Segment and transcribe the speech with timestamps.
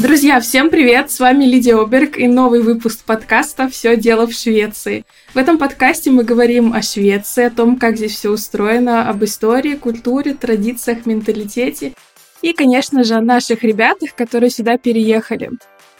[0.00, 1.10] Друзья, всем привет!
[1.10, 5.04] С вами Лидия Оберг и новый выпуск подкаста «Все дело в Швеции».
[5.34, 9.74] В этом подкасте мы говорим о Швеции, о том, как здесь все устроено, об истории,
[9.74, 11.94] культуре, традициях, менталитете
[12.42, 15.50] и, конечно же, о наших ребятах, которые сюда переехали.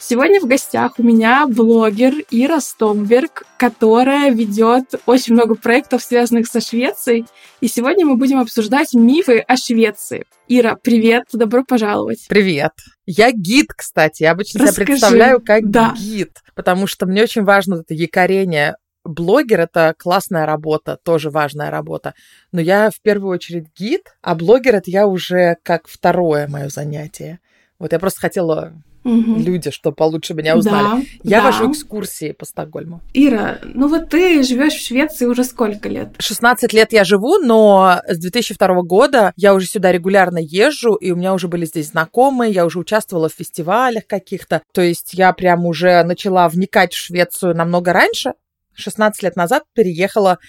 [0.01, 6.61] Сегодня в гостях у меня блогер Ира Стомберг, которая ведет очень много проектов, связанных со
[6.61, 7.25] Швецией.
[7.59, 10.23] И сегодня мы будем обсуждать мифы о Швеции.
[10.47, 12.27] Ира, привет, добро пожаловать.
[12.29, 12.71] Привет.
[13.05, 14.23] Я гид, кстати.
[14.23, 14.75] Я обычно Расскажи.
[14.75, 15.93] себя представляю как да.
[15.97, 22.13] гид, потому что мне очень важно это якорение блогер— это классная работа, тоже важная работа.
[22.51, 27.39] Но я в первую очередь гид, а блогер— это я уже как второе мое занятие.
[27.79, 29.35] Вот я просто хотела угу.
[29.37, 31.05] люди, что получше меня узнали.
[31.23, 31.45] Да, я да.
[31.45, 33.01] вожу экскурсии по Стокгольму.
[33.13, 36.15] Ира, ну вот ты живешь в Швеции уже сколько лет?
[36.19, 41.15] 16 лет я живу, но с 2002 года я уже сюда регулярно езжу, и у
[41.15, 44.61] меня уже были здесь знакомые, я уже участвовала в фестивалях каких-то.
[44.73, 48.33] То есть я прям уже начала вникать в Швецию намного раньше.
[48.73, 50.39] 16 лет назад переехала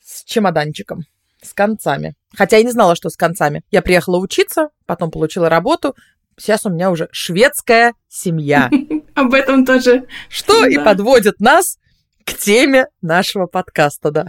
[0.00, 1.04] с чемоданчиком
[1.42, 2.14] с концами.
[2.34, 3.62] Хотя я не знала, что с концами.
[3.70, 5.94] Я приехала учиться, потом получила работу,
[6.38, 8.70] Сейчас у меня уже шведская семья.
[9.14, 10.06] Об этом тоже.
[10.28, 11.78] Что и подводит нас
[12.24, 14.26] к теме нашего подкаста, да.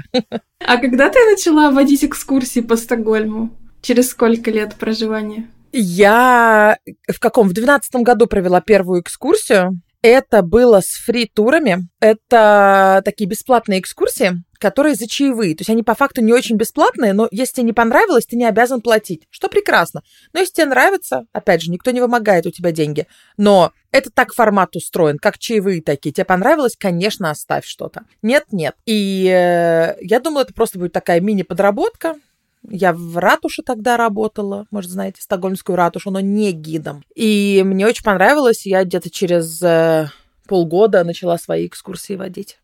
[0.60, 3.50] А когда ты начала водить экскурсии по Стокгольму?
[3.82, 5.48] Через сколько лет проживания?
[5.72, 7.48] Я в каком?
[7.50, 9.82] В двенадцатом году провела первую экскурсию.
[10.02, 11.88] Это было с фри-турами.
[12.00, 15.56] Это такие бесплатные экскурсии, которые за чаевые.
[15.56, 18.46] То есть они по факту не очень бесплатные, но если тебе не понравилось, ты не
[18.46, 19.28] обязан платить.
[19.32, 20.04] Что прекрасно.
[20.34, 23.08] Но если тебе нравится, опять же, никто не вымогает у тебя деньги.
[23.38, 26.14] Но это так формат устроен, как чаевые такие.
[26.14, 28.04] Тебе понравилось, конечно, оставь что-то.
[28.22, 28.76] Нет, нет.
[28.86, 32.16] И э, я думала, это просто будет такая мини-подработка.
[32.70, 37.04] Я в ратуше тогда работала, может, знаете, стокгольмскую ратушу, но не гидом.
[37.16, 38.66] И мне очень понравилось.
[38.66, 40.10] Я где-то через э,
[40.48, 42.60] полгода начала свои экскурсии водить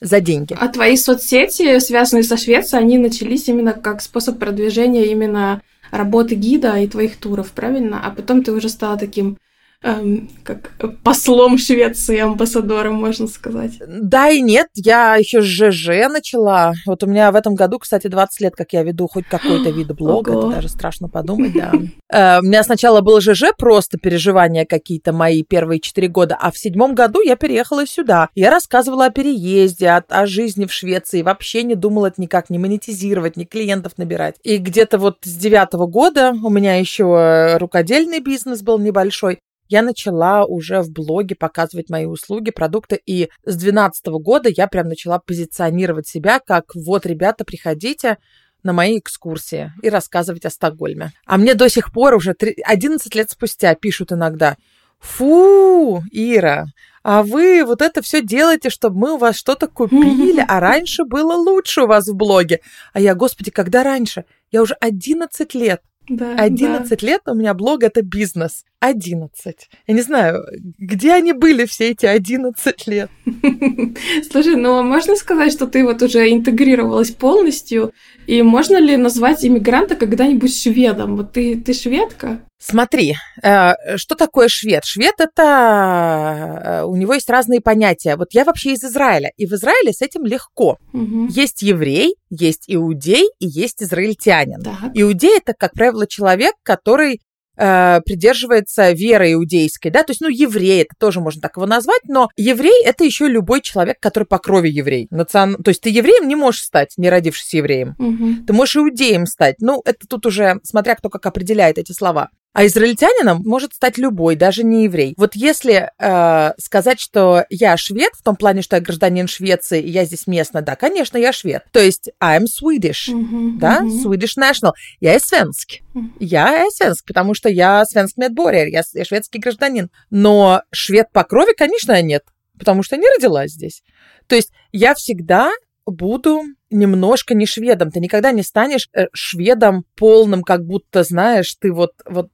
[0.00, 0.56] за деньги.
[0.58, 5.62] А твои соцсети, связанные со Швецией, они начались именно как способ продвижения именно
[5.92, 8.00] работы гида и твоих туров, правильно?
[8.04, 9.38] А потом ты уже стала таким
[9.82, 10.72] эм, как
[11.02, 13.72] послом Швеции, амбассадором, можно сказать.
[13.86, 16.72] Да и нет, я еще с ЖЖ начала.
[16.86, 19.88] Вот у меня в этом году, кстати, 20 лет, как я веду хоть какой-то вид
[19.96, 20.40] блога, Ого.
[20.40, 21.72] это даже страшно подумать, да.
[22.14, 26.58] Э, у меня сначала был ЖЖ, просто переживания какие-то мои первые 4 года, а в
[26.58, 28.28] седьмом году я переехала сюда.
[28.34, 32.58] Я рассказывала о переезде, о, о жизни в Швеции, вообще не думала это никак не
[32.58, 34.36] монетизировать, ни клиентов набирать.
[34.42, 39.38] И где-то вот с девятого года у меня еще рукодельный бизнес был небольшой
[39.72, 44.86] я начала уже в блоге показывать мои услуги, продукты, и с 2012 года я прям
[44.86, 48.18] начала позиционировать себя как вот, ребята, приходите,
[48.62, 51.12] на мои экскурсии и рассказывать о Стокгольме.
[51.26, 54.56] А мне до сих пор уже 3, 11 лет спустя пишут иногда,
[55.00, 56.66] фу, Ира,
[57.02, 61.32] а вы вот это все делаете, чтобы мы у вас что-то купили, а раньше было
[61.32, 62.60] лучше у вас в блоге.
[62.92, 64.26] А я, господи, когда раньше?
[64.50, 65.80] Я уже 11 лет.
[66.08, 67.06] Да, 11 да.
[67.06, 68.64] лет у меня блог это бизнес.
[68.80, 69.68] 11.
[69.86, 70.44] Я не знаю,
[70.78, 73.10] где они были все эти 11 лет?
[74.30, 77.92] Слушай, ну можно сказать, что ты вот уже интегрировалась полностью,
[78.26, 81.16] и можно ли назвать иммигранта когда-нибудь шведом?
[81.16, 82.40] Вот ты, ты шведка?
[82.64, 84.84] Смотри, э, что такое швед?
[84.84, 86.62] Швед это...
[86.64, 88.14] Э, у него есть разные понятия.
[88.14, 90.78] Вот я вообще из Израиля, и в Израиле с этим легко.
[90.92, 91.26] Угу.
[91.30, 94.62] Есть еврей, есть иудей и есть израильтянин.
[94.62, 94.92] Так.
[94.94, 97.20] Иудей это, как правило, человек, который
[97.56, 102.02] э, придерживается веры иудейской, да, то есть, ну, еврей, это тоже можно так его назвать,
[102.06, 105.08] но еврей это еще любой человек, который по крови еврей.
[105.10, 105.62] Национ...
[105.64, 107.96] То есть ты евреем не можешь стать, не родившись евреем.
[107.98, 108.46] Угу.
[108.46, 109.56] Ты можешь иудеем стать.
[109.58, 112.30] Ну, это тут уже, смотря кто как определяет эти слова.
[112.52, 115.14] А израильтянином может стать любой, даже не еврей.
[115.16, 119.88] Вот если э, сказать, что я швед, в том плане, что я гражданин Швеции, и
[119.88, 121.64] я здесь местно, да, конечно, я швед.
[121.72, 124.04] То есть I'm Swedish, uh-huh, да, uh-huh.
[124.04, 124.72] Swedish national.
[125.00, 125.80] Я свенск.
[125.94, 126.10] Uh-huh.
[126.20, 129.90] Я свенск, потому что я свенск медборер, я, я шведский гражданин.
[130.10, 132.24] Но швед по крови, конечно, нет,
[132.58, 133.82] потому что не родилась здесь.
[134.26, 135.50] То есть я всегда
[135.86, 137.90] буду немножко не шведом.
[137.90, 142.28] Ты никогда не станешь э, шведом полным, как будто, знаешь, ты вот, вот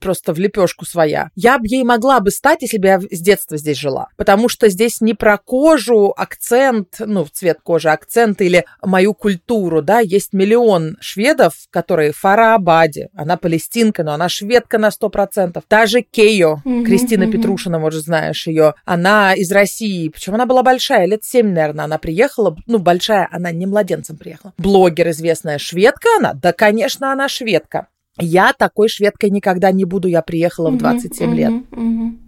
[0.00, 1.30] просто в лепешку своя.
[1.34, 4.08] Я бы ей могла бы стать, если бы я с детства здесь жила.
[4.16, 10.00] Потому что здесь не про кожу, акцент, ну, цвет кожи, акцент или мою культуру, да,
[10.00, 15.64] есть миллион шведов, которые Фара Абади, она палестинка, но она шведка на сто процентов.
[15.66, 17.32] Та же Кейо, mm-hmm, Кристина mm-hmm.
[17.32, 21.98] Петрушина, может, знаешь ее, она из России, причем она была большая, лет семь, наверное, она
[21.98, 24.52] приехала, ну, большая, она не младенцем приехала.
[24.58, 26.34] Блогер известная, шведка она?
[26.34, 27.88] Да, конечно, она шведка.
[28.20, 31.52] Я такой шведкой никогда не буду, я приехала в 27 лет.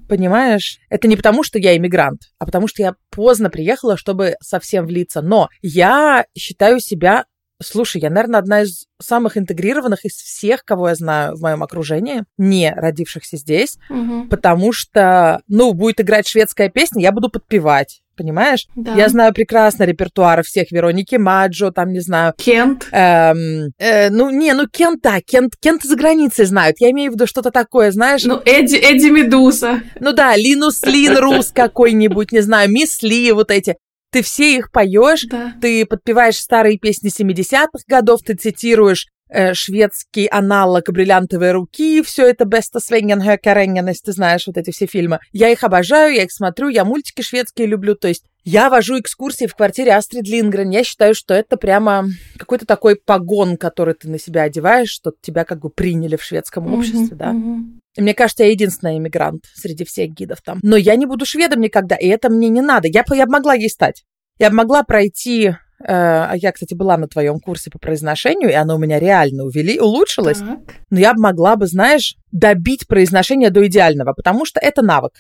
[0.09, 0.79] Понимаешь?
[0.91, 5.23] Это не потому, что я иммигрант, а потому что я поздно приехала, чтобы совсем влиться.
[5.23, 7.25] Но я считаю себя
[7.63, 12.25] Слушай, я, наверное, одна из самых интегрированных из всех, кого я знаю в моем окружении,
[12.39, 14.25] не родившихся здесь, угу.
[14.29, 18.03] потому что, ну, будет играть шведская песня, я буду подпевать.
[18.15, 18.69] Понимаешь?
[18.77, 18.95] Да.
[18.95, 22.35] Я знаю прекрасно репертуар всех Вероники Маджо, там, не знаю.
[22.37, 22.87] Кент.
[22.93, 26.77] Эм, э, ну, не, ну, Кент, да, Кент, Кент за границей знают.
[26.79, 28.25] Я имею в виду что-то такое, знаешь.
[28.25, 29.81] Ну, Эдди, Эдди Медуза.
[29.99, 33.77] Ну да, Линус Лин Рус какой-нибудь, не знаю, Мисс Ли, вот эти.
[34.13, 35.55] Ты все их поешь, да.
[35.61, 42.45] ты подпеваешь старые песни 70-х годов, ты цитируешь э, шведский аналог «Бриллиантовой руки», все это
[42.45, 45.19] «Беста Свенген Hökarängen», если ты знаешь вот эти все фильмы.
[45.33, 49.47] Я их обожаю, я их смотрю, я мультики шведские люблю, то есть я вожу экскурсии
[49.47, 50.71] в квартире Астрид Лингрен.
[50.71, 52.07] Я считаю, что это прямо
[52.37, 56.73] какой-то такой погон, который ты на себя одеваешь, что тебя как бы приняли в шведском
[56.75, 57.31] обществе, mm-hmm, да.
[57.31, 57.82] Mm-hmm.
[57.97, 60.59] Мне кажется, я единственная иммигрант среди всех гидов там.
[60.63, 62.89] Но я не буду шведом никогда, и это мне не надо.
[62.89, 64.05] Я, я могла ей стать.
[64.39, 65.55] Я могла пройти э,
[65.85, 69.79] а я, кстати, была на твоем курсе по произношению, и оно у меня реально увели,
[69.79, 70.39] улучшилось.
[70.39, 70.59] Так.
[70.91, 75.13] Но я могла бы, знаешь, добить произношение до идеального, потому что это навык.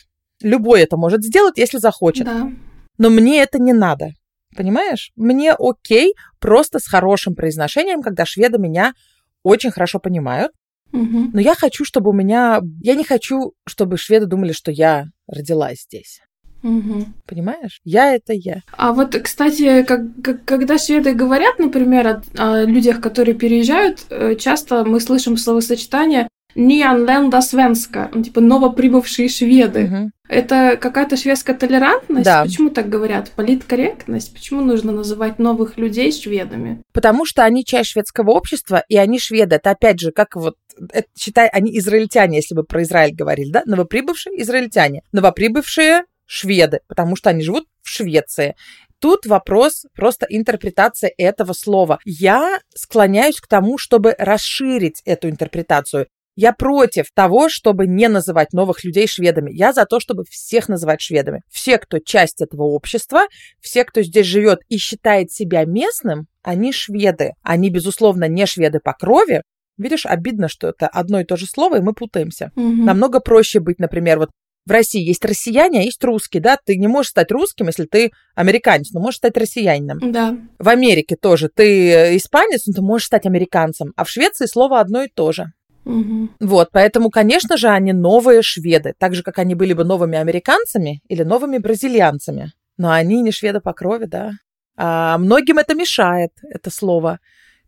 [0.43, 2.25] Любой это может сделать, если захочет.
[2.25, 2.51] Да.
[2.99, 4.13] Но мне это не надо.
[4.57, 5.13] Понимаешь?
[5.17, 8.95] Мне окей просто с хорошим произношением, когда шведы меня
[9.43, 10.53] очень хорошо понимают.
[10.93, 11.31] Угу.
[11.33, 12.61] Но я хочу, чтобы у меня...
[12.83, 16.21] Я не хочу, чтобы шведы думали, что я родилась здесь.
[16.63, 17.07] Угу.
[17.27, 17.81] Понимаешь?
[17.85, 18.61] Я это я.
[18.77, 24.37] А вот, кстати, как, как, когда шведы говорят, например, о, о людях, которые переезжают, э,
[24.37, 29.85] часто мы слышим словосочетание Ньянленда свенска, ну, типа новоприбывшие шведы.
[29.85, 30.11] Угу.
[30.29, 32.25] Это какая-то шведская толерантность?
[32.25, 32.45] Да.
[32.45, 33.31] Почему так говорят?
[33.33, 34.33] Политкорректность?
[34.33, 36.83] Почему нужно называть новых людей шведами?
[36.93, 39.57] Потому что они часть шведского общества, и они шведы.
[39.57, 40.57] Это опять же, как вот,
[40.91, 43.63] это, считай, они израильтяне, если бы про Израиль говорили, да?
[43.67, 45.03] Новоприбывшие израильтяне.
[45.13, 48.55] Новоприбывшие шведы, потому что они живут в Швеции.
[49.01, 51.99] Тут вопрос просто интерпретации этого слова.
[52.05, 56.07] Я склоняюсь к тому, чтобы расширить эту интерпретацию.
[56.35, 59.53] Я против того, чтобы не называть новых людей шведами.
[59.53, 61.43] Я за то, чтобы всех называть шведами.
[61.51, 63.23] Все, кто часть этого общества,
[63.61, 67.33] все, кто здесь живет и считает себя местным, они шведы.
[67.43, 69.43] Они, безусловно, не шведы по крови,
[69.79, 72.53] Видишь, обидно, что это одно и то же слово, и мы путаемся.
[72.57, 72.63] Угу.
[72.63, 74.31] Намного проще быть, например, вот
[74.65, 76.57] в России есть россияне, а есть русские, да?
[76.65, 80.13] Ты не можешь стать русским, если ты американец, но можешь стать россиянином.
[80.13, 80.37] Да.
[80.59, 81.49] В Америке тоже.
[81.49, 83.93] Ты испанец, но ты можешь стать американцем.
[83.97, 85.47] А в Швеции слово одно и то же.
[85.85, 86.29] Угу.
[86.41, 91.03] Вот, поэтому, конечно же, они новые шведы, так же, как они были бы новыми американцами
[91.09, 92.53] или новыми бразильянцами.
[92.79, 94.33] Но они не шведы по крови, да.
[94.77, 97.19] А многим это мешает, это слово.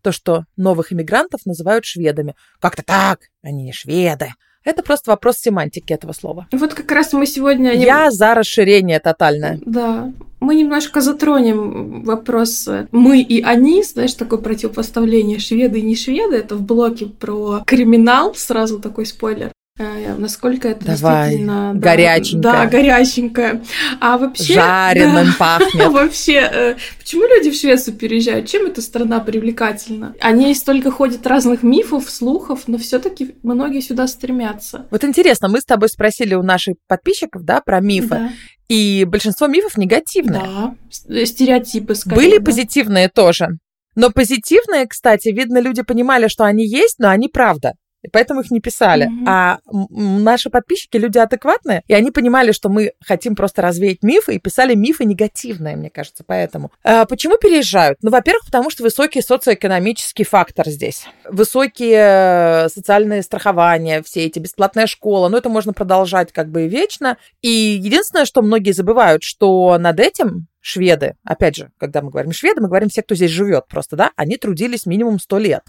[0.03, 2.35] То, что новых иммигрантов называют шведами.
[2.61, 4.29] Как-то так, они не шведы.
[4.65, 6.47] Это просто вопрос семантики этого слова.
[6.51, 7.73] Вот как раз мы сегодня...
[7.73, 9.59] Я за расширение тотальное.
[9.65, 10.11] Да.
[10.45, 16.37] Мы немножко затронем вопрос «мы и они», знаешь, такое противопоставление шведы и не шведы.
[16.37, 19.54] Это в блоке про криминал, сразу такой спойлер.
[19.77, 21.73] Э, насколько это Давай, действительно...
[21.75, 22.43] Да, горяченькое.
[22.43, 23.65] Да, горяченькое.
[24.01, 24.55] А вообще...
[24.55, 25.89] Жареным да, пахнет.
[25.93, 28.49] Вообще, э, почему люди в Швецию переезжают?
[28.49, 30.15] Чем эта страна привлекательна?
[30.21, 34.87] О ней столько ходит разных мифов, слухов, но все таки многие сюда стремятся.
[34.93, 38.09] Вот интересно, мы с тобой спросили у наших подписчиков, да, про мифы.
[38.09, 38.33] Да.
[38.69, 40.41] И большинство мифов негативные.
[40.41, 42.17] Да, стереотипы скорее.
[42.17, 42.45] Были да.
[42.45, 43.49] позитивные тоже.
[43.97, 47.73] Но позитивные, кстати, видно, люди понимали, что они есть, но они правда
[48.05, 49.07] и поэтому их не писали.
[49.07, 49.25] Mm-hmm.
[49.27, 49.59] А
[49.91, 54.75] наши подписчики люди адекватные, и они понимали, что мы хотим просто развеять мифы, и писали
[54.75, 56.71] мифы негативные, мне кажется, поэтому.
[56.85, 57.99] А почему переезжают?
[58.03, 61.07] Ну, во-первых, потому что высокий социоэкономический фактор здесь.
[61.29, 67.17] Высокие э, социальные страхования, все эти бесплатная школа, ну, это можно продолжать как бы вечно.
[67.41, 72.61] И единственное, что многие забывают, что над этим шведы, опять же, когда мы говорим шведы,
[72.61, 75.63] мы говорим все, кто здесь живет просто, да, они трудились минимум 100 лет.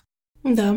[0.43, 0.75] Да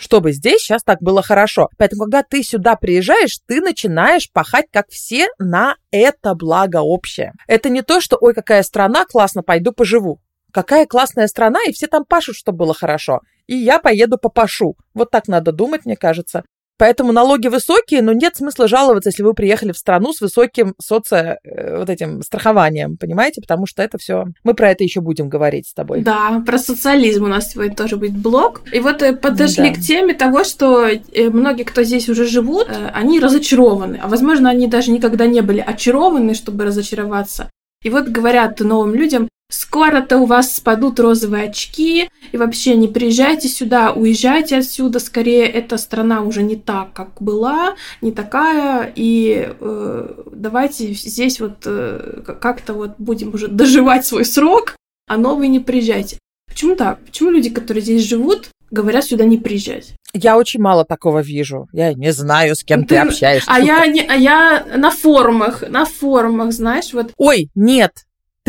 [0.00, 1.68] чтобы здесь сейчас так было хорошо.
[1.76, 7.34] Поэтому, когда ты сюда приезжаешь, ты начинаешь пахать, как все, на это благо общее.
[7.46, 10.18] Это не то, что, ой, какая страна, классно, пойду поживу.
[10.52, 13.20] Какая классная страна, и все там пашут, чтобы было хорошо.
[13.46, 14.74] И я поеду попашу.
[14.94, 16.44] Вот так надо думать, мне кажется.
[16.80, 21.38] Поэтому налоги высокие, но нет смысла жаловаться, если вы приехали в страну с высоким соци...
[21.44, 23.42] Э, вот этим страхованием, понимаете?
[23.42, 24.24] Потому что это все...
[24.44, 26.00] Мы про это еще будем говорить с тобой.
[26.00, 28.62] Да, про социализм у нас сегодня тоже будет блог.
[28.72, 29.74] И вот э, подошли да.
[29.74, 34.00] к теме того, что э, многие, кто здесь уже живут, они разочарованы.
[34.02, 37.50] А возможно, они даже никогда не были очарованы, чтобы разочароваться.
[37.84, 43.48] И вот говорят новым людям, скоро-то у вас спадут розовые очки, и вообще не приезжайте
[43.48, 50.14] сюда, уезжайте отсюда, скорее эта страна уже не так, как была, не такая, и э,
[50.32, 54.76] давайте здесь вот э, как-то вот будем уже доживать свой срок,
[55.06, 56.18] а новые не приезжайте.
[56.48, 56.98] Почему так?
[57.04, 59.94] Почему люди, которые здесь живут, говорят сюда не приезжать?
[60.12, 61.68] Я очень мало такого вижу.
[61.72, 63.50] Я не знаю, с кем ты, ты общаешься.
[63.52, 67.12] А я, не, а я на форумах, на форумах, знаешь, вот.
[67.16, 67.92] Ой, нет,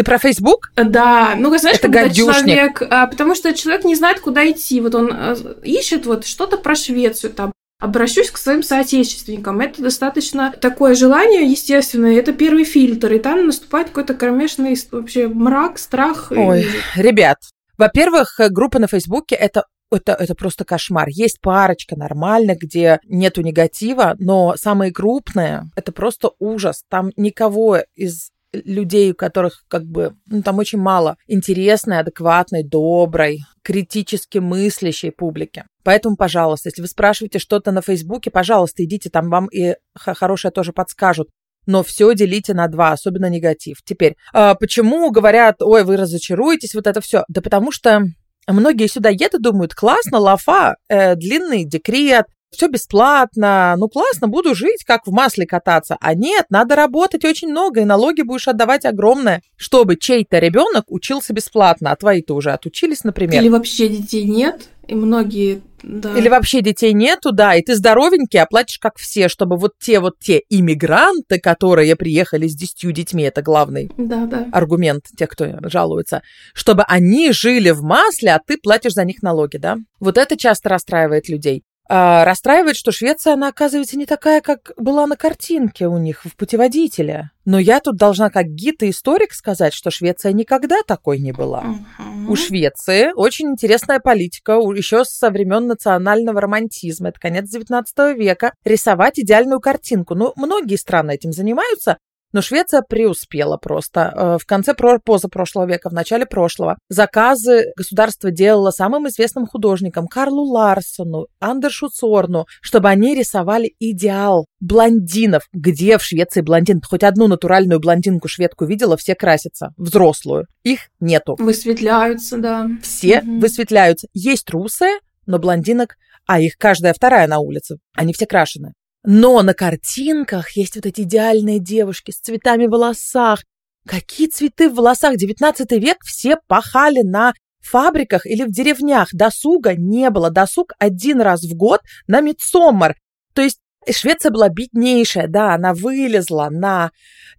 [0.01, 0.71] ты про Facebook?
[0.75, 2.45] Да, ну, знаешь, Это когда гадюшник.
[2.45, 2.81] человек...
[2.89, 4.81] А, потому что человек не знает, куда идти.
[4.81, 9.59] Вот он а, ищет вот что-то про Швецию, там, обращусь к своим соотечественникам.
[9.59, 15.77] Это достаточно такое желание, естественно, это первый фильтр, и там наступает какой-то кромешный вообще мрак,
[15.77, 16.31] страх.
[16.31, 17.01] Ой, и...
[17.01, 17.37] ребят,
[17.77, 21.09] во-первых, группа на Фейсбуке это это, это просто кошмар.
[21.09, 26.83] Есть парочка нормальных, где нету негатива, но самые крупные— это просто ужас.
[26.89, 33.39] Там никого из людей, у которых как бы, ну, там очень мало интересной, адекватной, доброй,
[33.63, 35.63] критически мыслящей публики.
[35.83, 40.73] Поэтому, пожалуйста, если вы спрашиваете что-то на Фейсбуке, пожалуйста, идите, там вам и хорошее тоже
[40.73, 41.29] подскажут.
[41.67, 43.77] Но все делите на два, особенно негатив.
[43.83, 47.23] Теперь, э, почему говорят, ой, вы разочаруетесь, вот это все?
[47.27, 48.01] Да потому что
[48.47, 54.83] многие сюда едут думают, классно, лафа, э, длинный декрет, все бесплатно, ну классно, буду жить,
[54.85, 55.97] как в масле кататься.
[55.99, 61.33] А нет, надо работать очень много, и налоги будешь отдавать огромное, чтобы чей-то ребенок учился
[61.33, 63.41] бесплатно, а твои-то уже отучились, например.
[63.41, 66.15] Или вообще детей нет, и многие да.
[66.15, 70.19] Или вообще детей нету, да, и ты здоровенький, оплатишь как все, чтобы вот те вот
[70.19, 74.47] те иммигранты, которые приехали с десятью детьми, это главный да, да.
[74.51, 76.21] аргумент тех, кто жалуется,
[76.53, 79.77] чтобы они жили в масле, а ты платишь за них налоги, да?
[79.99, 81.63] Вот это часто расстраивает людей.
[81.93, 86.37] А, расстраивает, что Швеция, она оказывается не такая, как была на картинке у них в
[86.37, 87.31] путеводителе.
[87.43, 91.65] Но я тут должна как гид и историк сказать, что Швеция никогда такой не была.
[91.65, 92.29] Uh-huh.
[92.29, 99.19] У Швеции очень интересная политика, еще со времен национального романтизма, это конец 19 века, рисовать
[99.19, 100.15] идеальную картинку.
[100.15, 101.97] Ну, многие страны этим занимаются,
[102.31, 104.13] но Швеция преуспела просто.
[104.15, 110.43] Э, в конце позапрошлого века, в начале прошлого, заказы государство делало самым известным художникам Карлу
[110.43, 115.43] Ларсону, Андершу Цорну, чтобы они рисовали идеал блондинов.
[115.53, 116.81] Где в Швеции блондин?
[116.87, 120.45] Хоть одну натуральную блондинку-шведку видела, все красятся, взрослую.
[120.63, 121.35] Их нету.
[121.39, 122.67] Высветляются, да.
[122.81, 123.39] Все угу.
[123.39, 124.07] высветляются.
[124.13, 125.95] Есть русые, но блондинок
[126.25, 127.77] а их каждая вторая на улице.
[127.93, 128.73] Они все крашены.
[129.03, 133.43] Но на картинках есть вот эти идеальные девушки с цветами в волосах.
[133.87, 135.17] Какие цветы в волосах?
[135.17, 139.09] 19 век все пахали на фабриках или в деревнях.
[139.11, 140.29] Досуга не было.
[140.29, 142.95] Досуг один раз в год на Мидсоммар.
[143.33, 146.91] То есть Швеция была беднейшая, да, она вылезла на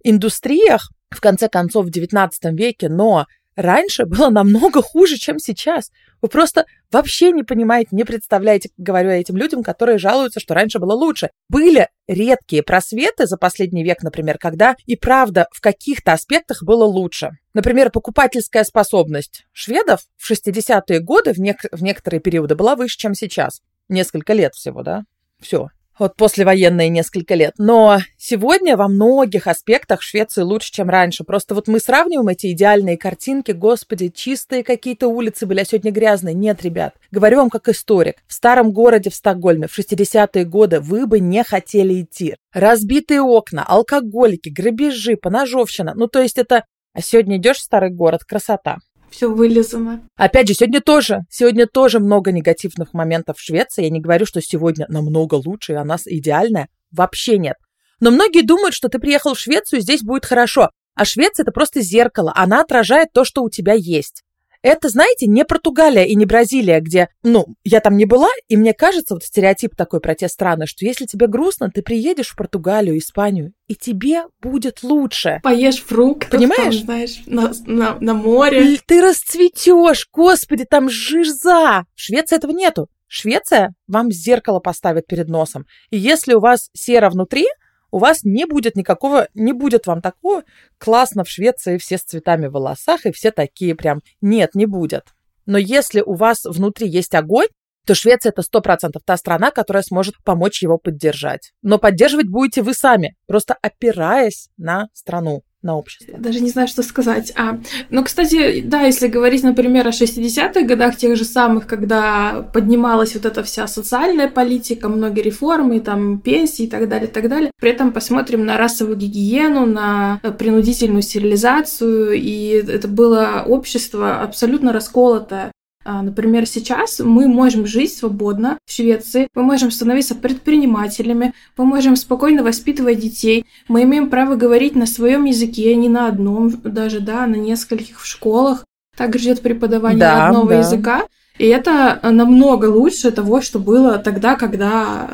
[0.03, 5.91] индустриях в конце концов в 19 веке, но раньше было намного хуже, чем сейчас.
[6.21, 10.79] Вы просто вообще не понимаете, не представляете, говорю я этим людям, которые жалуются, что раньше
[10.79, 11.31] было лучше.
[11.49, 17.31] Были редкие просветы за последний век, например, когда и правда в каких-то аспектах было лучше.
[17.53, 23.13] Например, покупательская способность шведов в 60-е годы в, нек- в некоторые периоды была выше, чем
[23.13, 23.61] сейчас.
[23.89, 25.03] Несколько лет всего, да?
[25.39, 25.67] Все
[25.99, 27.53] вот послевоенные несколько лет.
[27.57, 31.23] Но сегодня во многих аспектах Швеции лучше, чем раньше.
[31.23, 33.51] Просто вот мы сравниваем эти идеальные картинки.
[33.51, 36.33] Господи, чистые какие-то улицы были, а сегодня грязные.
[36.33, 36.95] Нет, ребят.
[37.11, 38.15] Говорю вам как историк.
[38.27, 42.35] В старом городе в Стокгольме в 60-е годы вы бы не хотели идти.
[42.53, 45.93] Разбитые окна, алкоголики, грабежи, поножовщина.
[45.95, 46.65] Ну, то есть это...
[46.95, 48.77] А сегодня идешь в старый город, красота
[49.13, 50.01] все вылезано.
[50.15, 53.83] Опять же, сегодня тоже, сегодня тоже много негативных моментов в Швеции.
[53.83, 56.67] Я не говорю, что сегодня намного лучше, и она идеальная.
[56.91, 57.57] Вообще нет.
[57.99, 60.71] Но многие думают, что ты приехал в Швецию, здесь будет хорошо.
[60.95, 62.33] А Швеция это просто зеркало.
[62.35, 64.23] Она отражает то, что у тебя есть.
[64.63, 68.73] Это, знаете, не Португалия и не Бразилия, где, ну, я там не была, и мне
[68.73, 72.97] кажется, вот стереотип такой про те страны, что если тебе грустно, ты приедешь в Португалию,
[72.97, 75.41] Испанию, и тебе будет лучше.
[75.43, 76.77] Поешь фруктов, Понимаешь?
[76.77, 78.77] Там, знаешь, на, на, на море.
[78.87, 81.83] Ты расцветешь, господи, там жиза.
[81.93, 82.87] В Швеции этого нету.
[83.07, 85.65] Швеция вам зеркало поставит перед носом.
[85.91, 87.45] И если у вас сера внутри,
[87.93, 90.43] у вас не будет никакого, не будет вам такого
[90.79, 94.01] классно в Швеции все с цветами в волосах и все такие прям.
[94.19, 95.13] Нет, не будет.
[95.45, 97.45] Но если у вас внутри есть огонь,
[97.85, 101.53] то Швеция это сто процентов та страна, которая сможет помочь его поддержать.
[101.61, 106.17] Но поддерживать будете вы сами, просто опираясь на страну на общество.
[106.17, 107.31] Даже не знаю, что сказать.
[107.35, 113.15] А, ну, кстати, да, если говорить, например, о 60-х годах, тех же самых, когда поднималась
[113.15, 117.51] вот эта вся социальная политика, многие реформы, там, пенсии и так далее, и так далее.
[117.59, 125.51] При этом посмотрим на расовую гигиену, на принудительную стерилизацию, и это было общество абсолютно расколотое.
[125.85, 131.95] А, например, сейчас мы можем жить свободно в Швеции, мы можем становиться предпринимателями, мы можем
[131.95, 137.27] спокойно воспитывать детей, мы имеем право говорить на своем языке, не на одном, даже да,
[137.27, 138.65] на нескольких в школах.
[138.95, 140.59] Также идет преподавание да, одного да.
[140.59, 141.07] языка.
[141.37, 145.09] И это намного лучше того, что было тогда, когда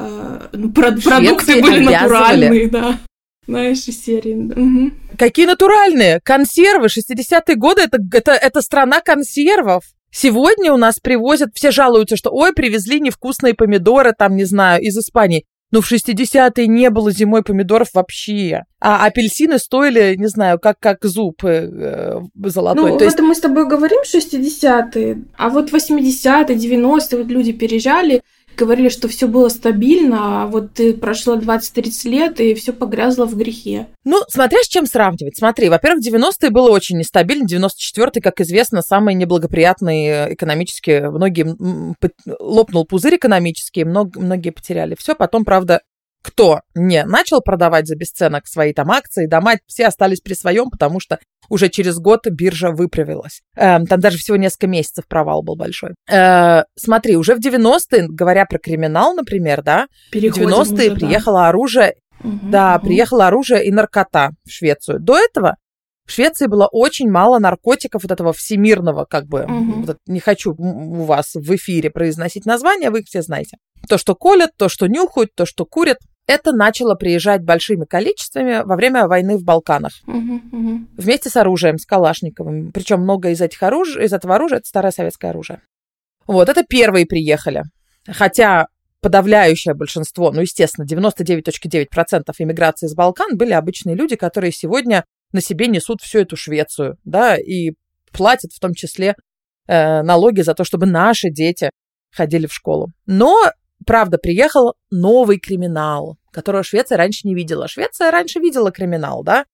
[0.52, 3.00] э, продукты были натуральные, да.
[3.48, 4.36] Знаешь, из серии.
[4.36, 4.92] Угу.
[5.18, 6.20] Какие натуральные?
[6.24, 9.86] Консервы, 60-е годы, это, это, это страна консервов.
[10.12, 14.98] Сегодня у нас привозят, все жалуются, что ой, привезли невкусные помидоры, там, не знаю, из
[14.98, 15.46] Испании.
[15.72, 18.63] Но в 60-е не было зимой помидоров вообще.
[18.80, 22.92] А апельсины стоили, не знаю, как, как зуб э, золотой.
[22.92, 23.16] Ну, То есть...
[23.16, 28.24] это мы с тобой говорим 60-е, а вот 80-е, 90-е вот люди переезжали,
[28.60, 33.88] говорили, что все было стабильно, а вот прошло 20-30 лет, и все погрязло в грехе.
[34.04, 35.38] Ну, смотря с чем сравнивать.
[35.38, 41.56] Смотри, во-первых, 90-е было очень нестабильно, 94-й, как известно, самый неблагоприятный экономически, многие
[42.39, 45.16] лопнул пузырь экономический, многие потеряли все.
[45.16, 45.82] Потом, правда,
[46.22, 51.00] кто не начал продавать за бесценок свои там акции, дома, все остались при своем, потому
[51.00, 53.42] что уже через год биржа выправилась.
[53.56, 55.96] Э, там даже всего несколько месяцев провал был большой.
[56.10, 61.40] Э, смотри, уже в 90-е, говоря про криминал, например, да, Переходим в 90-е уже, приехало
[61.40, 61.50] да.
[61.50, 62.88] оружие, угу, да, угу.
[62.88, 65.00] приехало оружие и наркота в Швецию.
[65.00, 65.56] До этого
[66.10, 69.84] в Швеции было очень мало наркотиков вот этого всемирного, как бы, угу.
[69.84, 73.58] вот, не хочу у вас в эфире произносить названия, вы их все знаете.
[73.88, 76.00] То, что колят, то, что нюхают, то, что курят.
[76.25, 79.94] Это начало приезжать большими количествами во время войны в Балканах.
[80.08, 80.80] Угу, угу.
[80.98, 82.72] Вместе с оружием, с Калашниковым.
[82.72, 85.62] Причем много из этих оружий, из этого оружия это старое советское оружие.
[86.25, 87.66] Вот, это первые приехали.
[88.08, 88.66] Хотя
[89.01, 95.68] подавляющее большинство, ну, естественно, 99.9% иммиграции из Балкан были обычные люди, которые сегодня на себе
[95.68, 97.72] несут всю эту Швецию, да, и
[98.12, 99.15] платят в том числе
[99.68, 101.70] э, налоги за то, чтобы наши дети
[102.12, 102.92] ходили в школу.
[103.06, 103.36] Но,
[103.86, 107.68] правда, приехал новый криминал, которого Швеция раньше не видела.
[107.68, 109.46] Швеция раньше видела криминал, да?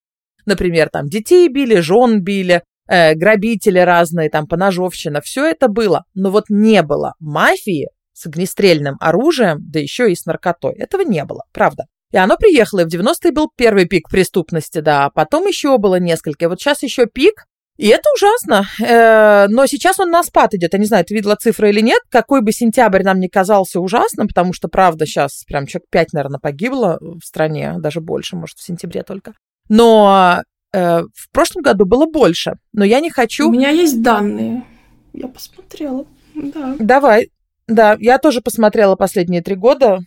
[0.45, 6.05] Например, там детей били, жен били, э, грабители разные, там поножовщина, все это было.
[6.13, 10.75] Но вот не было мафии с огнестрельным оружием, да еще и с наркотой.
[10.75, 11.85] Этого не было, правда.
[12.15, 16.45] И оно приехало, и в 90-е был первый пик преступности, да, потом еще было несколько.
[16.45, 17.43] И вот сейчас еще пик,
[17.75, 18.63] и это ужасно.
[18.79, 20.71] Э, но сейчас он на спад идет.
[20.71, 21.99] Я не знаю, ты видела цифры или нет.
[22.09, 26.39] Какой бы сентябрь нам не казался ужасным, потому что, правда, сейчас прям человек 5, наверное,
[26.39, 29.33] погибло в стране, даже больше, может, в сентябре только.
[29.67, 32.53] Но э, в прошлом году было больше.
[32.71, 33.49] Но я не хочу...
[33.49, 34.63] У меня есть данные.
[35.11, 36.05] Я посмотрела.
[36.33, 36.77] Да.
[36.79, 37.29] Давай.
[37.67, 39.99] Да, я тоже посмотрела последние три года.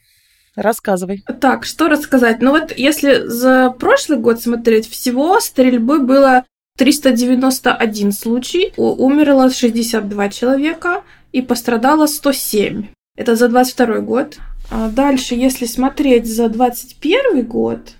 [0.59, 1.23] Рассказывай.
[1.41, 2.43] Так, что рассказать?
[2.43, 6.45] Ну вот если за прошлый год смотреть, всего стрельбы было
[6.77, 12.89] 391 случай, умерло 62 человека и пострадало 107.
[13.17, 14.39] Это за 22 год.
[14.69, 17.93] А дальше, если смотреть за 21 год,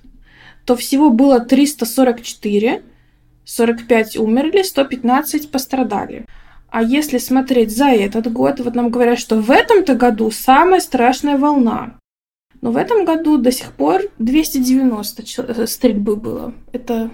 [0.65, 2.83] то всего было 344,
[3.45, 6.27] 45 умерли, 115 пострадали.
[6.71, 11.39] А если смотреть за этот год, вот нам говорят, что в этом-то году самая страшная
[11.39, 11.95] волна.
[12.61, 16.55] Но в этом году до сих пор 290 стрельбы было.
[16.73, 17.11] Это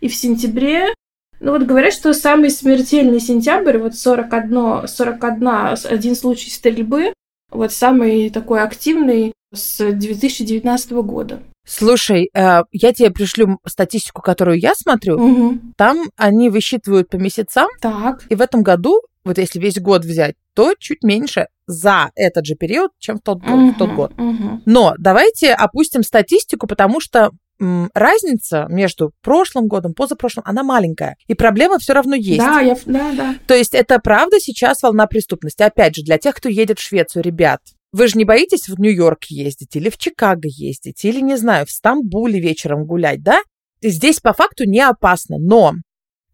[0.00, 0.94] и в сентябре
[1.38, 5.48] ну вот говорят, что самый смертельный сентябрь, вот 41, 41
[5.84, 7.12] один случай стрельбы,
[7.50, 11.42] вот самый такой активный с 2019 года.
[11.66, 15.16] Слушай, э, я тебе пришлю статистику, которую я смотрю.
[15.16, 15.58] Угу.
[15.76, 17.66] Там они высчитывают по месяцам.
[17.80, 18.24] Так.
[18.28, 22.54] И в этом году, вот если весь год взять, то чуть меньше за этот же
[22.54, 24.12] период, чем в тот, угу, в тот год.
[24.12, 24.62] Угу.
[24.66, 31.16] Но давайте опустим статистику, потому что разница между прошлым годом, позапрошлым, она маленькая.
[31.26, 32.38] И проблема все равно есть.
[32.38, 33.34] Да, я, да, да.
[33.46, 35.62] То есть это правда сейчас волна преступности.
[35.62, 37.60] Опять же, для тех, кто едет в Швецию, ребят,
[37.92, 41.70] вы же не боитесь в Нью-Йорк ездить или в Чикаго ездить, или, не знаю, в
[41.70, 43.40] Стамбуле вечером гулять, да?
[43.82, 45.72] Здесь по факту не опасно, но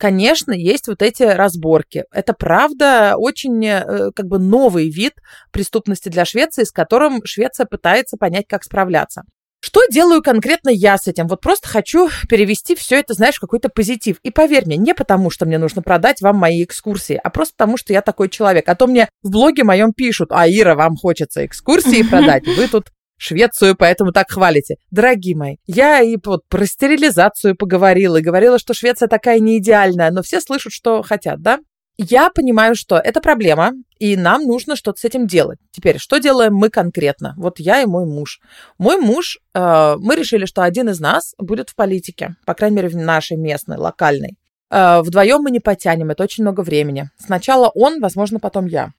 [0.03, 2.07] конечно, есть вот эти разборки.
[2.11, 5.13] Это правда очень э, как бы новый вид
[5.53, 9.23] преступности для Швеции, с которым Швеция пытается понять, как справляться.
[9.61, 11.29] Что делаю конкретно я с этим?
[11.29, 14.17] Вот просто хочу перевести все это, знаешь, в какой-то позитив.
[14.25, 17.77] И поверь мне, не потому, что мне нужно продать вам мои экскурсии, а просто потому,
[17.77, 18.69] что я такой человек.
[18.69, 22.89] А то мне в блоге моем пишут, а Ира, вам хочется экскурсии продать, вы тут
[23.23, 24.77] Швецию, поэтому так хвалите.
[24.91, 30.11] Дорогие мои, я и вот про стерилизацию поговорила, и говорила, что Швеция такая не идеальная,
[30.11, 31.59] но все слышат, что хотят, да?
[31.99, 35.59] Я понимаю, что это проблема, и нам нужно что-то с этим делать.
[35.73, 37.35] Теперь, что делаем мы конкретно?
[37.37, 38.41] Вот я и мой муж.
[38.79, 42.89] Мой муж, э, мы решили, что один из нас будет в политике, по крайней мере,
[42.89, 44.39] в нашей местной, локальной.
[44.71, 47.11] Э, вдвоем мы не потянем, это очень много времени.
[47.19, 48.93] Сначала он, возможно, потом я.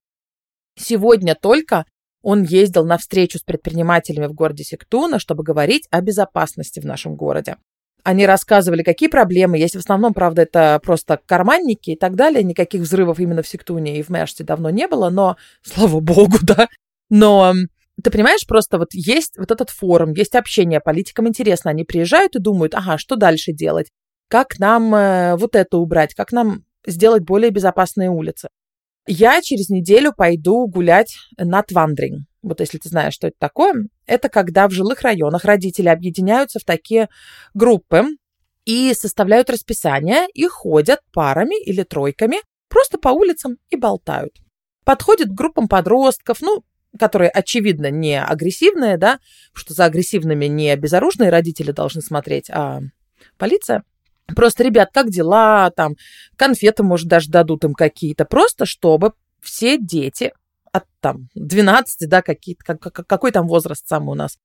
[0.75, 1.85] Сегодня только
[2.23, 7.15] он ездил на встречу с предпринимателями в городе Сектуна, чтобы говорить о безопасности в нашем
[7.15, 7.57] городе.
[8.03, 9.75] Они рассказывали, какие проблемы есть.
[9.75, 12.43] В основном, правда, это просто карманники и так далее.
[12.43, 16.67] Никаких взрывов именно в Сектуне и в Мэште давно не было, но, слава богу, да.
[17.09, 17.53] Но
[18.01, 21.71] ты понимаешь, просто вот есть вот этот форум, есть общение, политикам интересно.
[21.71, 23.89] Они приезжают и думают, ага, что дальше делать?
[24.29, 26.15] Как нам э, вот это убрать?
[26.15, 28.49] Как нам сделать более безопасные улицы?
[29.05, 34.29] Я через неделю пойду гулять на Твандринг вот если ты знаешь, что это такое, это
[34.29, 37.09] когда в жилых районах родители объединяются в такие
[37.53, 38.03] группы
[38.65, 42.37] и составляют расписание и ходят парами или тройками
[42.69, 44.35] просто по улицам и болтают.
[44.83, 46.63] Подходят к группам подростков, ну,
[46.99, 49.19] которые, очевидно, не агрессивные, да,
[49.53, 52.81] что за агрессивными не безоружные родители должны смотреть, а
[53.37, 53.83] полиция.
[54.35, 55.95] Просто, ребят, как дела, там,
[56.37, 60.31] конфеты, может, даже дадут им какие-то, просто чтобы все дети
[60.71, 64.37] от там 12, да, какие-то, как, какой там возраст самый у нас.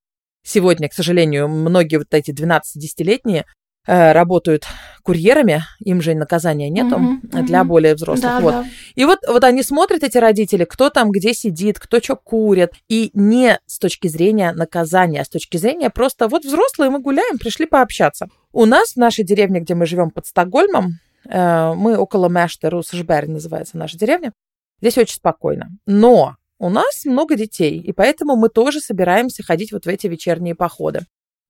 [0.43, 3.45] Сегодня, к сожалению, многие вот эти 12-10-летние э,
[3.89, 4.67] работают
[5.03, 8.31] курьерами, им же наказания нету mm-hmm, для более взрослых.
[8.31, 8.51] Да, вот.
[8.51, 8.65] Да.
[8.95, 13.11] И вот, вот они смотрят, эти родители, кто там где сидит, кто что курит, и
[13.15, 17.65] не с точки зрения наказания, а с точки зрения просто вот взрослые, мы гуляем, пришли
[17.65, 18.29] пообщаться.
[18.53, 23.29] У нас в нашей деревне, где мы живем под Стокгольмом, э, мы около Мэштеру, Сашберг
[23.29, 24.33] называется наша деревня,
[24.81, 25.71] Здесь очень спокойно.
[25.87, 30.55] Но у нас много детей, и поэтому мы тоже собираемся ходить вот в эти вечерние
[30.55, 31.01] походы.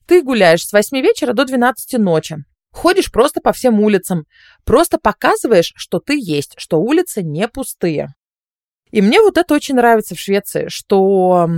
[0.09, 2.39] Ты гуляешь с 8 вечера до 12 ночи.
[2.73, 4.25] Ходишь просто по всем улицам.
[4.65, 8.09] Просто показываешь, что ты есть, что улицы не пустые.
[8.91, 11.51] И мне вот это очень нравится в Швеции, что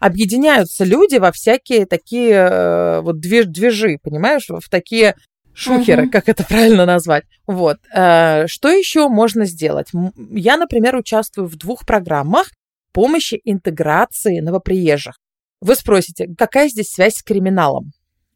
[0.00, 5.14] объединяются люди во всякие такие э, вот движи, понимаешь, в такие
[5.52, 6.10] шухеры, угу.
[6.10, 7.24] как это правильно назвать.
[7.46, 7.78] Вот.
[7.94, 9.88] Э, что еще можно сделать?
[10.30, 12.50] Я, например, участвую в двух программах
[12.92, 15.18] помощи интеграции новоприезжих.
[15.60, 17.92] Вы спросите, какая здесь связь с криминалом?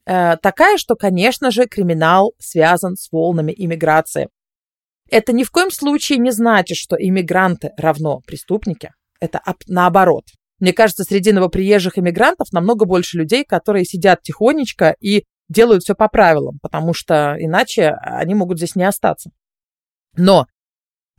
[0.06, 4.28] Э, такая, что, конечно же, криминал связан с волнами иммиграции.
[5.11, 8.92] Это ни в коем случае не значит, что иммигранты равно преступники.
[9.20, 10.24] Это наоборот.
[10.58, 16.08] Мне кажется, среди новоприезжих иммигрантов намного больше людей, которые сидят тихонечко и делают все по
[16.08, 19.30] правилам, потому что иначе они могут здесь не остаться.
[20.16, 20.46] Но,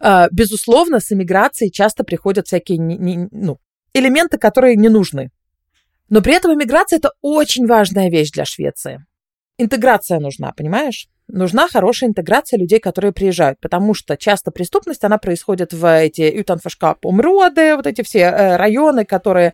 [0.02, 3.60] э, безусловно, с иммиграцией часто приходят всякие ну,
[3.94, 5.30] элементы, которые не нужны.
[6.14, 9.04] Но при этом иммиграция– это очень важная вещь для Швеции.
[9.58, 11.08] Интеграция нужна, понимаешь?
[11.28, 17.04] Нужна хорошая интеграция людей, которые приезжают, потому что часто преступность, она происходит в эти Ютанфашкап
[17.04, 19.54] умроды, вот эти все э, районы, которые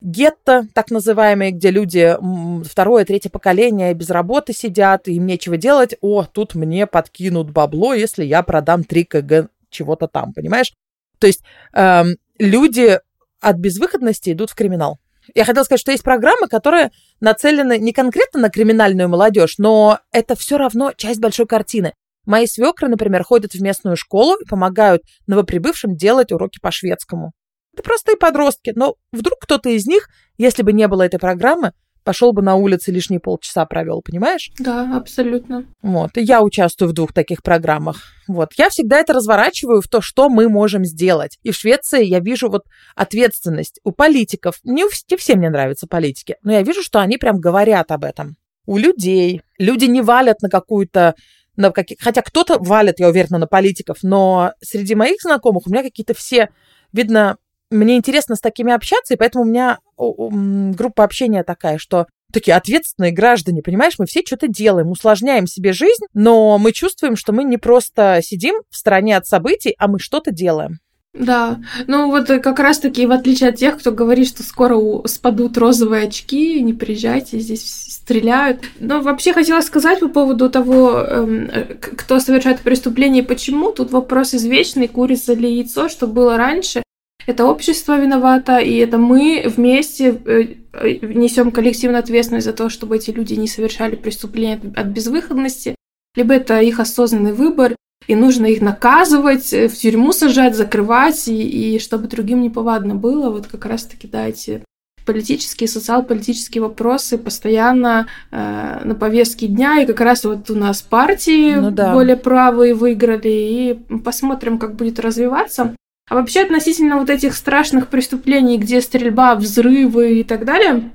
[0.00, 2.16] гетто, так называемые, где люди
[2.64, 5.94] второе, третье поколение без работы сидят, им нечего делать.
[6.00, 10.72] О, тут мне подкинут бабло, если я продам 3 кг чего-то там, понимаешь?
[11.20, 12.98] То есть эм, люди
[13.40, 14.98] от безвыходности идут в криминал.
[15.34, 20.34] Я хотела сказать, что есть программы, которые нацелены не конкретно на криминальную молодежь, но это
[20.34, 21.94] все равно часть большой картины.
[22.26, 27.32] Мои свекры, например, ходят в местную школу и помогают новоприбывшим делать уроки по шведскому.
[27.72, 31.72] Это простые подростки, но вдруг кто-то из них, если бы не было этой программы,
[32.04, 34.50] пошел бы на улице лишние полчаса провел, понимаешь?
[34.58, 35.64] Да, абсолютно.
[35.82, 38.02] Вот, и я участвую в двух таких программах.
[38.28, 41.38] Вот, я всегда это разворачиваю в то, что мы можем сделать.
[41.42, 42.62] И в Швеции я вижу вот
[42.94, 44.56] ответственность у политиков.
[44.64, 48.36] Не, не всем мне нравятся политики, но я вижу, что они прям говорят об этом.
[48.66, 49.42] У людей.
[49.58, 51.14] Люди не валят на какую-то
[51.56, 51.98] на каких...
[52.00, 56.48] Хотя кто-то валит, я уверена, на политиков, но среди моих знакомых у меня какие-то все,
[56.92, 57.36] видно,
[57.70, 63.12] мне интересно с такими общаться, и поэтому у меня группа общения такая, что такие ответственные
[63.12, 67.58] граждане, понимаешь, мы все что-то делаем, усложняем себе жизнь, но мы чувствуем, что мы не
[67.58, 70.78] просто сидим в стороне от событий, а мы что-то делаем.
[71.12, 74.78] Да, ну вот как раз-таки, в отличие от тех, кто говорит, что скоро
[75.08, 78.60] спадут розовые очки, не приезжайте, здесь стреляют.
[78.78, 83.72] Но вообще хотела сказать по поводу того, эм, кто совершает преступление и почему.
[83.72, 86.84] Тут вопрос извечный, курица или яйцо, что было раньше.
[87.26, 92.96] Это общество виновато, и это мы вместе э, э, несем коллективную ответственность за то, чтобы
[92.96, 95.74] эти люди не совершали преступления от безвыходности,
[96.16, 101.74] либо это их осознанный выбор, и нужно их наказывать, э, в тюрьму сажать, закрывать, и,
[101.74, 104.62] и чтобы другим неповадно было, вот как раз-таки, да, эти
[105.06, 111.54] политические, социал-политические вопросы постоянно э, на повестке дня, и как раз вот у нас партии
[111.54, 111.92] ну, да.
[111.92, 115.74] более правые выиграли, и посмотрим, как будет развиваться.
[116.10, 120.90] А вообще относительно вот этих страшных преступлений, где стрельба, взрывы и так далее,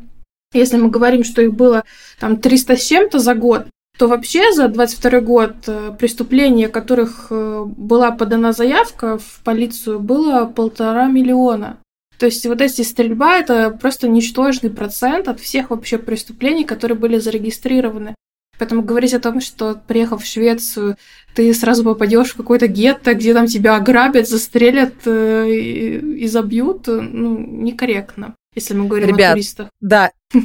[0.54, 1.86] если мы говорим, что их было
[2.20, 7.28] там 300 с чем-то за год, то вообще за 22 год э, преступлений, о которых
[7.30, 11.78] э, была подана заявка в полицию, было полтора миллиона.
[12.20, 17.20] То есть вот эти стрельба– это просто ничтожный процент от всех вообще преступлений, которые были
[17.20, 18.16] зарегистрированы.
[18.60, 20.98] Поэтому говорить о том, что приехав в Швецию,
[21.36, 26.88] ты сразу попадешь в какой-то гетто, где там тебя ограбят, застрелят э, и, и забьют,
[26.88, 29.70] ну, некорректно если мы говорим Ребят, о туристах.
[29.82, 30.12] Да,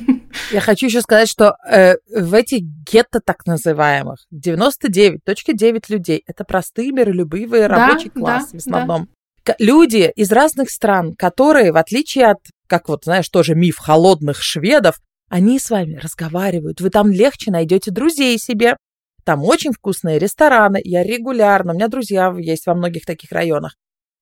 [0.53, 6.91] я хочу еще сказать, что э, в этих гетто так называемых 99.9 людей это простые
[6.91, 9.09] миролюбивые да, рабочий класс да, в основном.
[9.47, 9.55] Да.
[9.59, 14.97] Люди из разных стран, которые, в отличие от, как вот, знаешь, тоже миф холодных шведов,
[15.31, 16.81] они с вами разговаривают.
[16.81, 18.77] Вы там легче найдете друзей себе.
[19.25, 20.81] Там очень вкусные рестораны.
[20.85, 23.77] Я регулярно, у меня друзья есть во многих таких районах.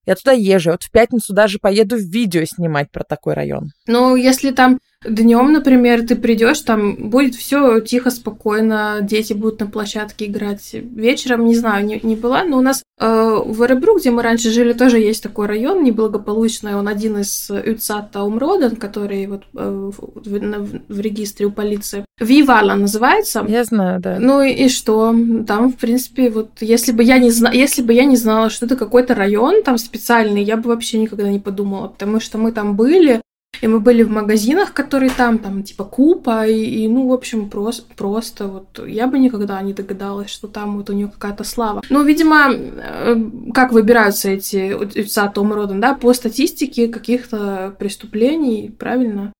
[0.05, 0.73] Я туда езжу.
[0.73, 3.71] Вот в пятницу даже поеду видео снимать про такой район.
[3.87, 9.66] Ну, если там Днем, например, ты придешь, там будет все тихо, спокойно, дети будут на
[9.68, 10.70] площадке играть.
[10.72, 14.50] Вечером, не знаю, не, не была, но у нас э, в Эребру, где мы раньше
[14.50, 16.74] жили, тоже есть такой район неблагополучный.
[16.74, 22.04] Он один из Юцата Умроден, который вот э, в, в, в регистре у полиции.
[22.18, 23.44] Вивала называется.
[23.46, 24.18] Я знаю, да.
[24.18, 25.14] Ну и, и что?
[25.46, 28.66] Там, в принципе, вот если бы я не знала, если бы я не знала, что
[28.66, 32.74] это какой-то район там специальный, я бы вообще никогда не подумала, потому что мы там
[32.74, 33.20] были,
[33.61, 37.51] и мы были в магазинах, которые там, там, типа Купа, и, и ну, в общем,
[37.51, 41.83] просто, просто вот я бы никогда не догадалась, что там вот у нее какая-то слава.
[41.90, 43.16] Ну, видимо, э,
[43.55, 49.33] как выбираются эти лица Том Роден, да, по статистике каких-то преступлений, правильно?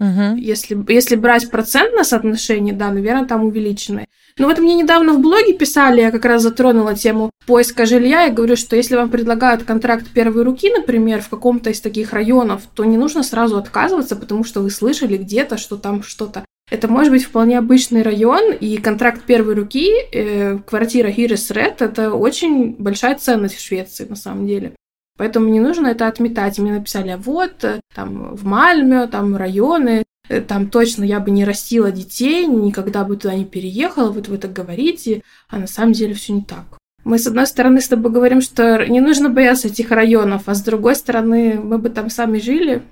[0.00, 0.36] Угу.
[0.36, 4.06] Если, если брать процентное соотношение, да, наверное, там увеличены.
[4.36, 8.32] Ну вот мне недавно в блоге писали, я как раз затронула тему поиска жилья, и
[8.32, 12.84] говорю, что если вам предлагают контракт первой руки, например, в каком-то из таких районов, то
[12.84, 16.44] не нужно сразу отказываться, потому что вы слышали где-то, что там что-то.
[16.68, 22.12] Это может быть вполне обычный район, и контракт первой руки, э, квартира Хирис Ред, это
[22.12, 24.72] очень большая ценность в Швеции, на самом деле.
[25.16, 26.58] Поэтому не нужно это отметать.
[26.58, 31.30] Мне написали, а вот, э, там, в Мальме, там, районы, э, там точно я бы
[31.30, 35.92] не растила детей, никогда бы туда не переехала, вот вы так говорите, а на самом
[35.92, 36.64] деле все не так.
[37.04, 40.62] Мы, с одной стороны, с тобой говорим, что не нужно бояться этих районов, а с
[40.62, 42.82] другой стороны, мы бы там сами жили.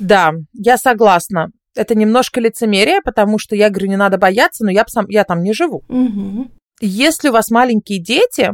[0.00, 1.50] Да, я согласна.
[1.76, 5.42] Это немножко лицемерие, потому что я говорю, не надо бояться, но я, сам, я там
[5.42, 5.84] не живу.
[5.88, 6.50] Угу.
[6.80, 8.50] Если у вас маленькие дети,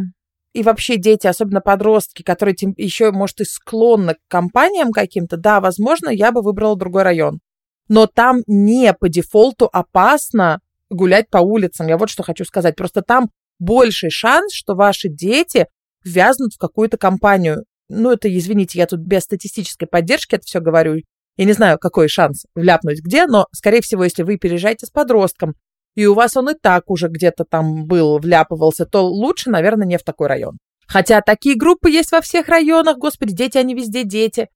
[0.54, 6.08] и вообще дети, особенно подростки, которые еще, может, и склонны к компаниям каким-то, да, возможно,
[6.08, 7.40] я бы выбрала другой район.
[7.88, 11.88] Но там не по дефолту опасно гулять по улицам.
[11.88, 12.76] Я вот что хочу сказать.
[12.76, 15.66] Просто там больший шанс, что ваши дети
[16.04, 17.64] ввязнут в какую-то компанию.
[17.88, 21.02] Ну, это, извините, я тут без статистической поддержки это все говорю.
[21.36, 25.54] Я не знаю, какой шанс вляпнуть где, но, скорее всего, если вы переезжаете с подростком,
[25.94, 29.98] и у вас он и так уже где-то там был, вляпывался, то лучше, наверное, не
[29.98, 30.58] в такой район.
[30.86, 34.48] Хотя такие группы есть во всех районах, господи, дети, они везде дети.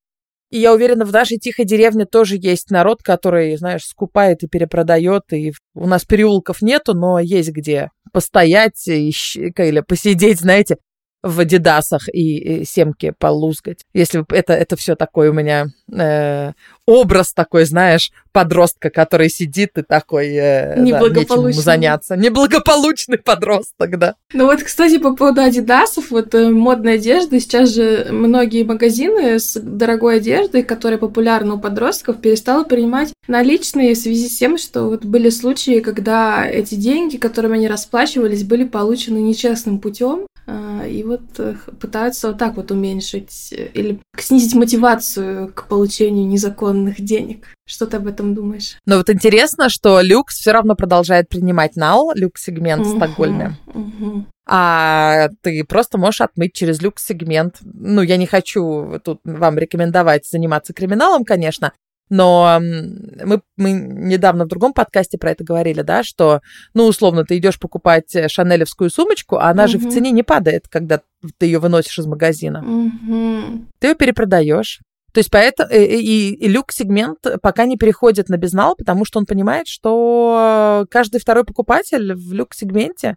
[0.51, 5.24] И я уверена, в нашей тихой деревне тоже есть народ, который, знаешь, скупает и перепродает.
[5.33, 10.79] И у нас переулков нету, но есть где постоять или посидеть, знаете,
[11.23, 13.85] в адидасах и, и семке полузгать.
[13.93, 16.53] Если это, это все такое у меня э,
[16.87, 22.17] образ такой, знаешь, подростка, который сидит и такой э, да, нечем заняться.
[22.17, 24.15] Неблагополучный подросток, да.
[24.33, 29.59] Ну вот, кстати, по поводу адидасов, вот э, модной одежды, сейчас же многие магазины с
[29.61, 35.05] дорогой одеждой, которая популярна у подростков, перестали принимать наличные в связи с тем, что вот
[35.05, 40.27] были случаи, когда эти деньги, которыми они расплачивались, были получены нечестным путем,
[40.89, 47.01] и вот э, пытаются вот так вот уменьшить э, или снизить мотивацию к получению незаконных
[47.01, 47.49] денег.
[47.67, 48.79] Что ты об этом думаешь?
[48.87, 53.57] Ну вот интересно, что люкс все равно продолжает принимать нал, люкс-сегмент в Стокгольме.
[54.51, 57.57] А ты просто можешь отмыть через люкс-сегмент.
[57.63, 61.75] Ну, я не хочу тут вам рекомендовать заниматься криминалом, конечно,
[62.11, 66.40] но мы, мы недавно в другом подкасте про это говорили, да, что,
[66.75, 69.73] ну, условно, ты идешь покупать э, шанелевскую сумочку, а она угу.
[69.73, 71.01] же в цене не падает, когда
[71.38, 72.61] ты ее выносишь из магазина.
[72.61, 73.66] Угу.
[73.79, 74.81] Ты ее перепродаешь.
[75.12, 79.27] То есть поэтому э, и, и люк-сегмент пока не переходит на безнал, потому что он
[79.27, 83.16] понимает, что каждый второй покупатель в люк-сегменте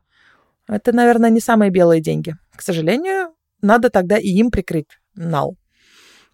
[0.68, 2.36] это, наверное, не самые белые деньги.
[2.56, 5.58] К сожалению, надо тогда и им прикрыть нал.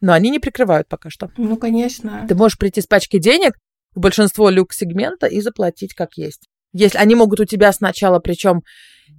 [0.01, 1.31] Но они не прикрывают пока что.
[1.37, 2.25] Ну, конечно.
[2.27, 3.53] Ты можешь прийти с пачкой денег
[3.95, 6.47] в большинство люкс-сегмента и заплатить как есть.
[6.73, 8.61] Если они могут у тебя сначала, причем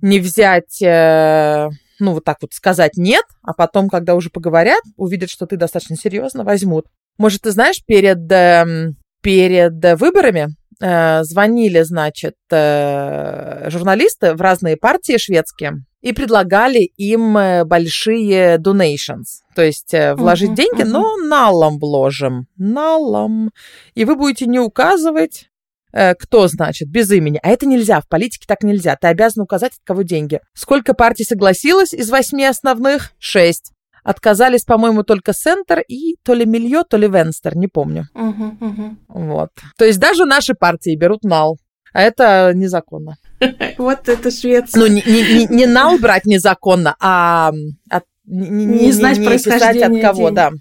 [0.02, 5.30] не взять, э, ну, вот так вот сказать нет, а потом, когда уже поговорят, увидят,
[5.30, 6.86] что ты достаточно серьезно, возьмут.
[7.16, 15.84] Может, ты знаешь, перед, э, перед выборами звонили, значит, э, журналисты в разные партии шведские
[16.00, 20.90] и предлагали им э, большие donations, то есть э, вложить uh-huh, деньги, uh-huh.
[20.90, 23.50] но налом вложим, налом.
[23.94, 25.48] И вы будете не указывать,
[25.92, 27.40] э, кто, значит, без имени.
[27.42, 28.96] А это нельзя, в политике так нельзя.
[28.96, 30.40] Ты обязан указать, от кого деньги.
[30.54, 33.12] Сколько партий согласилось из восьми основных?
[33.18, 33.72] Шесть.
[34.08, 38.06] Отказались, по-моему, только Центр и то ли Мильё, то ли Венстер, не помню.
[38.14, 38.96] Угу, угу.
[39.08, 39.50] Вот.
[39.76, 41.58] То есть даже наши партии берут нал.
[41.92, 43.16] А это незаконно.
[43.76, 44.80] Вот это Швеция.
[44.80, 47.52] Ну, не, не, не нал брать незаконно, а
[47.90, 50.52] от, не, не, не знать не, происхождение от кого, да.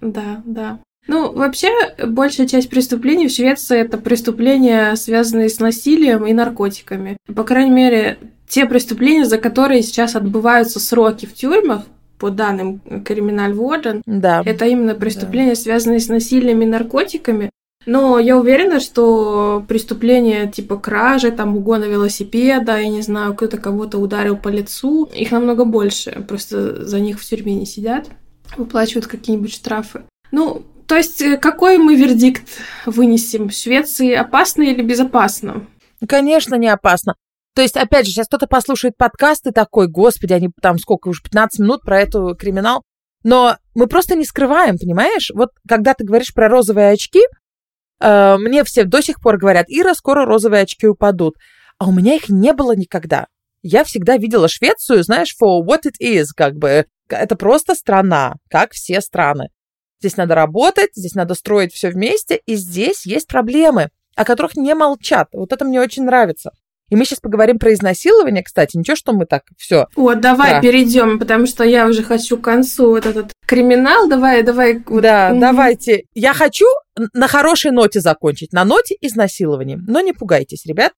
[0.00, 0.80] Да, да.
[1.06, 1.68] Ну, вообще,
[2.04, 7.18] большая часть преступлений в Швеции это преступления, связанные с насилием и наркотиками.
[7.36, 11.84] По крайней мере, те преступления, за которые сейчас отбываются сроки в тюрьмах,
[12.20, 14.42] по данным Криминальводен, да.
[14.44, 15.60] это именно преступления, да.
[15.60, 17.50] связанные с насилием и наркотиками.
[17.86, 23.98] Но я уверена, что преступления типа кражи, там угона велосипеда, я не знаю, кто-то кого-то
[23.98, 26.24] ударил по лицу, их намного больше.
[26.28, 28.10] Просто за них в тюрьме не сидят,
[28.58, 30.02] выплачивают какие-нибудь штрафы.
[30.30, 32.42] Ну, то есть э, какой мы вердикт
[32.84, 33.48] вынесем?
[33.48, 35.66] В Швеции опасно или безопасно?
[36.06, 37.14] Конечно, не опасно.
[37.54, 41.22] То есть, опять же, сейчас кто-то послушает подкаст и такой, господи, они там сколько, уже
[41.22, 42.82] 15 минут про эту криминал.
[43.22, 45.30] Но мы просто не скрываем, понимаешь?
[45.34, 47.20] Вот когда ты говоришь про розовые очки,
[48.00, 51.36] Э, мне все до сих пор говорят, Ира, скоро розовые очки упадут.
[51.78, 53.26] А у меня их не было никогда.
[53.62, 56.86] Я всегда видела Швецию, знаешь, for what it is, как бы.
[57.08, 59.48] Это просто страна, как все страны.
[60.00, 64.74] Здесь надо работать, здесь надо строить все вместе, и здесь есть проблемы, о которых не
[64.74, 65.28] молчат.
[65.32, 66.52] Вот это мне очень нравится.
[66.90, 68.76] И мы сейчас поговорим про изнасилование, кстати.
[68.76, 69.86] Ничего, что мы так все.
[69.94, 70.60] О, давай да.
[70.60, 74.08] перейдем, потому что я уже хочу к концу вот этот криминал.
[74.08, 74.82] Давай, давай.
[74.84, 75.02] Вот.
[75.02, 75.40] Да, mm-hmm.
[75.40, 76.04] давайте.
[76.14, 76.66] Я хочу
[77.14, 79.78] на хорошей ноте закончить, на ноте изнасилования.
[79.86, 80.92] Но не пугайтесь, ребят.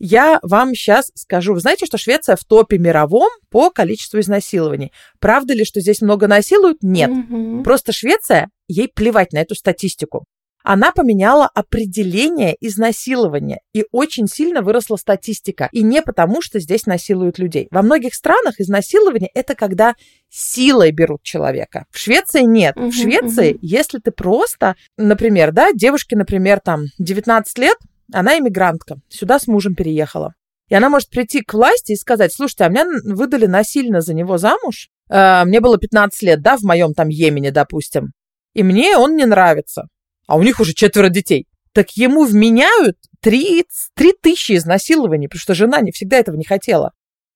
[0.00, 1.54] Я вам сейчас скажу.
[1.54, 4.92] Вы знаете, что Швеция в топе мировом по количеству изнасилований.
[5.20, 6.78] Правда ли, что здесь много насилуют?
[6.82, 7.10] Нет.
[7.10, 7.62] Mm-hmm.
[7.62, 10.24] Просто Швеция, ей плевать на эту статистику
[10.64, 15.68] она поменяла определение изнасилования, и очень сильно выросла статистика.
[15.72, 17.68] И не потому, что здесь насилуют людей.
[17.70, 19.94] Во многих странах изнасилование– это когда
[20.28, 21.86] силой берут человека.
[21.90, 22.76] В Швеции нет.
[22.76, 23.58] Угу, в Швеции, угу.
[23.62, 27.76] если ты просто, например, да, девушке, например, там 19 лет,
[28.12, 30.34] она иммигрантка, сюда с мужем переехала.
[30.68, 34.36] И она может прийти к власти и сказать, слушайте, а меня выдали насильно за него
[34.36, 38.12] замуж, э, мне было 15 лет, да, в моем там Йемене, допустим,
[38.54, 39.88] и мне он не нравится
[40.28, 41.48] а у них уже четверо детей.
[41.72, 46.92] Так ему вменяют три, три тысячи изнасилований, потому что жена не всегда этого не хотела.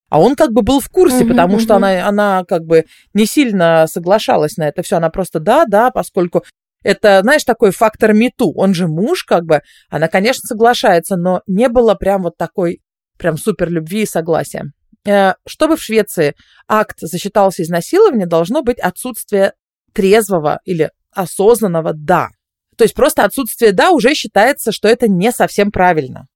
[0.09, 3.87] А он как бы был в курсе, потому что она, она как бы не сильно
[3.89, 4.97] соглашалась на это все.
[4.97, 6.45] Она просто да, да, поскольку
[6.83, 8.53] это, знаешь, такой фактор мету.
[8.55, 9.63] Он же муж, как бы.
[9.89, 12.83] Она, конечно, соглашается, но не было прям вот такой
[13.17, 14.73] прям супер любви и согласия.
[15.07, 16.35] Э, чтобы в Швеции
[16.69, 19.55] акт засчитался изнасилование, должно быть отсутствие
[19.95, 22.29] трезвого или осознанного «да».
[22.77, 26.27] То есть просто отсутствие «да» уже считается, что это не совсем правильно.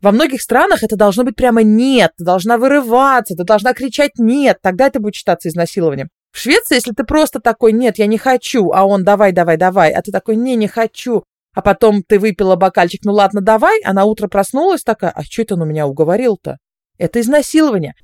[0.00, 4.58] Во многих странах это должно быть прямо «нет», ты должна вырываться, ты должна кричать «нет»,
[4.60, 6.08] тогда это будет считаться изнасилованием.
[6.30, 9.92] В Швеции, если ты просто такой «нет, я не хочу», а он «давай, давай, давай»,
[9.92, 13.92] а ты такой «не, не хочу», а потом ты выпила бокальчик, ну ладно, давай, а
[13.92, 16.58] на утро проснулась такая, а что это он у меня уговорил-то?
[16.98, 17.94] Это изнасилование.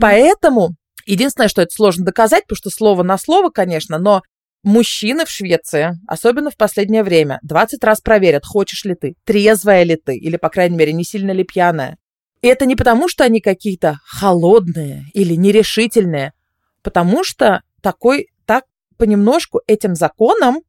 [0.00, 0.70] Поэтому
[1.06, 4.22] единственное, что это сложно доказать, потому что слово на слово, конечно, но
[4.62, 9.96] Мужчины в Швеции, особенно в последнее время, 20 раз проверят, хочешь ли ты, трезвая ли
[9.96, 11.98] ты, или, по крайней мере, не сильно ли пьяная.
[12.42, 16.32] И это не потому, что они какие-то холодные или нерешительные,
[16.82, 18.64] потому что такой, так
[18.96, 20.60] понемножку этим законом,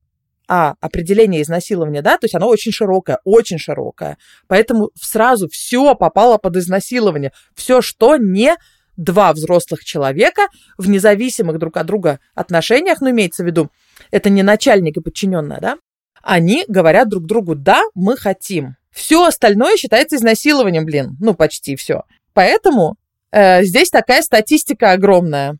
[0.47, 4.17] а определение изнасилования, да, то есть оно очень широкое, очень широкое.
[4.47, 7.31] Поэтому сразу все попало под изнасилование.
[7.55, 8.55] Все, что не
[8.97, 13.71] два взрослых человека в независимых друг от друга отношениях, ну, имеется в виду,
[14.11, 15.77] это не начальник и подчиненная, да,
[16.21, 18.75] они говорят друг другу, да, мы хотим.
[18.91, 22.03] Все остальное считается изнасилованием, блин, ну, почти все.
[22.33, 22.95] Поэтому
[23.31, 25.57] э, здесь такая статистика огромная.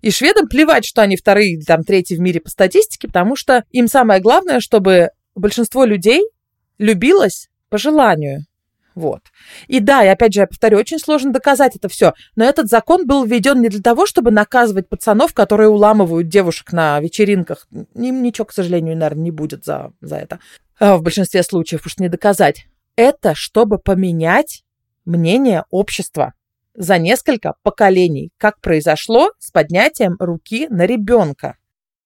[0.00, 3.64] И шведам плевать, что они вторые или там третьи в мире по статистике, потому что
[3.70, 6.22] им самое главное, чтобы большинство людей
[6.78, 8.46] любилось по желанию.
[8.94, 9.20] Вот.
[9.68, 12.12] И да, и опять же, я повторю, очень сложно доказать это все.
[12.36, 17.00] Но этот закон был введен не для того, чтобы наказывать пацанов, которые уламывают девушек на
[17.00, 17.66] вечеринках.
[17.94, 20.40] Им ничего, к сожалению, наверное, не будет за, за это.
[20.78, 22.66] А, в большинстве случаев, уж не доказать.
[22.96, 24.64] Это чтобы поменять
[25.04, 26.34] мнение общества
[26.74, 31.56] за несколько поколений, как произошло с поднятием руки на ребенка.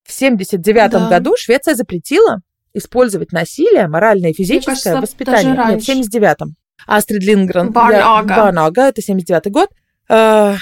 [0.03, 1.09] В 79 да.
[1.09, 2.41] году Швеция запретила
[2.75, 5.55] использовать насилие, моральное и физическое кажется, воспитание.
[5.55, 6.57] Нет, в 79-м.
[6.87, 7.71] Астрид Лингрен.
[7.71, 8.37] Барнага.
[8.37, 9.71] Барнага, это 79-й год.
[10.09, 10.57] Э,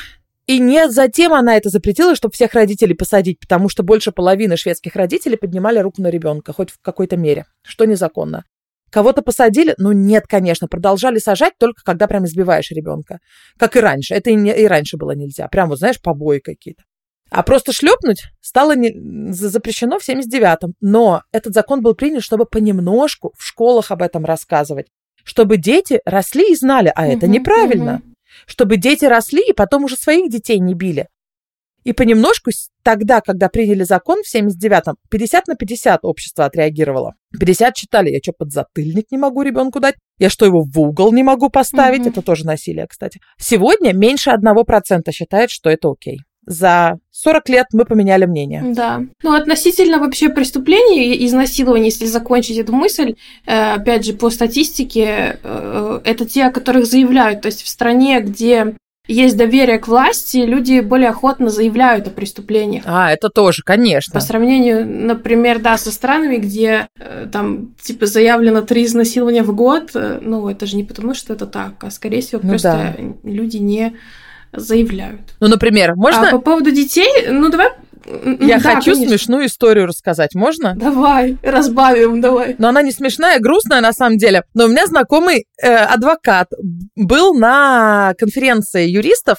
[0.47, 4.97] и не затем она это запретила, чтобы всех родителей посадить, потому что больше половины шведских
[4.97, 8.45] родителей поднимали руку на ребенка, хоть в какой-то мере, что незаконно.
[8.91, 9.75] Кого-то посадили?
[9.79, 13.21] Ну нет, конечно, продолжали сажать только когда прям избиваешь ребенка.
[13.57, 14.15] Как и раньше.
[14.15, 15.49] Это и, не, и раньше было нельзя.
[15.49, 16.83] Прям вот, знаешь, побои какие-то.
[17.31, 18.93] А просто шлепнуть стало не,
[19.33, 20.75] запрещено в 79-м.
[20.83, 24.89] Но этот закон был принят, чтобы понемножку в школах об этом рассказывать.
[25.25, 28.03] Чтобы дети росли и знали, а это неправильно.
[28.47, 31.09] Чтобы дети росли и потом уже своих детей не били.
[31.85, 32.51] И понемножку
[32.85, 37.15] тогда, когда приняли закон в 79-м, 50 на 50 общество отреагировало.
[37.39, 39.97] 50 читали, я что, подзатыльник не могу ребенку дать?
[40.19, 42.03] Я что, его в угол не могу поставить?
[42.03, 42.11] Mm-hmm.
[42.11, 43.21] Это тоже насилие, кстати.
[43.37, 48.63] Сегодня меньше 1% считает, что это окей за 40 лет мы поменяли мнение.
[48.75, 49.03] Да.
[49.23, 53.15] Ну, относительно вообще преступлений и изнасилований, если закончить эту мысль,
[53.47, 57.43] э, опять же, по статистике, э, это те, о которых заявляют.
[57.43, 58.75] То есть в стране, где
[59.09, 62.85] есть доверие к власти, люди более охотно заявляют о преступлениях.
[62.87, 64.15] А, это тоже, конечно.
[64.15, 69.91] По сравнению, например, да, со странами, где э, там, типа, заявлено три изнасилования в год,
[69.95, 73.29] ну, это же не потому, что это так, а, скорее всего, ну, просто да.
[73.29, 73.97] люди не
[74.53, 75.21] заявляют.
[75.41, 76.29] Ну, например, можно...
[76.29, 77.71] А по поводу детей, ну, давай
[78.41, 79.09] я да, хочу конечно.
[79.09, 80.75] смешную историю рассказать, можно?
[80.75, 82.57] Давай, разбавим, давай.
[82.59, 84.45] Но она не смешная, грустная на самом деле.
[84.55, 86.49] Но у меня знакомый э, адвокат
[86.97, 89.39] был на конференции юристов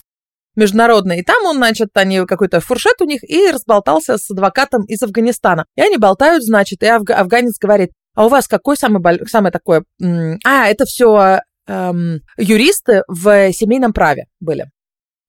[0.55, 5.01] международной, и там он, значит, они какой-то фуршет у них, и разболтался с адвокатом из
[5.01, 5.65] Афганистана.
[5.75, 7.09] И они болтают, значит, и афг...
[7.09, 9.19] афганец говорит, а у вас какой самый, боль...
[9.27, 9.81] самый такой...
[10.45, 14.67] А, это все эм, юристы в семейном праве были.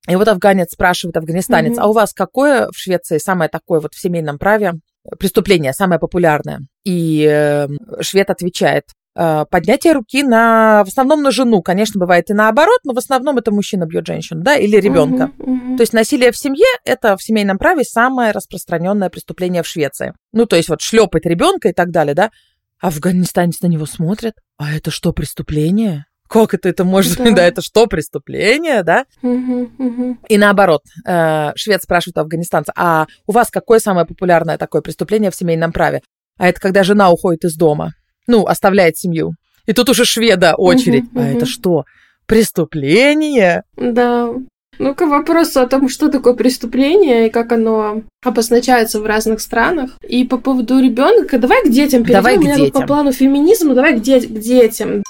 [0.09, 1.82] И вот афганец спрашивает, афганистанец, mm-hmm.
[1.82, 4.74] а у вас какое в Швеции самое такое вот в семейном праве
[5.18, 6.61] преступление, самое популярное?
[6.84, 7.68] И э,
[8.00, 8.84] швед отвечает,
[9.16, 13.38] э, поднятие руки на, в основном на жену, конечно, бывает и наоборот, но в основном
[13.38, 15.30] это мужчина бьет женщину, да, или ребенка.
[15.38, 15.76] Uh-huh, uh-huh.
[15.78, 20.12] То есть насилие в семье это в семейном праве самое распространенное преступление в Швеции.
[20.32, 22.30] Ну, то есть вот шлепать ребенка и так далее, да.
[22.78, 26.05] Афганистанец на него смотрит, а это что, преступление?
[26.29, 27.31] Как это, это может да.
[27.37, 29.05] да, это что, преступление, да?
[29.22, 30.18] Угу, угу.
[30.29, 35.31] И наоборот, э, швед спрашивает у афганистанца, а у вас какое самое популярное такое преступление
[35.31, 36.03] в семейном праве?
[36.39, 37.93] А это когда жена уходит из дома,
[38.27, 39.33] ну, оставляет семью.
[39.66, 41.05] И тут уже шведа очередь.
[41.12, 41.37] Угу, а угу.
[41.37, 41.85] это что,
[42.27, 43.62] преступление?
[43.77, 44.31] Да.
[44.79, 49.93] Ну, к вопросу о том, что такое преступление и как оно обозначается в разных странах.
[50.07, 52.22] И по поводу ребенка, давай к детям перейдем.
[52.22, 52.81] Давай к У меня детям.
[52.81, 55.05] по плану феминизма, давай к, де- к детям.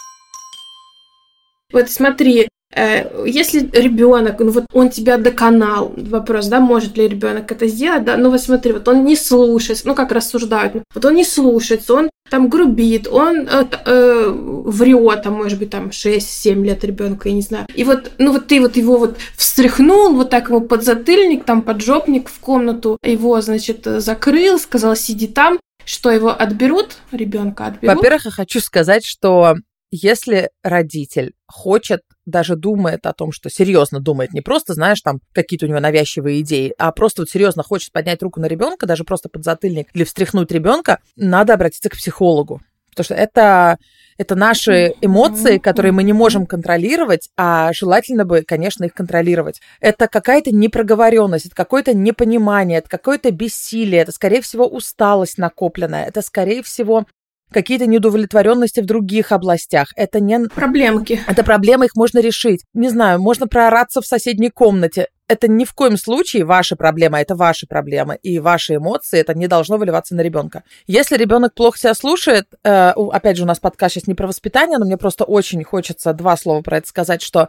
[1.75, 7.51] Вот смотри, э, если ребенок, ну вот он тебя доконал, вопрос, да, может ли ребенок
[7.51, 11.14] это сделать, да, ну вот смотри, вот он не слушается, ну как рассуждают, вот он
[11.16, 16.85] не слушается, он там грубит, он э, э, врет, там, может быть, там 6-7 лет
[16.85, 17.66] ребенка, я не знаю.
[17.75, 21.61] И вот, ну вот ты вот его вот встряхнул, вот так ему под затыльник, там
[21.61, 27.97] поджопник в комнату, его, значит, закрыл, сказал, сиди там, что его отберут, ребенка отберут.
[27.97, 29.57] Во-первых, я хочу сказать, что
[29.97, 35.66] если родитель хочет, даже думает о том, что серьезно думает, не просто, знаешь, там какие-то
[35.66, 39.28] у него навязчивые идеи, а просто вот серьезно хочет поднять руку на ребенка, даже просто
[39.28, 42.61] под затыльник или встряхнуть ребенка, надо обратиться к психологу.
[42.90, 43.78] Потому что это,
[44.18, 49.61] это наши эмоции, которые мы не можем контролировать, а желательно бы, конечно, их контролировать.
[49.80, 56.20] Это какая-то непроговоренность, это какое-то непонимание, это какое-то бессилие, это, скорее всего, усталость накопленная, это,
[56.20, 57.07] скорее всего,
[57.53, 59.88] какие-то неудовлетворенности в других областях.
[59.97, 60.49] Это не...
[60.49, 61.20] Проблемки.
[61.26, 62.64] Это проблемы, их можно решить.
[62.74, 65.09] Не знаю, можно проораться в соседней комнате.
[65.26, 68.18] Это ни в коем случае ваша проблема, это ваши проблемы.
[68.22, 70.64] И ваши эмоции, это не должно выливаться на ребенка.
[70.86, 74.78] Если ребенок плохо себя слушает, э, опять же, у нас подкаст сейчас не про воспитание,
[74.78, 77.49] но мне просто очень хочется два слова про это сказать, что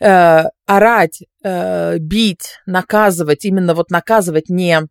[0.00, 4.88] э, орать, э, бить, наказывать, именно вот наказывать не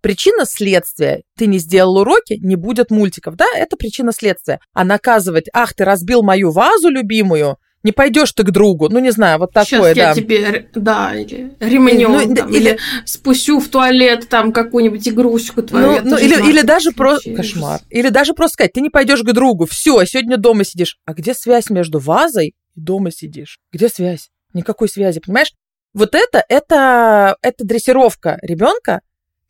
[0.00, 1.22] Причина следствия.
[1.36, 3.36] Ты не сделал уроки, не будет мультиков.
[3.36, 4.60] Да, это причина следствия.
[4.72, 9.10] А наказывать, ах, ты разбил мою вазу любимую, не пойдешь ты к другу, ну не
[9.10, 10.08] знаю, вот такое, Сейчас да.
[10.08, 15.62] я тебе, да, или ремнем, ну, там, или, или спущу в туалет там какую-нибудь игрушку
[15.62, 16.02] твою.
[16.02, 19.32] Ну, ну или, или даже просто кошмар, или даже просто сказать, ты не пойдешь к
[19.32, 20.98] другу, все, сегодня дома сидишь.
[21.06, 23.58] А где связь между вазой и дома сидишь.
[23.72, 24.28] Где связь?
[24.52, 25.52] Никакой связи, понимаешь?
[25.94, 29.00] Вот это, это, это дрессировка ребенка,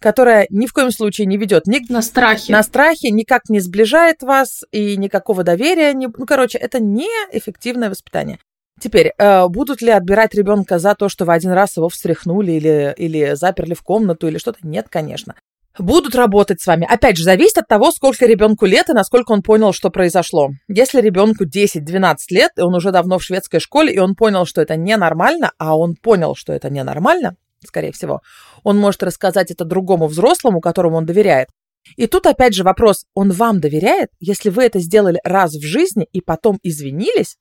[0.00, 2.52] которая ни в коем случае не ведет ни на страхе.
[2.52, 5.92] На страхе, никак не сближает вас и никакого доверия.
[5.92, 8.38] Не, ну, короче, это неэффективное воспитание.
[8.80, 12.94] Теперь, э, будут ли отбирать ребенка за то, что вы один раз его встряхнули или,
[12.96, 14.58] или заперли в комнату или что-то?
[14.62, 15.34] Нет, конечно.
[15.78, 16.86] Будут работать с вами.
[16.90, 20.50] Опять же, зависит от того, сколько ребенку лет и насколько он понял, что произошло.
[20.66, 24.60] Если ребенку 10-12 лет, и он уже давно в шведской школе, и он понял, что
[24.60, 27.36] это ненормально, а он понял, что это ненормально,
[27.66, 28.20] скорее всего,
[28.62, 31.48] он может рассказать это другому взрослому, которому он доверяет.
[31.96, 34.10] И тут опять же вопрос, он вам доверяет?
[34.20, 37.36] Если вы это сделали раз в жизни и потом извинились,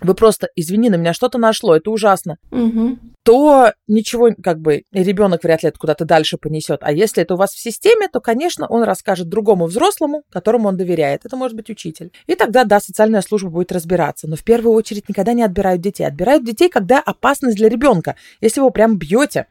[0.00, 2.98] вы просто, извини, на меня что-то нашло, это ужасно, угу.
[3.22, 6.80] то ничего, как бы, ребенок вряд ли это куда-то дальше понесет.
[6.82, 10.76] А если это у вас в системе, то, конечно, он расскажет другому взрослому, которому он
[10.76, 11.26] доверяет.
[11.26, 12.12] Это может быть учитель.
[12.26, 14.26] И тогда, да, социальная служба будет разбираться.
[14.26, 16.04] Но в первую очередь никогда не отбирают детей.
[16.04, 18.16] Отбирают детей, когда опасность для ребенка.
[18.40, 19.46] Если вы его прям бьете,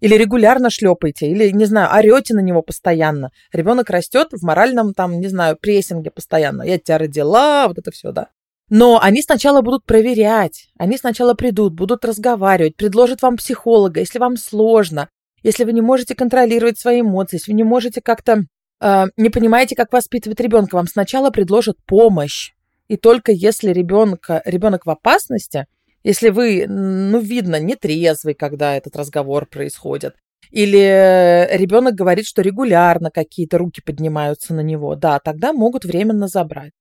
[0.00, 3.30] или регулярно шлепаете, или, не знаю, орете на него постоянно.
[3.52, 6.62] Ребенок растет в моральном, там, не знаю, прессинге постоянно.
[6.62, 8.26] Я тебя родила, вот это все, да.
[8.68, 14.36] Но они сначала будут проверять, они сначала придут, будут разговаривать, предложат вам психолога, если вам
[14.36, 15.08] сложно,
[15.42, 18.44] если вы не можете контролировать свои эмоции, если вы не можете как-то,
[18.80, 22.52] э, не понимаете, как воспитывать ребенка, вам сначала предложат помощь.
[22.88, 25.66] И только если ребенка, ребенок в опасности,
[26.04, 30.14] если вы, ну, видно, нетрезвый, когда этот разговор происходит,
[30.50, 36.72] или ребенок говорит, что регулярно какие-то руки поднимаются на него, да, тогда могут временно забрать.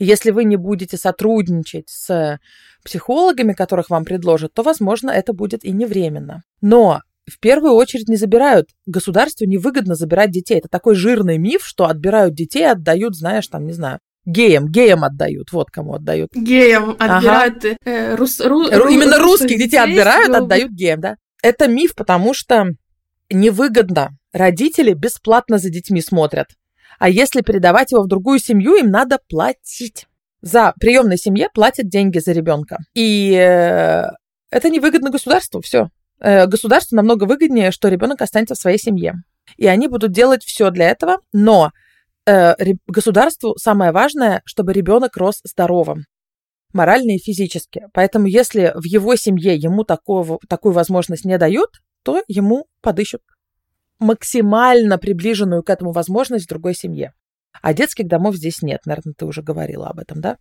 [0.00, 2.40] Если вы не будете сотрудничать с
[2.82, 6.42] психологами, которых вам предложат, то, возможно, это будет и не временно.
[6.62, 8.70] Но в первую очередь не забирают.
[8.86, 10.58] Государству невыгодно забирать детей.
[10.58, 15.52] Это такой жирный миф, что отбирают детей, отдают, знаешь, там, не знаю, геям, геям отдают,
[15.52, 16.30] вот кому отдают.
[16.34, 17.62] Геям отбирают.
[17.64, 17.76] Ага.
[17.84, 21.16] Э, рус, ру, ру, Именно русских детей отбирают, отдают геям, да.
[21.42, 22.68] Это миф, потому что
[23.30, 24.10] невыгодно.
[24.32, 26.46] Родители бесплатно за детьми смотрят.
[27.00, 30.06] А если передавать его в другую семью, им надо платить.
[30.42, 32.76] За приемной семье платят деньги за ребенка.
[32.94, 34.04] И э,
[34.50, 35.88] это невыгодно государству, все.
[36.20, 39.14] Э, государству намного выгоднее, что ребенок останется в своей семье.
[39.56, 41.72] И они будут делать все для этого, но
[42.26, 42.54] э,
[42.86, 46.04] государству самое важное, чтобы ребенок рос здоровым
[46.74, 47.86] морально и физически.
[47.94, 53.22] Поэтому если в его семье ему такого, такую возможность не дают, то ему подыщут
[54.00, 57.12] максимально приближенную к этому возможность в другой семье.
[57.62, 60.36] А детских домов здесь нет, наверное, ты уже говорила об этом, да?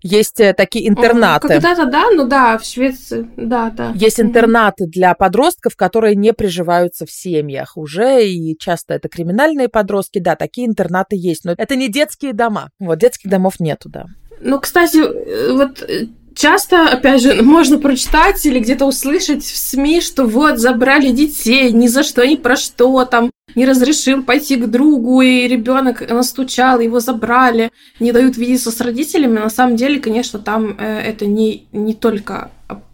[0.00, 1.48] Есть э, такие интернаты.
[1.48, 3.92] Когда-то да, ну да, в Швеции, да, да.
[3.96, 10.20] Есть интернаты для подростков, которые не приживаются в семьях уже, и часто это криминальные подростки,
[10.20, 12.70] да, такие интернаты есть, но это не детские дома.
[12.78, 14.06] Вот, детских домов нету, да.
[14.40, 16.06] Ну, кстати, э, вот э,
[16.38, 21.88] часто, опять же, можно прочитать или где-то услышать в СМИ, что вот забрали детей, ни
[21.88, 27.00] за что, ни про что, там не разрешил пойти к другу, и ребенок настучал, его
[27.00, 29.38] забрали, не дают видеться с родителями.
[29.38, 32.50] На самом деле, конечно, там э, это не, не только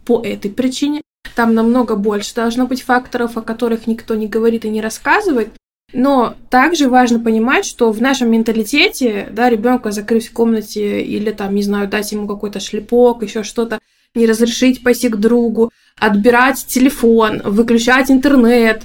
[0.07, 1.03] по этой причине.
[1.34, 5.51] Там намного больше должно быть факторов, о которых никто не говорит и не рассказывает.
[5.93, 11.55] Но также важно понимать, что в нашем менталитете, да, ребенка закрыть в комнате или там,
[11.55, 13.78] не знаю, дать ему какой-то шлепок, еще что-то,
[14.14, 18.82] не разрешить пойти к другу, отбирать телефон, выключать интернет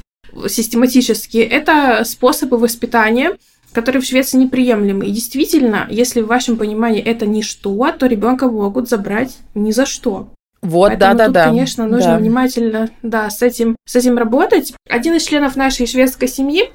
[0.48, 3.38] систематически, это способы воспитания,
[3.74, 5.06] которые в Швеции неприемлемы.
[5.08, 10.30] И действительно, если в вашем понимании это ничто, то ребенка могут забрать ни за что.
[10.62, 11.50] Вот, Поэтому да, тут, да, да.
[11.50, 12.18] конечно, нужно да.
[12.18, 14.74] внимательно, да, с этим, с этим работать.
[14.90, 16.70] Один из членов нашей шведской семьи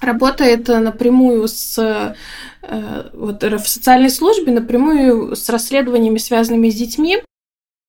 [0.00, 2.14] работает напрямую с
[2.62, 7.18] э, вот в социальной службе напрямую с расследованиями, связанными с детьми.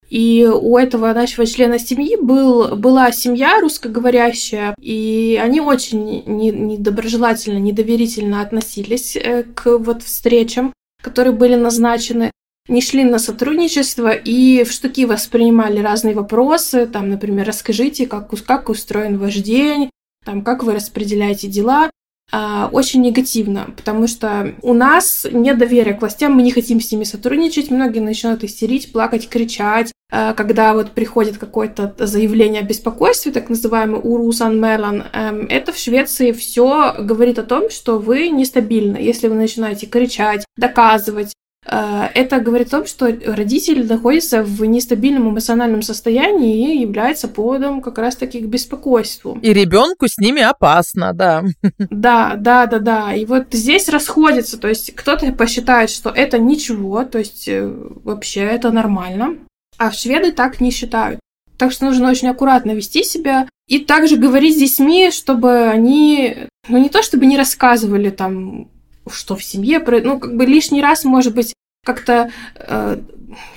[0.09, 8.41] И у этого нашего члена семьи был, была семья русскоговорящая, и они очень недоброжелательно, недоверительно
[8.41, 12.31] относились э, к вот встречам, которые были назначены,
[12.69, 18.69] не шли на сотрудничество и в штуки воспринимали разные вопросы, там, например, расскажите, как, как
[18.69, 19.89] устроен ваш день,
[20.25, 21.89] там, как вы распределяете дела.
[22.29, 26.91] А, очень негативно, потому что у нас нет доверия к властям, мы не хотим с
[26.91, 33.31] ними сотрудничать, многие начинают истерить, плакать, кричать, а, когда вот приходит какое-то заявление о беспокойстве,
[33.31, 38.97] так называемый урусан мелан, эм, это в Швеции все говорит о том, что вы нестабильны.
[38.97, 41.33] Если вы начинаете кричать, доказывать,
[41.69, 47.97] это говорит о том, что родитель находится в нестабильном эмоциональном состоянии и является поводом как
[47.97, 49.37] раз-таки к беспокойству.
[49.41, 51.43] И ребенку с ними опасно, да.
[51.77, 53.13] Да, да, да, да.
[53.13, 57.67] И вот здесь расходится, то есть кто-то посчитает, что это ничего, то есть э,
[58.03, 59.37] вообще это нормально,
[59.77, 61.19] а шведы так не считают.
[61.57, 66.77] Так что нужно очень аккуратно вести себя и также говорить с детьми, чтобы они, ну
[66.77, 68.69] не то чтобы не рассказывали там
[69.09, 71.53] что в семье, ну, как бы лишний раз, может быть,
[71.85, 72.97] как-то э,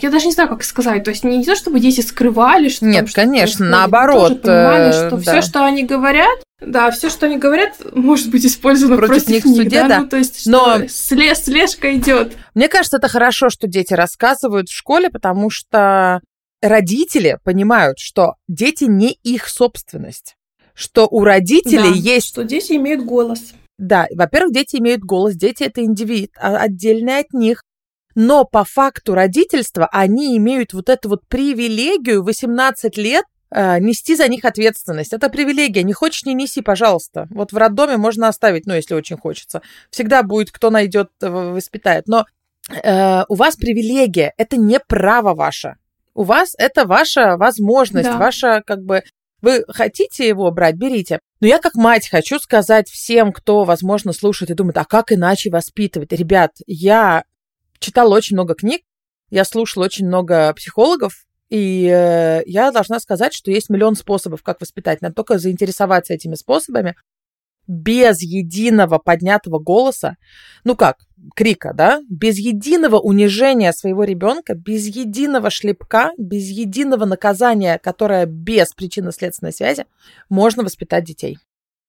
[0.01, 1.05] я даже не знаю, как сказать.
[1.05, 4.29] То есть не то, чтобы дети скрывали, что Нет, там, конечно, наоборот.
[4.29, 5.19] Тоже понимали, что да.
[5.19, 9.45] все, что они говорят, да, все, что они говорят, может быть использовано против, против них
[9.45, 9.89] в суде, да?
[9.89, 10.01] да.
[10.01, 12.37] Ну, то есть, что Но слеж, слежка идет.
[12.55, 16.21] Мне кажется, это хорошо, что дети рассказывают в школе, потому что
[16.61, 20.37] родители понимают, что дети не их собственность,
[20.75, 22.29] что у родителей да, есть...
[22.29, 23.53] Что дети имеют голос.
[23.81, 27.63] Да, во-первых, дети имеют голос, дети это индивид, а отдельный от них.
[28.15, 34.29] Но по факту родительства они имеют вот эту вот привилегию 18 лет э, нести за
[34.29, 35.15] них ответственность.
[35.15, 35.83] Это привилегия.
[35.83, 37.27] Не хочешь, не неси, пожалуйста.
[37.31, 39.63] Вот в роддоме можно оставить, ну, если очень хочется.
[39.91, 42.07] Всегда будет, кто найдет, э, воспитает.
[42.07, 42.27] Но
[42.71, 44.35] э, у вас привилегия.
[44.37, 45.77] Это не право ваше.
[46.13, 48.19] У вас это ваша возможность, да.
[48.19, 49.05] ваша как бы
[49.43, 51.21] вы хотите его брать, берите.
[51.41, 55.51] Но я как мать хочу сказать всем, кто, возможно, слушает и думает, а как иначе
[55.51, 56.13] воспитывать?
[56.13, 57.25] Ребят, я
[57.79, 58.83] читала очень много книг,
[59.31, 64.61] я слушала очень много психологов, и э, я должна сказать, что есть миллион способов, как
[64.61, 65.03] воспитать.
[65.03, 66.95] Надо только заинтересоваться этими способами
[67.71, 70.17] без единого поднятого голоса.
[70.65, 70.97] Ну как,
[71.37, 78.73] крика, да, без единого унижения своего ребенка, без единого шлепка, без единого наказания, которое без
[78.75, 79.87] причинно-следственной связи,
[80.29, 81.39] можно воспитать детей.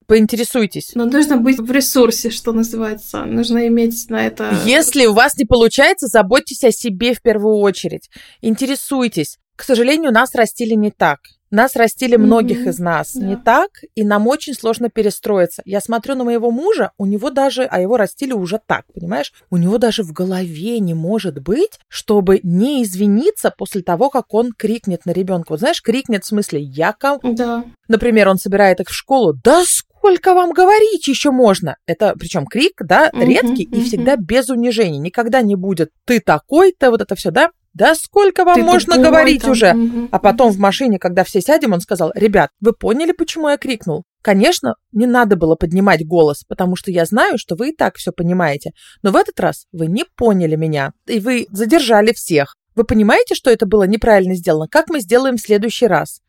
[0.06, 0.92] Поинтересуйтесь.
[0.94, 3.26] Но нужно быть в ресурсе, что называется.
[3.26, 4.54] Нужно иметь на это...
[4.66, 8.10] Если у вас не получается, заботьтесь о себе в первую очередь.
[8.42, 9.38] Интересуйтесь.
[9.56, 11.20] К сожалению, нас растили не так.
[11.52, 12.70] Нас растили многих mm-hmm.
[12.70, 13.26] из нас да.
[13.26, 15.62] не так, и нам очень сложно перестроиться.
[15.66, 19.34] Я смотрю на моего мужа, у него даже, а его растили уже так, понимаешь?
[19.50, 24.54] У него даже в голове не может быть, чтобы не извиниться после того, как он
[24.54, 25.52] крикнет на ребенка.
[25.52, 27.20] Вот знаешь, крикнет в смысле я ком...
[27.24, 27.66] Да.
[27.90, 29.34] Например, он собирает их в школу.
[29.44, 29.92] Да сколько
[30.34, 31.78] вам говорить еще можно?
[31.86, 33.78] Это причем крик, да, mm-hmm, редкий mm-hmm.
[33.78, 35.00] и всегда без унижения.
[35.00, 37.52] Никогда не будет ты такой-то, вот это все, да?
[37.74, 39.52] Да сколько вам Ты можно говорить там.
[39.52, 39.74] уже?
[39.74, 40.10] Угу.
[40.12, 44.04] А потом в машине, когда все сядем, он сказал, ребят, вы поняли, почему я крикнул?
[44.22, 48.12] Конечно, не надо было поднимать голос, потому что я знаю, что вы и так все
[48.12, 48.72] понимаете.
[49.04, 52.56] Но в этот раз вы не поняли меня, и вы задержали всех.
[52.76, 54.68] Вы понимаете, что это было неправильно сделано?
[54.70, 56.22] Как мы сделаем в следующий раз?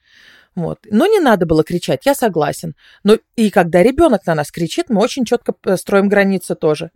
[0.55, 0.79] Вот.
[0.91, 2.75] Но не надо было кричать, я согласен.
[3.05, 6.91] Но и когда ребенок на нас кричит, мы очень четко э, строим границы тоже.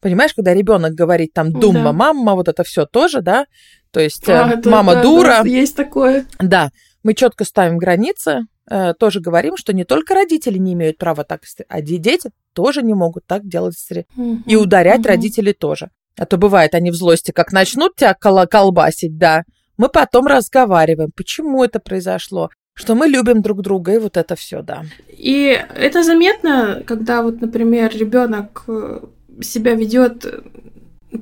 [0.00, 1.92] Понимаешь, когда ребенок говорит там думма, да.
[1.92, 3.46] мама, вот это все тоже, да?
[3.90, 5.40] То есть а, мама да, дура.
[5.42, 6.26] Да, есть такое.
[6.38, 6.70] Да,
[7.02, 11.42] мы четко ставим границы, э, тоже говорим, что не только родители не имеют права так,
[11.68, 13.76] а дети тоже не могут так делать.
[14.16, 15.08] Угу, и ударять угу.
[15.08, 15.90] родители тоже.
[16.18, 19.44] А то бывает, они в злости как начнут тебя кол- колбасить, да,
[19.76, 24.62] мы потом разговариваем, почему это произошло, что мы любим друг друга, и вот это все,
[24.62, 24.84] да.
[25.08, 29.00] И это заметно, когда вот, например, ребенок э,
[29.40, 30.26] себя ведет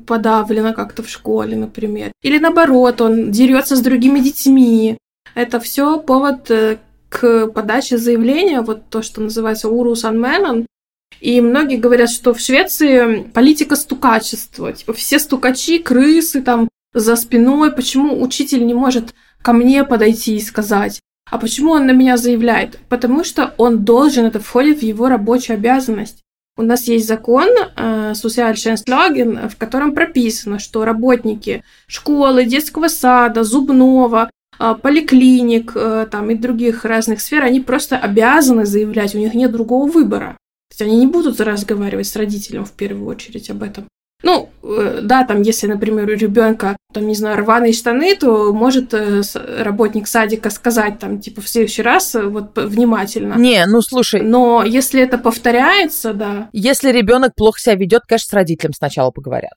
[0.07, 2.13] подавленно как-то в школе, например.
[2.23, 4.99] Или наоборот, он дерется с другими детьми.
[5.35, 6.79] Это все повод э,
[7.09, 10.67] к подаче заявления, вот то, что называется урус анменан.
[11.21, 14.73] И многие говорят, что в Швеции политика стукачества.
[14.73, 17.71] Типа все стукачи, крысы там за спиной.
[17.73, 21.01] Почему учитель не может ко мне подойти и сказать?
[21.33, 22.79] А почему он на меня заявляет?
[22.91, 26.21] Потому что он должен, это входит в его рабочую обязанность.
[26.59, 34.29] У нас есть закон э, Socialtjänstlagen, в котором прописано, что работники школы, детского сада, зубного,
[34.61, 39.53] э, поликлиник э, там, и других разных сфер, они просто обязаны заявлять, у них нет
[39.53, 40.37] другого выбора.
[40.69, 43.89] То есть они не будут разговаривать с родителем в первую очередь об этом.
[44.23, 48.95] Ну, э, да, там, если, например, у ребенка, там, не знаю, рваные штаны, то может
[48.95, 49.23] э,
[49.59, 53.35] работник садика сказать, там, типа, в следующий раз э, вот внимательно.
[53.35, 54.23] Не, ну слушай.
[54.23, 56.49] Но если это повторяется, да.
[56.53, 59.55] Если ребенок плохо себя ведет, конечно, с родителем сначала поговорят.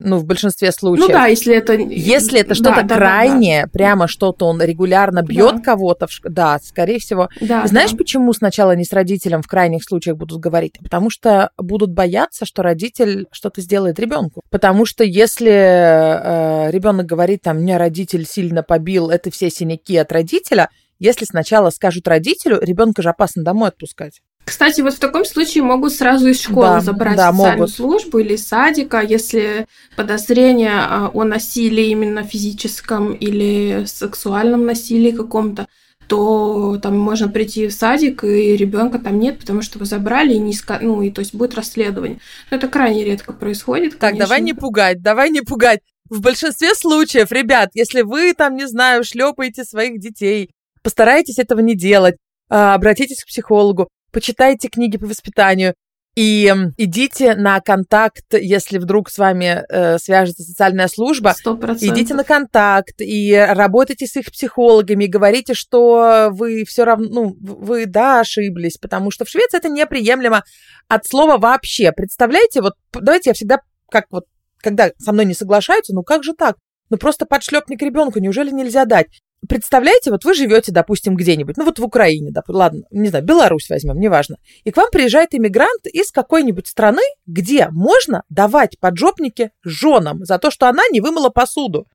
[0.00, 1.08] Ну, в большинстве случаев.
[1.08, 1.74] Ну да, если это...
[1.74, 3.70] Если это что-то да, крайнее, да, да.
[3.70, 5.62] прямо что-то он регулярно бьет да.
[5.62, 7.28] кого-то, да, скорее всего.
[7.40, 7.98] Да, Знаешь, да.
[7.98, 10.78] почему сначала не с родителем в крайних случаях будут говорить?
[10.82, 14.40] Потому что будут бояться, что родитель что-то сделает ребенку.
[14.50, 20.10] Потому что если э, ребенок говорит, там, меня родитель сильно побил, это все синяки от
[20.12, 24.20] родителя, если сначала скажут родителю, ребенка же опасно домой отпускать.
[24.44, 27.74] Кстати, вот в таком случае могут сразу из школы да, забрать да, социальную могут.
[27.74, 29.66] службу или из садика, если
[29.96, 35.66] подозрение а, о насилии именно физическом или сексуальном насилии каком-то
[36.10, 40.38] то там можно прийти в садик, и ребенка там нет, потому что вы забрали, и
[40.38, 40.80] не иска...
[40.82, 42.18] ну, и то есть будет расследование.
[42.50, 43.92] Но это крайне редко происходит.
[43.92, 44.26] Так, конечно.
[44.26, 45.78] давай не пугать, давай не пугать.
[46.08, 50.50] В большинстве случаев, ребят, если вы там, не знаю, шлепаете своих детей,
[50.82, 52.16] постарайтесь этого не делать,
[52.48, 55.74] а, обратитесь к психологу, почитайте книги по воспитанию,
[56.16, 61.34] и идите на контакт, если вдруг с вами э, свяжется социальная служба.
[61.44, 61.78] 100%.
[61.80, 67.36] Идите на контакт и работайте с их психологами, и говорите, что вы все равно, ну,
[67.40, 70.42] вы, да, ошиблись, потому что в Швеции это неприемлемо
[70.88, 71.92] от слова вообще.
[71.92, 74.24] Представляете, вот давайте я всегда, как вот,
[74.58, 76.56] когда со мной не соглашаются, ну как же так?
[76.90, 79.06] Ну просто подшлепник ребенку неужели нельзя дать?
[79.50, 83.68] Представляете, вот вы живете, допустим, где-нибудь, ну вот в Украине, да, ладно, не знаю, Беларусь
[83.68, 90.24] возьмем, неважно, и к вам приезжает иммигрант из какой-нибудь страны, где можно давать поджопники женам
[90.24, 91.86] за то, что она не вымыла посуду.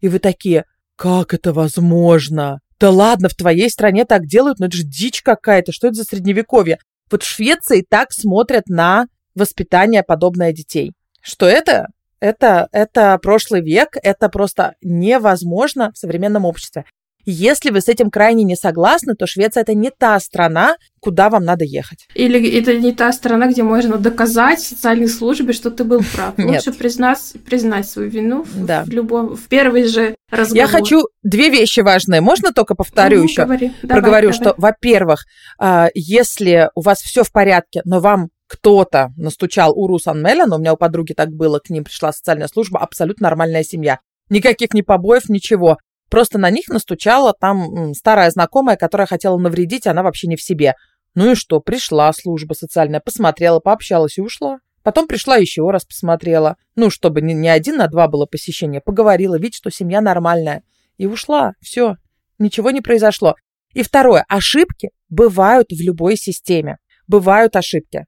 [0.00, 2.60] И вы такие, как это возможно?
[2.78, 6.04] Да ладно, в твоей стране так делают, но это же дичь какая-то, что это за
[6.04, 6.78] средневековье?
[7.10, 10.92] Вот в Швеции так смотрят на воспитание подобное детей,
[11.22, 11.86] что это
[12.20, 16.84] это, это прошлый век, это просто невозможно в современном обществе.
[17.30, 21.44] Если вы с этим крайне не согласны, то Швеция это не та страна, куда вам
[21.44, 22.08] надо ехать.
[22.14, 26.38] Или это не та страна, где можно доказать социальной службе, что ты был прав.
[26.38, 26.66] Нет.
[26.66, 28.82] Лучше признать, признать свою вину да.
[28.84, 30.56] в любом, в первый же разговор.
[30.56, 32.22] Я хочу две вещи важные.
[32.22, 33.44] Можно только повторю ну, еще?
[33.44, 33.72] Говори.
[33.82, 35.26] Проговорю, давай, что, во-первых,
[35.58, 40.72] а, если у вас все в порядке, но вам кто-то настучал Уру Санмелян, у меня
[40.72, 43.98] у подруги так было, к ним пришла социальная служба, абсолютно нормальная семья.
[44.30, 45.76] Никаких ни побоев, ничего.
[46.10, 50.74] Просто на них настучала там старая знакомая, которая хотела навредить, она вообще не в себе.
[51.14, 54.58] Ну и что, пришла служба социальная, посмотрела, пообщалась и ушла.
[54.82, 56.56] Потом пришла еще раз посмотрела.
[56.76, 58.80] Ну, чтобы не, не один на два было посещение.
[58.80, 60.62] Поговорила, видит, что семья нормальная.
[60.96, 61.52] И ушла.
[61.60, 61.96] Все.
[62.38, 63.34] Ничего не произошло.
[63.74, 64.24] И второе.
[64.28, 66.78] Ошибки бывают в любой системе.
[67.06, 68.06] Бывают ошибки.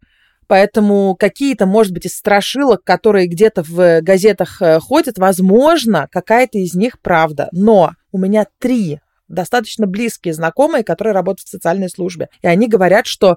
[0.51, 6.75] Поэтому какие-то, может быть, из страшилок, которые где-то в газетах э, ходят, возможно, какая-то из
[6.75, 7.49] них правда.
[7.53, 8.99] Но у меня три
[9.29, 12.31] достаточно близкие знакомые, которые работают в социальной службе.
[12.43, 13.37] И они говорят, что,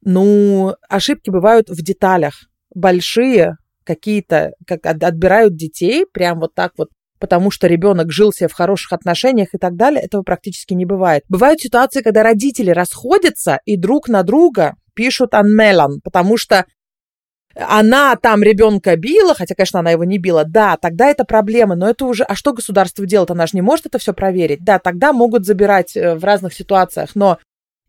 [0.00, 2.48] ну, ошибки бывают в деталях.
[2.74, 6.88] Большие какие-то, как отбирают детей, прям вот так вот
[7.18, 11.24] потому что ребенок жил себе в хороших отношениях и так далее, этого практически не бывает.
[11.28, 16.66] Бывают ситуации, когда родители расходятся и друг на друга пишут Анмелан, потому что
[17.54, 21.88] она там ребенка била, хотя, конечно, она его не била, да, тогда это проблема, но
[21.88, 23.30] это уже, а что государство делает?
[23.30, 24.64] Она же не может это все проверить.
[24.64, 27.38] Да, тогда могут забирать э, в разных ситуациях, но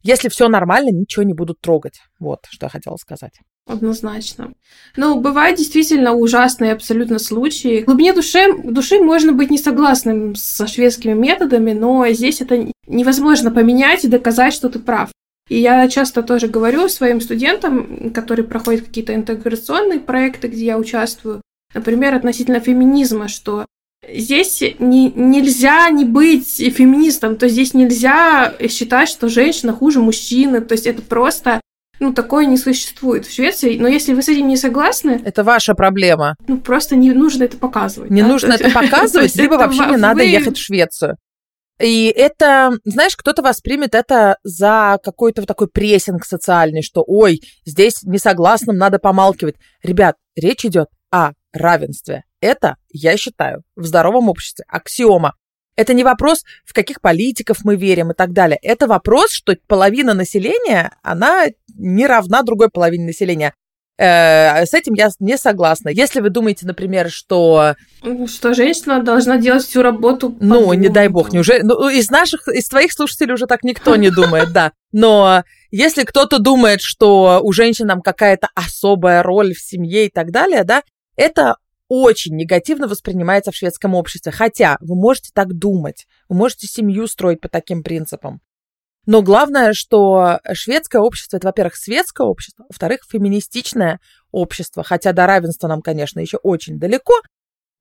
[0.04, 2.00] если все нормально, ничего не будут трогать.
[2.20, 3.40] Вот, что я хотела сказать.
[3.66, 4.54] Однозначно.
[4.96, 7.82] Ну, бывают действительно ужасные абсолютно случаи.
[7.82, 13.52] В глубине души, души можно быть не согласным со шведскими методами, но здесь это невозможно
[13.52, 15.10] поменять и доказать, что ты прав.
[15.50, 21.42] И я часто тоже говорю своим студентам, которые проходят какие-то интеграционные проекты, где я участвую,
[21.74, 23.66] например, относительно феминизма, что
[24.08, 30.74] здесь не, нельзя не быть феминистом, то здесь нельзя считать, что женщина хуже мужчины, то
[30.74, 31.62] есть это просто
[32.00, 33.78] ну, такое не существует в Швеции.
[33.78, 35.22] Но если вы с этим не согласны...
[35.26, 36.36] Это ваша проблема.
[36.48, 38.10] Ну, просто не нужно это показывать.
[38.10, 38.28] Не да?
[38.30, 41.18] нужно это показывать, либо вообще не надо ехать в Швецию.
[41.82, 48.04] И это, знаешь, кто-то воспримет это за какой-то вот такой прессинг социальный, что, ой, здесь
[48.04, 49.56] несогласным надо помалкивать.
[49.82, 52.24] Ребят, речь идет о равенстве.
[52.42, 55.36] Это, я считаю, в здоровом обществе аксиома.
[55.76, 58.60] Это не вопрос, в каких политиков мы верим и так далее.
[58.62, 63.54] Это вопрос, что половина населения, она не равна другой половине населения.
[64.00, 65.90] Э, с этим я не согласна.
[65.90, 67.76] Если вы думаете, например, что...
[68.28, 70.38] Что женщина должна делать всю работу.
[70.40, 70.74] Ну, дому.
[70.74, 71.62] не дай бог, неужели...
[71.64, 74.72] Ну, из наших, из твоих слушателей уже так никто не думает, да.
[74.94, 80.32] Но если кто-то думает, что у женщин там какая-то особая роль в семье и так
[80.32, 80.82] далее, да,
[81.18, 81.58] это
[81.90, 84.32] очень негативно воспринимается в шведском обществе.
[84.32, 88.40] Хотя вы можете так думать, вы можете семью строить по таким принципам.
[89.10, 94.00] Но главное, что шведское общество, это, во-первых, светское общество, во-вторых, феминистичное
[94.32, 97.16] общество, хотя до равенства нам, конечно, еще очень далеко,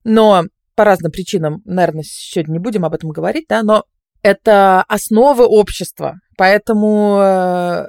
[0.04, 3.84] но по разным причинам, наверное, сегодня не будем об этом говорить, да, но
[4.22, 7.88] это основы общества, поэтому э,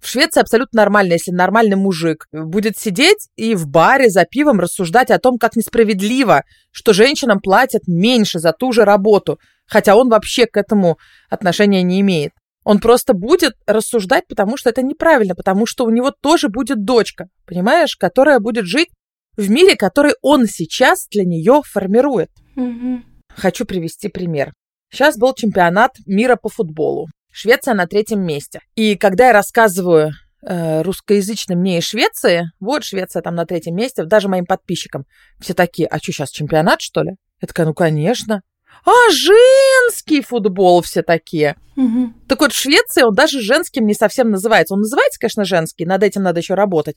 [0.00, 5.10] в Швеции абсолютно нормально, если нормальный мужик будет сидеть и в баре за пивом рассуждать
[5.10, 10.46] о том, как несправедливо, что женщинам платят меньше за ту же работу, хотя он вообще
[10.46, 10.96] к этому
[11.28, 12.32] отношения не имеет.
[12.64, 17.28] Он просто будет рассуждать, потому что это неправильно, потому что у него тоже будет дочка,
[17.46, 18.88] понимаешь, которая будет жить
[19.36, 22.30] в мире, который он сейчас для нее формирует.
[22.56, 23.02] Угу.
[23.36, 24.52] Хочу привести пример.
[24.92, 27.08] Сейчас был чемпионат мира по футболу.
[27.32, 28.60] Швеция на третьем месте.
[28.74, 34.04] И когда я рассказываю э, русскоязычным мне из Швеции, вот Швеция там на третьем месте,
[34.04, 35.04] даже моим подписчикам,
[35.40, 37.12] все такие, а что сейчас, чемпионат, что ли?
[37.40, 38.42] Я такая, ну, конечно.
[38.84, 41.56] А, женский футбол все такие.
[41.76, 42.12] Угу.
[42.28, 44.74] Так вот, в Швеции он даже женским не совсем называется.
[44.74, 46.96] Он называется, конечно, женский, над этим надо еще работать.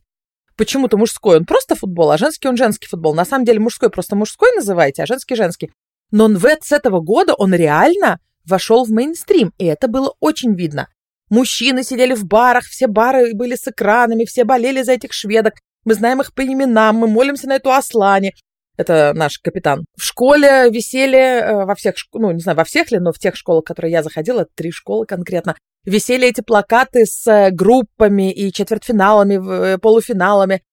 [0.56, 3.16] Почему-то мужской он просто футбол, а женский он женский футбол.
[3.16, 5.72] На самом деле мужской просто мужской называете, а женский женский.
[6.12, 10.54] Но он в, с этого года он реально вошел в мейнстрим, и это было очень
[10.54, 10.90] видно.
[11.30, 15.56] Мужчины сидели в барах, все бары были с экранами, все болели за этих шведок.
[15.86, 18.34] Мы знаем их по именам, мы молимся на эту Аслане.
[18.78, 19.86] Это наш капитан.
[19.98, 23.36] В школе висели э, во всех, ну, не знаю, во всех ли, но в тех
[23.36, 25.56] школах, в которые я заходила, три школы конкретно,
[25.86, 30.64] висели эти плакаты с э, группами и четвертьфиналами, э, полуфиналами.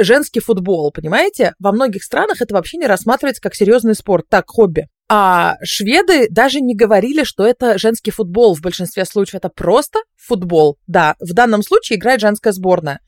[0.00, 1.54] Женский футбол, понимаете?
[1.60, 4.88] Во многих странах это вообще не рассматривается как серьезный спорт, так, хобби.
[5.08, 9.36] А шведы даже не говорили, что это женский футбол в большинстве случаев.
[9.36, 10.78] Это просто футбол.
[10.86, 13.00] Да, в данном случае играет женская сборная.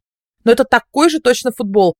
[0.44, 1.94] Но это такой же точно футбол.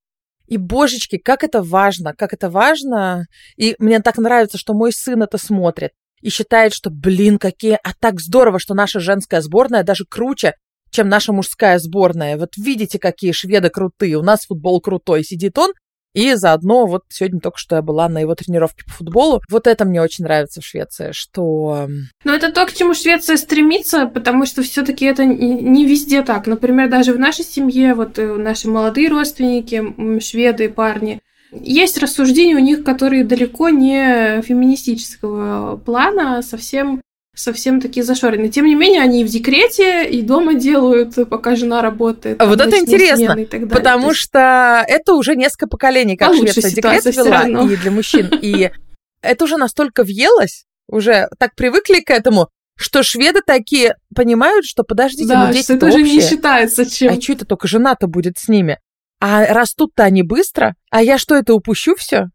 [0.51, 3.27] И, божечки, как это важно, как это важно.
[3.57, 7.79] И мне так нравится, что мой сын это смотрит и считает, что, блин, какие...
[7.83, 10.55] А так здорово, что наша женская сборная даже круче,
[10.91, 12.37] чем наша мужская сборная.
[12.37, 14.17] Вот видите, какие шведы крутые.
[14.17, 15.23] У нас футбол крутой.
[15.23, 15.73] Сидит он
[16.13, 19.41] и заодно вот сегодня только что я была на его тренировке по футболу.
[19.49, 21.89] Вот это мне очень нравится в Швеции, что...
[22.25, 26.47] Ну, это то, к чему Швеция стремится, потому что все таки это не везде так.
[26.47, 31.21] Например, даже в нашей семье, вот э, наши молодые родственники, шведы, парни,
[31.53, 37.01] есть рассуждения у них, которые далеко не феминистического плана, а совсем
[37.41, 38.49] совсем такие зашорены.
[38.49, 42.41] Тем не менее, они и в декрете, и дома делают, пока жена работает.
[42.41, 43.37] А вот это интересно,
[43.69, 44.21] потому есть...
[44.21, 48.29] что это уже несколько поколений, как Швеция декрет вела и для мужчин.
[48.43, 48.71] И
[49.23, 55.29] это уже настолько въелось, уже так привыкли к этому, что шведы такие понимают, что подождите,
[55.29, 57.13] да, ну дети это уже не считается чем.
[57.13, 58.79] А что это только жена-то будет с ними?
[59.21, 62.29] А растут-то они быстро, а я что, это упущу все?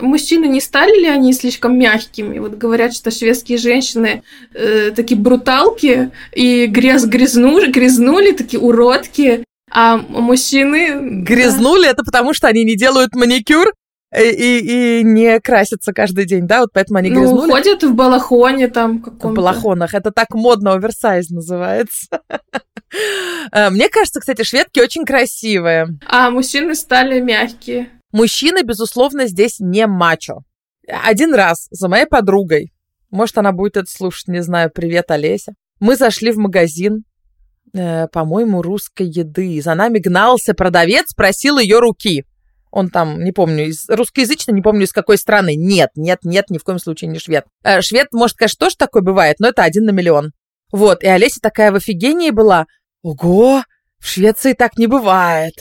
[0.00, 2.38] Мужчины не стали ли они слишком мягкими?
[2.38, 4.22] Вот говорят, что шведские женщины
[4.52, 11.22] э, такие бруталки и гряз грязнули, грязнули, такие уродки, а мужчины...
[11.22, 11.90] Грязнули, да.
[11.90, 13.72] это потому что они не делают маникюр?
[14.16, 16.60] И, и, не красятся каждый день, да?
[16.60, 17.48] Вот поэтому они грязнули.
[17.48, 19.28] Ну, ходят в балахоне там каком-то.
[19.28, 19.92] В балахонах.
[19.92, 22.20] Это так модно, оверсайз называется.
[23.50, 25.98] Э, мне кажется, кстати, шведки очень красивые.
[26.06, 27.88] А мужчины стали мягкие.
[28.14, 30.44] Мужчины, безусловно, здесь не мачо.
[30.86, 32.72] Один раз за моей подругой,
[33.10, 37.02] может, она будет это слушать, не знаю, привет, Олеся, мы зашли в магазин,
[37.72, 39.60] э, по-моему, русской еды.
[39.60, 42.24] За нами гнался продавец, просил ее руки.
[42.70, 45.56] Он там, не помню, из, русскоязычно, не помню, из какой страны.
[45.56, 47.46] Нет, нет, нет, ни в коем случае не швед.
[47.64, 50.30] Э, швед, может, конечно, тоже такое бывает, но это один на миллион.
[50.70, 52.66] Вот, и Олеся такая в офигении была.
[53.02, 53.64] Ого,
[53.98, 55.54] в Швеции так не бывает.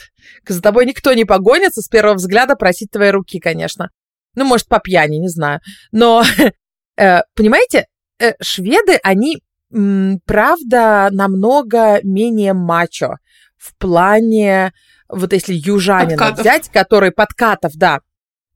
[0.48, 3.90] За тобой никто не погонится с первого взгляда просить твоей руки, конечно.
[4.36, 5.60] Ну, может, по пьяни, не знаю.
[5.92, 6.24] Но,
[6.98, 7.86] э, понимаете,
[8.20, 9.42] э, шведы, они,
[10.26, 13.16] правда, намного менее мачо
[13.58, 14.74] в плане,
[15.08, 16.40] вот если южанина подкатов.
[16.40, 18.00] взять, который подкатов, да,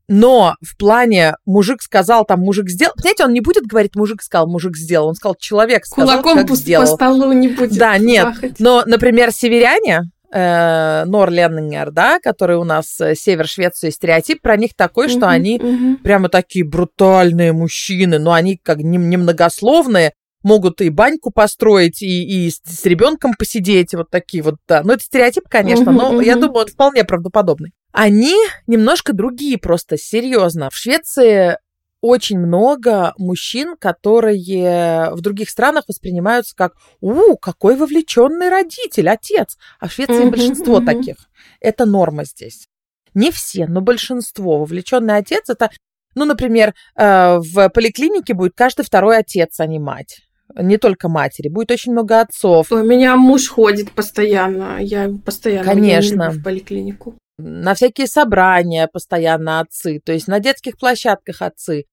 [0.08, 2.94] но в плане мужик сказал, там мужик сделал.
[2.96, 5.10] Понимаете, он не будет говорить мужик сказал, мужик сделал.
[5.10, 6.86] Он сказал, человек сказал, Кулаком как сделал.
[6.86, 8.58] по столу не будет Да, нет.
[8.60, 15.10] Но, например, северяне, э, да, которые у нас э, север Швеции, стереотип про них такой,
[15.10, 15.60] что они
[16.04, 20.14] прямо такие брутальные мужчины, но они как немногословные,
[20.44, 24.82] могут и баньку построить, и, и с, с ребенком посидеть, вот такие вот, да.
[24.84, 27.74] Ну, это стереотип, конечно, но я думаю, он вполне правдоподобный.
[27.92, 28.36] Они
[28.68, 30.70] немножко другие просто, серьезно.
[30.70, 31.58] В Швеции
[32.02, 39.88] очень много мужчин, которые в других странах воспринимаются как «У, какой вовлеченный родитель, отец!» А
[39.88, 40.86] в Швеции mm-hmm, большинство mm-hmm.
[40.86, 41.16] таких.
[41.60, 42.68] Это норма здесь.
[43.14, 44.60] Не все, но большинство.
[44.60, 45.72] Вовлеченный отец– это,
[46.14, 50.22] ну, например, э, в поликлинике будет каждый второй отец, а не мать
[50.56, 52.72] не только матери, будет очень много отцов.
[52.72, 56.32] У меня муж ходит постоянно, я постоянно Конечно.
[56.32, 61.86] в поликлинику на всякие собрания постоянно отцы, то есть на детских площадках отцы.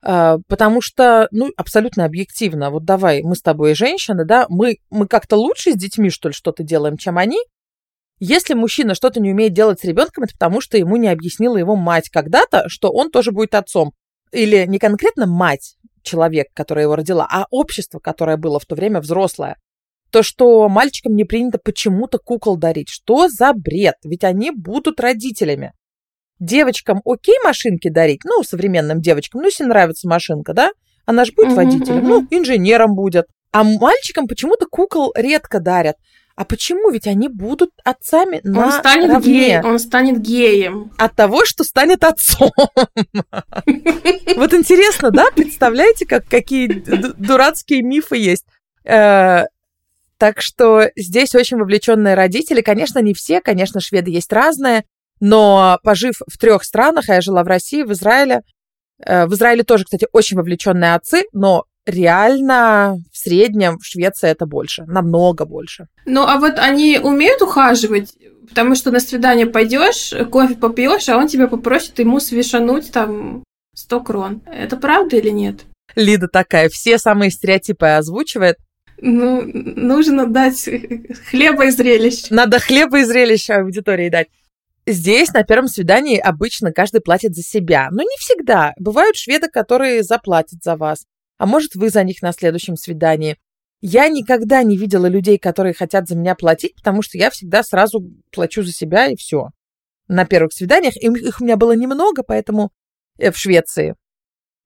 [0.00, 5.06] А, потому что, ну, абсолютно объективно, вот давай, мы с тобой женщины, да, мы, мы
[5.06, 7.38] как-то лучше с детьми, что ли, что-то делаем, чем они.
[8.20, 11.76] Если мужчина что-то не умеет делать с ребенком, это потому что ему не объяснила его
[11.76, 13.92] мать когда-то, что он тоже будет отцом.
[14.32, 19.00] Или не конкретно мать, человек, которая его родила, а общество, которое было в то время
[19.00, 19.56] взрослое.
[20.10, 22.88] То, что мальчикам не принято почему-то кукол дарить.
[22.88, 23.96] Что за бред?
[24.04, 25.72] Ведь они будут родителями.
[26.40, 30.70] Девочкам окей машинки дарить, ну, современным девочкам, ну, если нравится машинка, да?
[31.04, 33.26] Она же будет водителем, ну, инженером будет.
[33.50, 35.96] А мальчикам почему-то кукол редко дарят.
[36.36, 36.90] А почему?
[36.90, 39.32] Ведь они будут отцами он на станет равне.
[39.32, 40.92] Гей, он станет геем.
[40.96, 42.52] От того, что станет отцом.
[44.36, 45.26] Вот интересно, да?
[45.34, 46.68] Представляете, как какие
[47.18, 48.44] дурацкие мифы есть?
[50.18, 52.60] Так что здесь очень вовлеченные родители.
[52.60, 54.84] Конечно, не все, конечно, шведы есть разные,
[55.20, 58.42] но пожив в трех странах, а я жила в России, в Израиле,
[59.04, 64.44] э, в Израиле тоже, кстати, очень вовлеченные отцы, но реально в среднем в Швеции это
[64.46, 65.86] больше, намного больше.
[66.04, 68.14] Ну, а вот они умеют ухаживать?
[68.48, 73.44] Потому что на свидание пойдешь, кофе попьешь, а он тебя попросит ему свешануть там
[73.74, 74.42] 100 крон.
[74.46, 75.64] Это правда или нет?
[75.94, 78.56] Лида такая, все самые стереотипы озвучивает.
[79.00, 80.68] Ну, нужно дать
[81.30, 82.30] хлеба и зрелищ.
[82.30, 84.28] Надо хлеба и зрелищ аудитории дать.
[84.86, 88.72] Здесь на первом свидании обычно каждый платит за себя, но не всегда.
[88.78, 91.04] Бывают шведы, которые заплатят за вас
[91.38, 93.38] а может, вы за них на следующем свидании.
[93.80, 98.04] Я никогда не видела людей, которые хотят за меня платить, потому что я всегда сразу
[98.32, 99.50] плачу за себя и все.
[100.08, 102.72] На первых свиданиях их у меня было немного, поэтому
[103.18, 103.94] э, в Швеции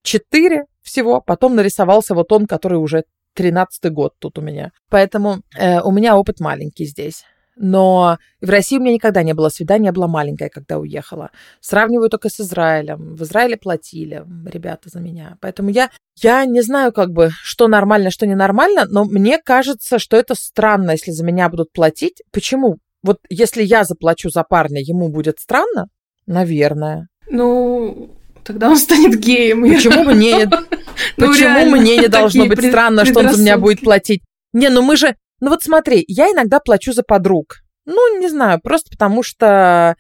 [0.03, 3.05] четыре всего, потом нарисовался вот он, который уже
[3.35, 4.73] тринадцатый год тут у меня.
[4.89, 7.25] Поэтому э, у меня опыт маленький здесь.
[7.57, 11.31] Но в России у меня никогда не было свидания, я была маленькая, когда уехала.
[11.61, 13.15] Сравниваю только с Израилем.
[13.15, 15.37] В Израиле платили ребята за меня.
[15.41, 20.17] Поэтому я, я не знаю, как бы, что нормально, что ненормально, но мне кажется, что
[20.17, 22.23] это странно, если за меня будут платить.
[22.33, 22.79] Почему?
[23.03, 25.89] Вот если я заплачу за парня, ему будет странно?
[26.27, 27.09] Наверное.
[27.29, 29.63] Ну, тогда он станет геем.
[29.63, 30.57] Почему мне, ну,
[31.17, 34.23] почему мне не должно быть странно, что он за меня будет платить?
[34.53, 37.59] Не, ну мы же, ну вот смотри, я иногда плачу за подруг.
[37.85, 39.97] Ну, не знаю, просто потому что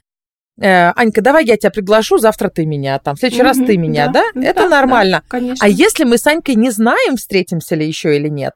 [0.60, 3.76] э, Анька, давай я тебя приглашу, завтра ты меня, там, в следующий mm-hmm, раз ты
[3.76, 4.22] меня, да?
[4.34, 4.42] да?
[4.42, 5.22] Это да, нормально.
[5.24, 5.66] Да, конечно.
[5.66, 8.52] А если мы с Анькой не знаем, встретимся ли еще или нет,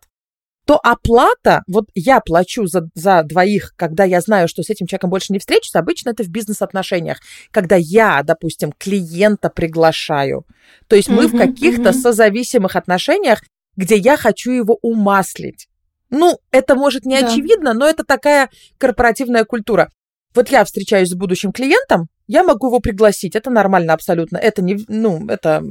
[0.67, 5.11] то оплата, вот я плачу за, за двоих, когда я знаю, что с этим человеком
[5.11, 7.19] больше не встречусь, обычно это в бизнес-отношениях,
[7.53, 10.45] когда я, допустим, клиента приглашаю.
[10.89, 12.01] То есть мы mm-hmm, в каких-то mm-hmm.
[12.01, 13.43] созависимых отношениях,
[13.77, 15.69] где я хочу его умаслить.
[16.11, 17.29] Ну, это может не да.
[17.29, 19.91] очевидно, но это такая корпоративная культура.
[20.37, 24.37] Вот я встречаюсь с будущим клиентом, я могу его пригласить, это нормально абсолютно.
[24.37, 25.63] Это не, ну, это,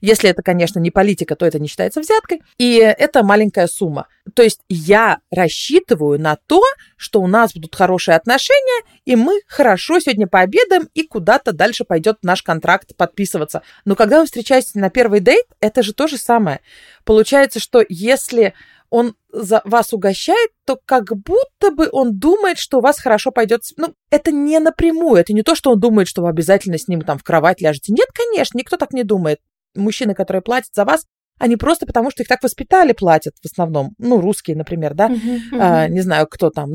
[0.00, 2.42] если это, конечно, не политика, то это не считается взяткой.
[2.58, 4.06] И это маленькая сумма.
[4.34, 6.62] То есть я рассчитываю на то,
[6.96, 12.18] что у нас будут хорошие отношения, и мы хорошо сегодня пообедаем, и куда-то дальше пойдет
[12.22, 13.62] наш контракт подписываться.
[13.84, 16.60] Но когда вы встречаетесь на первый дейт, это же то же самое.
[17.04, 18.54] Получается, что если
[18.90, 23.62] он за вас угощает, то как будто бы он думает, что у вас хорошо пойдет.
[23.76, 27.02] Ну, это не напрямую, это не то, что он думает, что вы обязательно с ним
[27.02, 27.92] там в кровать ляжете.
[27.92, 29.40] Нет, конечно, никто так не думает.
[29.74, 31.04] Мужчины, которые платят за вас,
[31.38, 33.94] они просто потому, что их так воспитали, платят в основном.
[33.98, 35.08] Ну, русские, например, да.
[35.08, 35.58] Uh-huh, uh-huh.
[35.60, 36.70] А, не знаю, кто там.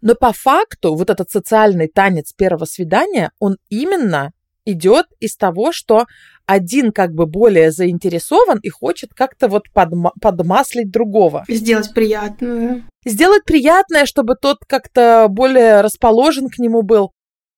[0.00, 4.32] Но по факту вот этот социальный танец первого свидания, он именно
[4.64, 6.06] идет из того, что
[6.46, 11.44] один как бы более заинтересован и хочет как-то вот подма- подмаслить другого.
[11.48, 12.84] Сделать приятное.
[13.04, 17.12] Сделать приятное, чтобы тот как-то более расположен к нему был.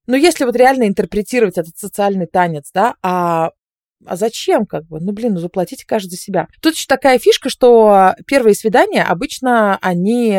[0.07, 3.51] Но если вот реально интерпретировать этот социальный танец, да, а
[4.05, 5.01] а зачем, как бы?
[5.01, 6.49] Ну, блин, ну заплатите каждый за себя.
[6.61, 10.39] Тут еще такая фишка, что первые свидания обычно они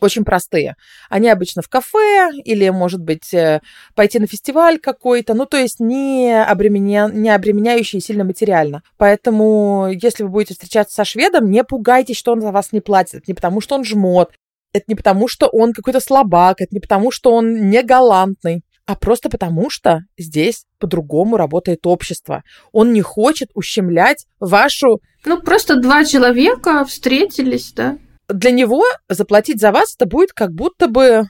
[0.00, 0.76] очень простые.
[1.08, 3.60] Они обычно в кафе или, может быть, э,
[3.94, 7.08] пойти на фестиваль какой-то, ну, то есть не, обременя...
[7.12, 8.82] не обременяющие сильно материально.
[8.96, 13.14] Поэтому, если вы будете встречаться со шведом, не пугайтесь, что он за вас не платит.
[13.14, 14.32] Это не потому, что он жмот,
[14.72, 18.96] это не потому, что он какой-то слабак, это не потому, что он не галантный, а
[18.96, 22.42] просто потому, что здесь по-другому работает общество.
[22.72, 25.00] Он не хочет ущемлять вашу...
[25.24, 27.96] Ну, просто два человека встретились, да?
[28.28, 31.24] Для него заплатить за вас это будет как будто бы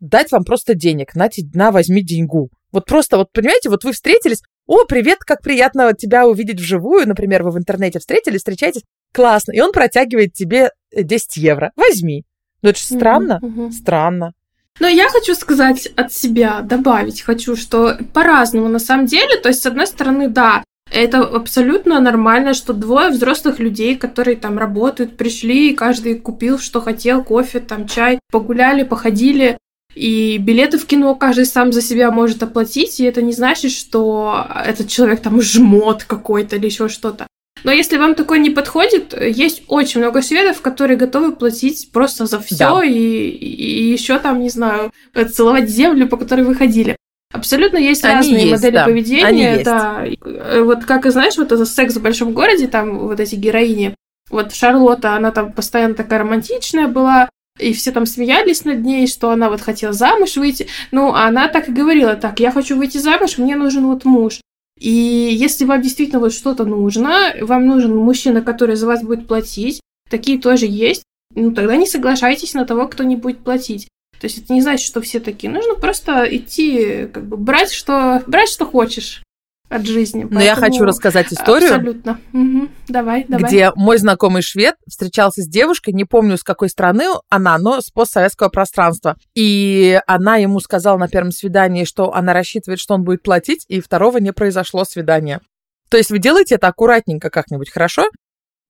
[0.00, 1.14] дать вам просто денег.
[1.14, 2.50] На, на возьми деньгу.
[2.72, 7.42] Вот просто, вот понимаете, вот вы встретились, о, привет, как приятно тебя увидеть вживую, например,
[7.42, 8.82] вы в интернете встретились, встречаетесь,
[9.12, 12.24] классно, и он протягивает тебе 10 евро, возьми.
[12.62, 13.70] Ну это же странно, uh-huh.
[13.70, 14.32] странно.
[14.80, 19.38] Но я хочу сказать от себя, добавить хочу, что по-разному на самом деле.
[19.40, 24.58] То есть, с одной стороны, да, это абсолютно нормально, что двое взрослых людей, которые там
[24.58, 29.58] работают, пришли, и каждый купил, что хотел, кофе, там, чай, погуляли, походили,
[29.94, 34.46] и билеты в кино каждый сам за себя может оплатить, и это не значит, что
[34.64, 37.26] этот человек там жмот какой-то или еще что-то.
[37.62, 42.40] Но если вам такое не подходит, есть очень много шведов, которые готовы платить просто за
[42.40, 42.84] все да.
[42.84, 44.92] и, и еще там, не знаю,
[45.32, 46.96] целовать землю, по которой вы ходили.
[47.34, 48.84] Абсолютно есть Они разные есть, модели да.
[48.84, 49.26] поведения.
[49.26, 50.04] Они да.
[50.04, 50.20] Есть.
[50.64, 53.96] Вот как и знаешь, вот это секс в большом городе, там вот эти героини.
[54.30, 57.28] Вот Шарлотта, она там постоянно такая романтичная была,
[57.58, 60.68] и все там смеялись над ней, что она вот хотела замуж выйти.
[60.92, 64.40] Ну, а она так и говорила, так, я хочу выйти замуж, мне нужен вот муж.
[64.78, 69.80] И если вам действительно вот что-то нужно, вам нужен мужчина, который за вас будет платить,
[70.08, 71.02] такие тоже есть,
[71.34, 73.88] ну тогда не соглашайтесь на того, кто не будет платить.
[74.20, 75.52] То есть это не значит, что все такие.
[75.52, 79.22] Нужно просто идти, как бы брать, что, брать, что хочешь
[79.68, 80.22] от жизни.
[80.22, 80.44] Но Поэтому...
[80.44, 81.74] я хочу рассказать историю.
[81.74, 82.20] Абсолютно.
[82.32, 82.68] Угу.
[82.88, 83.48] Давай, давай.
[83.48, 87.90] Где мой знакомый швед встречался с девушкой, не помню, с какой страны она, но с
[87.90, 89.16] постсоветского пространства.
[89.34, 93.80] И она ему сказала на первом свидании, что она рассчитывает, что он будет платить, и
[93.80, 95.40] второго не произошло свидания.
[95.88, 98.04] То есть вы делаете это аккуратненько как-нибудь, хорошо?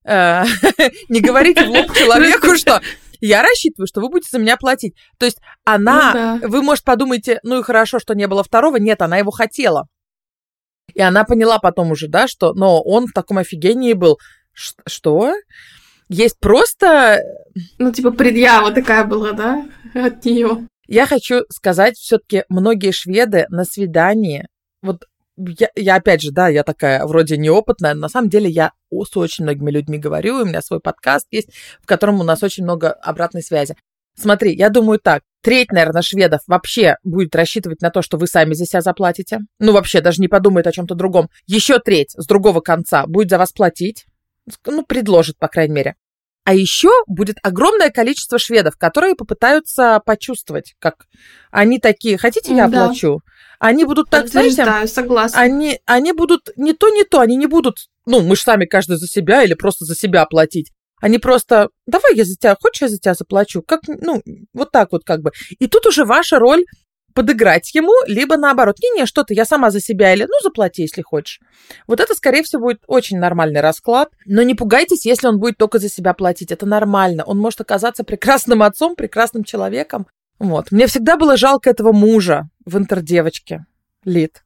[0.05, 0.43] Э,
[1.09, 2.81] не говорите в лоб человеку, что
[3.25, 4.95] я рассчитываю, что вы будете за меня платить.
[5.17, 6.47] То есть она, ну, да.
[6.47, 8.77] вы, может, подумаете, ну и хорошо, что не было второго.
[8.77, 9.87] Нет, она его хотела.
[10.93, 14.17] И она поняла потом уже, да, что, но он в таком офигении был.
[14.53, 15.33] Ш- что?
[16.07, 17.19] Есть просто...
[17.79, 20.67] Ну, типа, предъява такая была, да, от нее.
[20.87, 24.47] Я хочу сказать, все-таки многие шведы на свидании,
[24.83, 25.05] вот
[25.37, 29.43] я, я опять же, да, я такая вроде неопытная, на самом деле я с очень
[29.43, 31.49] многими людьми говорю, у меня свой подкаст есть,
[31.81, 33.75] в котором у нас очень много обратной связи.
[34.17, 38.53] Смотри, я думаю так, треть, наверное, шведов вообще будет рассчитывать на то, что вы сами
[38.53, 39.39] за себя заплатите.
[39.59, 41.29] Ну, вообще, даже не подумает о чем-то другом.
[41.47, 44.05] Еще треть с другого конца будет за вас платить.
[44.65, 45.95] Ну, предложит, по крайней мере.
[46.45, 51.07] А еще будет огромное количество шведов, которые попытаются почувствовать, как
[51.49, 52.87] они такие, хотите, я да.
[53.65, 54.63] Они будут так, знаете...
[54.63, 55.39] Да, согласна.
[55.39, 58.97] Они, они будут не то, не то, они не будут, ну, мы же сами каждый
[58.97, 60.71] за себя или просто за себя платить.
[61.01, 63.63] Они просто, давай я за тебя, хочешь, я за тебя заплачу?
[63.63, 64.21] Как, ну,
[64.53, 65.31] вот так вот как бы.
[65.59, 66.63] И тут уже ваша роль
[67.15, 71.01] подыграть ему, либо наоборот, не-не, что ты, я сама за себя, или ну заплати, если
[71.01, 71.39] хочешь.
[71.87, 75.79] Вот это, скорее всего, будет очень нормальный расклад, но не пугайтесь, если он будет только
[75.79, 77.23] за себя платить, это нормально.
[77.23, 80.05] Он может оказаться прекрасным отцом, прекрасным человеком.
[80.39, 80.71] Вот.
[80.71, 83.65] Мне всегда было жалко этого мужа в интердевочке,
[84.03, 84.43] Лид.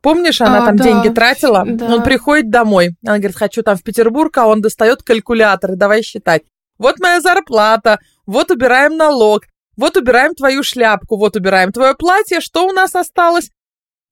[0.00, 0.84] Помнишь, она а, там да.
[0.84, 1.64] деньги тратила?
[1.66, 1.94] Да.
[1.94, 2.96] Он приходит домой.
[3.04, 6.42] Она говорит, хочу там в Петербург, а он достает калькулятор и давай считать.
[6.78, 9.44] Вот моя зарплата, вот убираем налог,
[9.76, 13.50] вот убираем твою шляпку, вот убираем твое платье, что у нас осталось?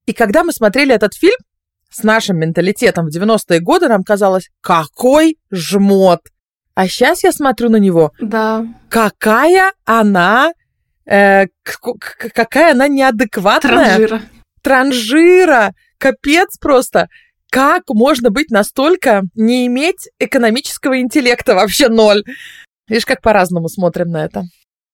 [0.06, 1.38] И когда мы смотрели этот фильм,
[1.90, 6.20] с нашим менталитетом в 90-е годы нам казалось, какой жмот.
[6.74, 8.10] А сейчас я смотрю на него.
[8.20, 8.66] Да.
[8.88, 10.50] Какая она,
[11.06, 13.96] э, какая она неадекватная.
[13.96, 14.22] Транжира.
[14.62, 15.74] Транжира.
[15.98, 17.08] Капец просто.
[17.50, 22.24] Как можно быть настолько не иметь экономического интеллекта вообще ноль?
[22.88, 24.44] Видишь, как по-разному смотрим на это.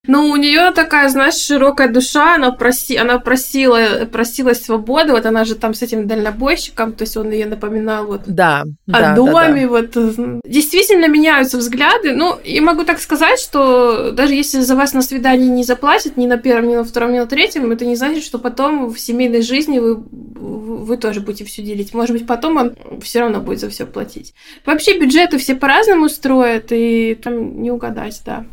[0.07, 5.44] Ну, у нее такая, знаешь, широкая душа, она, проси, она просила, просила свободы, вот она
[5.44, 9.68] же там с этим дальнобойщиком, то есть он ее напоминал вот да, о да, доме,
[9.68, 10.01] да, да.
[10.01, 10.40] вот.
[10.44, 15.48] Действительно меняются взгляды, ну, и могу так сказать, что даже если за вас на свидании
[15.48, 18.38] не заплатят ни на первом, ни на втором, ни на третьем, это не значит, что
[18.38, 21.92] потом в семейной жизни вы, вы тоже будете все делить.
[21.92, 24.32] Может быть, потом он все равно будет за все платить.
[24.64, 28.46] Вообще бюджеты все по-разному строят, и там не угадать, да.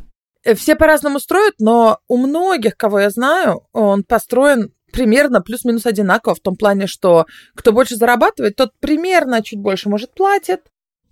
[0.48, 6.36] Э, все по-разному строят, но у многих, кого я знаю, он построен примерно плюс-минус одинаково
[6.36, 10.62] в том плане, что кто больше зарабатывает, тот примерно чуть больше, может, платит.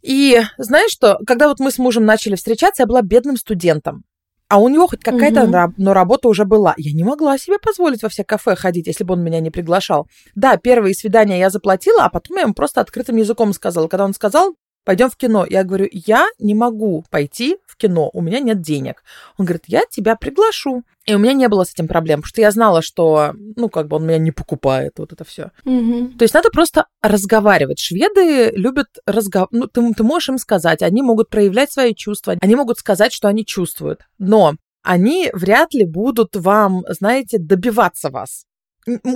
[0.02, 4.06] И знаешь что, когда вот мы с мужем начали встречаться, я была бедным студентом.
[4.48, 5.74] А у него хоть какая-то, угу.
[5.78, 6.74] но работа уже была.
[6.78, 10.08] Я не могла себе позволить во все кафе ходить, если бы он меня не приглашал.
[10.36, 13.88] Да, первые свидания я заплатила, а потом я ему просто открытым языком сказала.
[13.88, 14.56] Когда он сказал,
[14.86, 15.46] пойдем в кино.
[15.50, 19.04] Я говорю, я не могу пойти в кино, у меня нет денег.
[19.38, 20.84] Он говорит, я тебя приглашу.
[21.06, 23.88] И у меня не было с этим проблем, потому что я знала, что, ну, как
[23.88, 25.52] бы он меня не покупает, вот это все.
[25.64, 26.14] Угу.
[26.18, 27.80] То есть надо просто разговаривать.
[27.80, 29.54] Шведы любят разговаривать.
[29.54, 33.28] Ну, ты, ты можешь им сказать, они могут проявлять свои чувства, они могут сказать, что
[33.28, 34.02] они чувствуют.
[34.18, 38.46] Но они вряд ли будут вам, знаете, добиваться вас.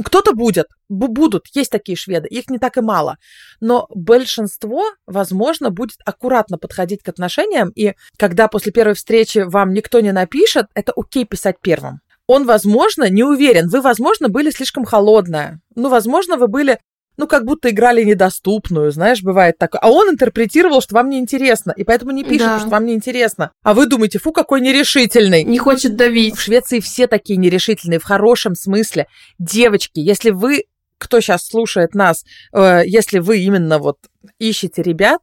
[0.06, 3.18] Кто-то будет, будут, есть такие шведы, их не так и мало.
[3.60, 10.00] Но большинство, возможно, будет аккуратно подходить к отношениям, и когда после первой встречи вам никто
[10.00, 12.02] не напишет, это окей писать первым.
[12.28, 13.70] Он, возможно, не уверен.
[13.70, 15.62] Вы, возможно, были слишком холодная.
[15.74, 16.78] Ну, возможно, вы были
[17.20, 19.80] ну, как будто играли недоступную, знаешь, бывает такое.
[19.82, 22.60] А он интерпретировал, что вам неинтересно, и поэтому не пишет, да.
[22.60, 23.52] что вам неинтересно.
[23.62, 25.44] А вы думаете, фу, какой нерешительный.
[25.44, 26.38] Не хочет давить.
[26.38, 29.08] В Швеции все такие нерешительные, в хорошем смысле.
[29.38, 30.64] Девочки, если вы
[30.98, 33.98] кто сейчас слушает нас, э, если вы именно вот
[34.38, 35.22] ищете ребят,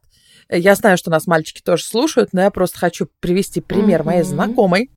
[0.49, 4.05] я знаю, что нас мальчики тоже слушают, но я просто хочу привести пример mm-hmm.
[4.05, 4.91] моей знакомой.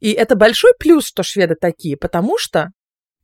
[0.00, 2.70] И это большой плюс, что шведы такие, потому что,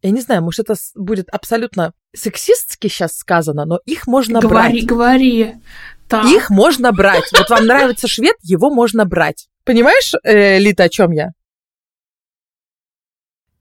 [0.02, 4.86] я не знаю, может, это будет абсолютно сексистски сейчас сказано, но их можно говори, брать.
[4.86, 5.54] Говори, говори.
[6.08, 6.26] Так.
[6.26, 7.24] Их можно брать.
[7.32, 9.48] Вот вам нравится швед, его можно брать.
[9.64, 11.30] Понимаешь, э, Лита, о чем я?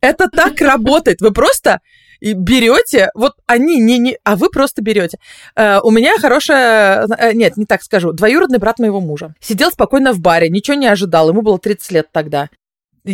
[0.02, 1.22] Это так работает.
[1.22, 1.80] Вы просто
[2.22, 5.18] берете, вот они не, не, а вы просто берете.
[5.56, 9.34] Э, у меня хорошая, э, нет, не так скажу, двоюродный брат моего мужа.
[9.40, 12.50] Сидел спокойно в баре, ничего не ожидал, ему было 30 лет тогда.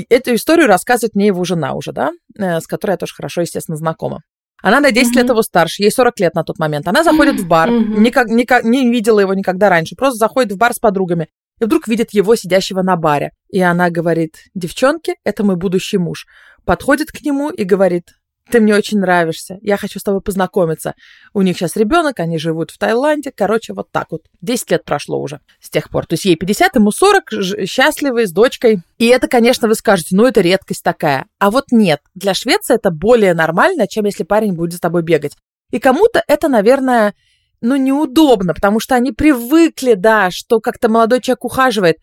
[0.10, 3.76] Эту историю рассказывает мне его жена уже, да, э, с которой я тоже хорошо, естественно,
[3.76, 4.22] знакома.
[4.62, 5.18] Она на 10 mm-hmm.
[5.18, 6.88] лет его старше, ей 40 лет на тот момент.
[6.88, 8.00] Она заходит в бар, mm-hmm.
[8.00, 11.30] никак, никак, не видела его никогда раньше, просто заходит в бар с подругами.
[11.60, 13.32] И вдруг видит его сидящего на баре.
[13.50, 16.26] И она говорит, девчонки, это мой будущий муж.
[16.66, 18.14] Подходит к нему и говорит,
[18.52, 20.94] ты мне очень нравишься, я хочу с тобой познакомиться.
[21.34, 24.24] У них сейчас ребенок, они живут в Таиланде, короче, вот так вот.
[24.42, 26.06] 10 лет прошло уже с тех пор.
[26.06, 27.24] То есть ей 50, ему 40,
[27.66, 28.82] счастливые, с дочкой.
[28.98, 31.26] И это, конечно, вы скажете, ну, это редкость такая.
[31.40, 35.36] А вот нет, для Швеции это более нормально, чем если парень будет с тобой бегать.
[35.72, 37.14] И кому-то это, наверное,
[37.62, 41.98] ну, неудобно, потому что они привыкли, да, что как-то молодой человек ухаживает.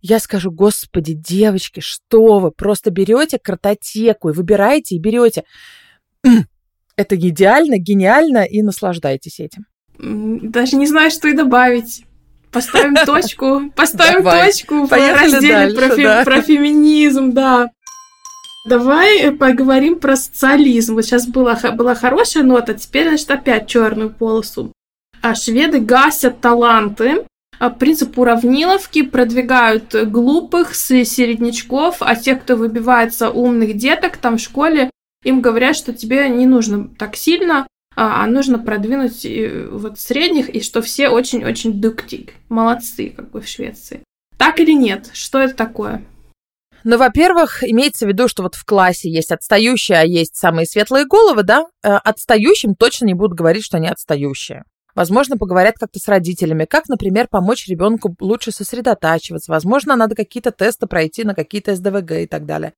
[0.00, 5.44] Я скажу, господи, девочки, что вы, просто берете картотеку и выбираете и берете.
[6.96, 9.66] Это идеально, гениально, и наслаждайтесь этим.
[9.98, 12.04] Даже не знаю, что и добавить.
[12.50, 17.70] Поставим точку, поставим точку в разделе про феминизм, да.
[18.64, 20.94] Давай поговорим про социализм.
[20.94, 24.72] Вот сейчас была, была хорошая нота, теперь, значит, опять черную полосу.
[25.20, 27.24] А шведы гасят таланты,
[27.58, 34.40] а принцип уравниловки продвигают глупых с середнячков, а тех, кто выбивается умных деток, там в
[34.40, 34.90] школе
[35.22, 40.48] им говорят, что тебе не нужно так сильно, а, а нужно продвинуть э, вот средних,
[40.48, 42.34] и что все очень-очень дуктик.
[42.48, 44.02] Молодцы, как бы в Швеции.
[44.38, 45.10] Так или нет?
[45.12, 46.04] Что это такое?
[46.84, 51.06] Ну, во-первых, имеется в виду, что вот в классе есть отстающие, а есть самые светлые
[51.06, 51.66] головы, да?
[51.84, 54.64] Э, отстающим точно не будут говорить, что они отстающие.
[54.94, 59.50] Возможно, поговорят как-то с родителями, как, например, помочь ребенку лучше сосредотачиваться.
[59.50, 62.72] Возможно, надо какие-то тесты пройти на какие-то СДВГ и так далее.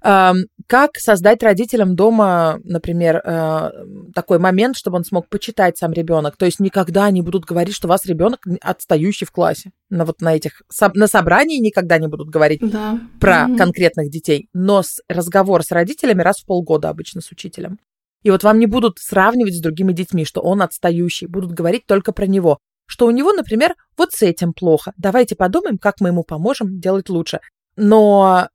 [0.00, 3.70] Как создать родителям дома, например, э,
[4.14, 6.36] такой момент, чтобы он смог почитать сам ребенок?
[6.36, 9.70] То есть никогда не будут говорить, что у вас ребенок отстающий в классе.
[9.90, 10.62] На вот на этих
[10.94, 13.00] на собрании никогда не будут говорить да.
[13.20, 13.56] про mm-hmm.
[13.56, 17.78] конкретных детей, но с, разговор с родителями раз в полгода обычно с учителем.
[18.22, 22.12] И вот вам не будут сравнивать с другими детьми, что он отстающий, будут говорить только
[22.12, 24.92] про него что у него, например, вот с этим плохо.
[24.96, 27.40] Давайте подумаем, как мы ему поможем делать лучше.
[27.76, 28.48] Но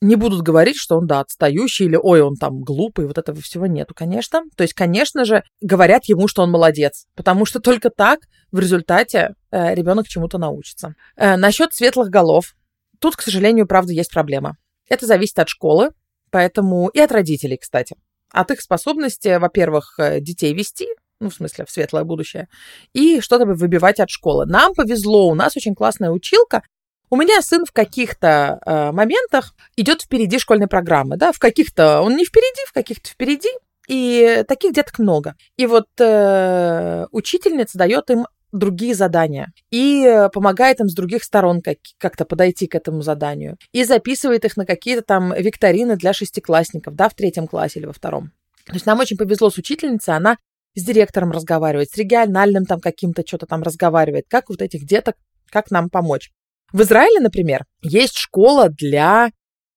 [0.00, 3.66] не будут говорить, что он, да, отстающий или, ой, он там глупый, вот этого всего
[3.66, 4.42] нету, конечно.
[4.56, 8.20] То есть, конечно же, говорят ему, что он молодец, потому что только так
[8.52, 10.94] в результате э, ребенок чему-то научится.
[11.16, 12.54] Э, насчет светлых голов.
[13.00, 14.56] Тут, к сожалению, правда, есть проблема.
[14.88, 15.90] Это зависит от школы,
[16.30, 17.96] поэтому и от родителей, кстати.
[18.32, 20.88] От их способности, во-первых, э, детей вести,
[21.20, 22.48] ну, в смысле, в светлое будущее,
[22.92, 24.44] и что-то выбивать от школы.
[24.44, 26.62] Нам повезло, у нас очень классная училка,
[27.10, 32.16] у меня сын в каких-то э, моментах идет впереди школьной программы, да, в каких-то он
[32.16, 33.50] не впереди, в каких-то впереди,
[33.88, 35.36] и таких деток много.
[35.56, 41.78] И вот э, учительница дает им другие задания и помогает им с других сторон как-
[41.98, 47.08] как-то подойти к этому заданию и записывает их на какие-то там викторины для шестиклассников, да,
[47.08, 48.32] в третьем классе или во втором.
[48.66, 50.38] То есть нам очень повезло с учительницей, она
[50.74, 55.16] с директором разговаривает, с региональным там каким-то что-то там разговаривает, как вот этих деток,
[55.50, 56.32] как нам помочь.
[56.72, 59.30] В Израиле, например, есть школа для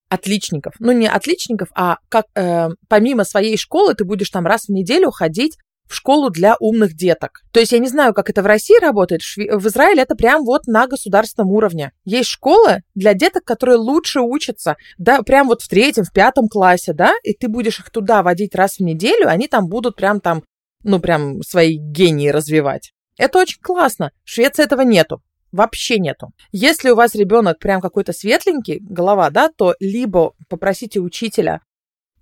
[0.09, 0.73] отличников.
[0.79, 5.11] Ну, не отличников, а как э, помимо своей школы ты будешь там раз в неделю
[5.11, 5.57] ходить
[5.89, 7.41] в школу для умных деток.
[7.51, 9.21] То есть я не знаю, как это в России работает.
[9.21, 11.91] В Израиле это прям вот на государственном уровне.
[12.05, 16.93] Есть школы для деток, которые лучше учатся, да, прям вот в третьем, в пятом классе,
[16.93, 20.43] да, и ты будешь их туда водить раз в неделю, они там будут прям там,
[20.83, 22.91] ну, прям свои гении развивать.
[23.17, 24.11] Это очень классно.
[24.23, 25.21] В Швеции этого нету.
[25.51, 26.31] Вообще нету.
[26.51, 31.61] Если у вас ребенок прям какой-то светленький, голова, да, то либо попросите учителя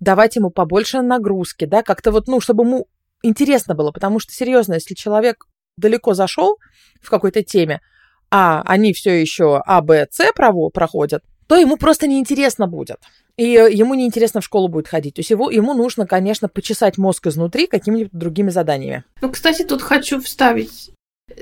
[0.00, 2.86] давать ему побольше нагрузки, да, как-то вот, ну, чтобы ему
[3.22, 5.46] интересно было, потому что, серьезно, если человек
[5.76, 6.56] далеко зашел
[7.02, 7.80] в какой-то теме,
[8.30, 12.98] а они все еще А, Б, С проходят, то ему просто неинтересно будет.
[13.36, 15.14] И ему неинтересно в школу будет ходить.
[15.14, 19.04] То есть его, ему нужно, конечно, почесать мозг изнутри какими-нибудь другими заданиями.
[19.22, 20.90] Ну, кстати, тут хочу вставить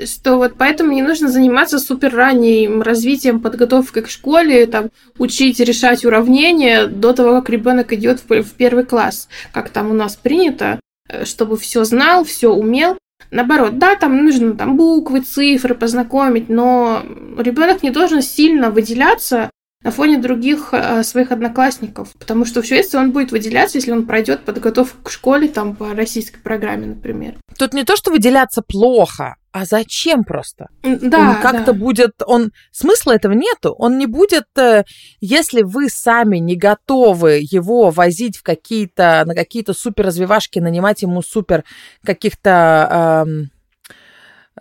[0.04, 6.04] что вот поэтому не нужно заниматься супер ранним развитием, подготовкой к школе, там, учить решать
[6.04, 10.80] уравнения до того, как ребенок идет в, первый класс, как там у нас принято.
[11.08, 12.98] э, чтобы все знал, все умел.
[13.30, 17.02] Наоборот, да, там нужно там буквы, цифры познакомить, но
[17.38, 19.50] ребенок не должен сильно выделяться
[19.82, 24.06] на фоне других э, своих одноклассников, потому что в Швеции он будет выделяться, если он
[24.06, 27.36] пройдет подготовку к школе там по российской программе, например.
[27.56, 30.68] Тут не то, что выделяться плохо, а зачем просто?
[30.82, 31.78] Да, он как-то да.
[31.78, 33.72] будет, он смысла этого нету.
[33.78, 34.84] Он не будет, э,
[35.22, 41.22] если вы сами не готовы его возить в какие-то на какие-то супер развивашки, нанимать ему
[41.22, 41.64] супер
[42.04, 43.50] каких-то эм,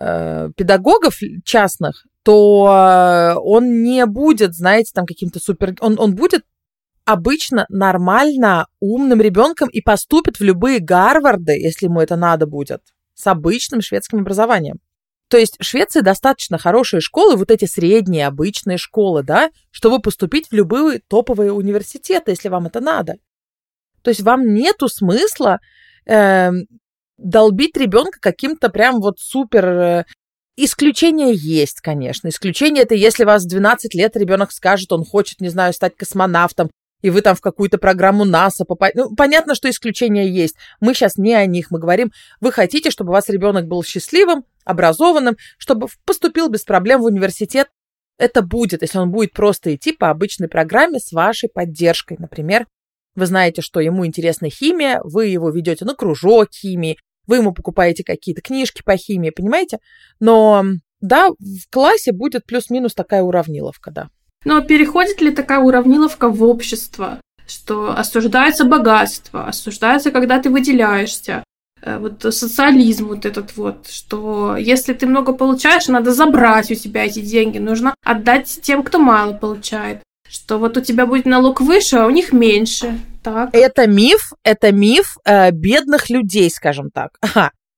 [0.00, 5.74] э, педагогов частных, то он не будет, знаете, там каким-то супер...
[5.80, 6.42] Он, он будет
[7.04, 12.80] обычно нормально умным ребенком и поступит в любые Гарварды, если ему это надо будет,
[13.12, 14.78] с обычным шведским образованием.
[15.28, 20.48] То есть в Швеции достаточно хорошие школы, вот эти средние, обычные школы, да, чтобы поступить
[20.48, 23.14] в любые топовые университеты, если вам это надо.
[24.02, 25.58] То есть вам нету смысла
[26.06, 26.50] э,
[27.18, 29.66] долбить ребенка каким-то прям вот супер...
[29.66, 30.04] Э,
[30.58, 32.28] Исключения есть, конечно.
[32.28, 36.70] Исключение это если вас в 12 лет ребенок скажет, он хочет, не знаю, стать космонавтом,
[37.02, 38.94] и вы там в какую-то программу НАСА попасть.
[38.94, 40.56] Ну, понятно, что исключения есть.
[40.80, 44.44] Мы сейчас не о них, мы говорим, вы хотите, чтобы у вас ребенок был счастливым,
[44.66, 47.68] образованным, чтобы поступил без проблем в университет.
[48.18, 52.16] Это будет, если он будет просто идти по обычной программе с вашей поддержкой.
[52.18, 52.66] Например,
[53.14, 58.04] вы знаете, что ему интересна химия, вы его ведете на кружок химии, вы ему покупаете
[58.04, 59.78] какие-то книжки по химии, понимаете?
[60.20, 60.64] Но
[61.00, 64.08] да, в классе будет плюс-минус такая уравниловка, да.
[64.44, 71.42] Но переходит ли такая уравниловка в общество, что осуждается богатство, осуждается, когда ты выделяешься,
[71.98, 77.20] вот социализм вот этот вот, что если ты много получаешь, надо забрать у тебя эти
[77.20, 82.06] деньги, нужно отдать тем, кто мало получает, что вот у тебя будет налог выше, а
[82.06, 82.98] у них меньше.
[83.22, 83.50] Так.
[83.52, 87.18] Это миф, это миф э, бедных людей, скажем так.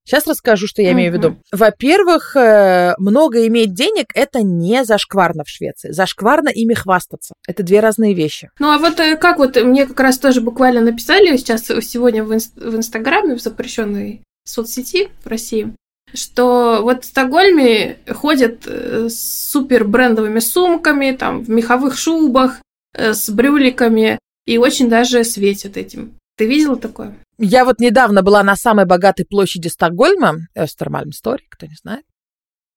[0.09, 1.37] Сейчас расскажу, что я имею в виду.
[1.53, 5.93] Во-первых, э, много иметь денег– это не зашкварно в Швеции.
[5.93, 7.35] Зашкварно ими хвастаться.
[7.47, 8.49] Это две разные вещи.
[8.59, 12.33] Ну, а вот э, как вот, мне как раз тоже буквально написали сейчас сегодня в,
[12.33, 15.75] инст- в Инстаграме, в запрещенной соцсети в России,
[16.15, 22.63] что вот в Стокгольме ходят э, с супер брендовыми сумками, там, в меховых шубах,
[22.95, 26.15] э, с брюликами, и очень даже светят этим.
[26.39, 27.17] Ты видела такое?
[27.37, 32.05] Я вот недавно была на самой богатой площади Стокгольма, Östermalm Story, кто не знает,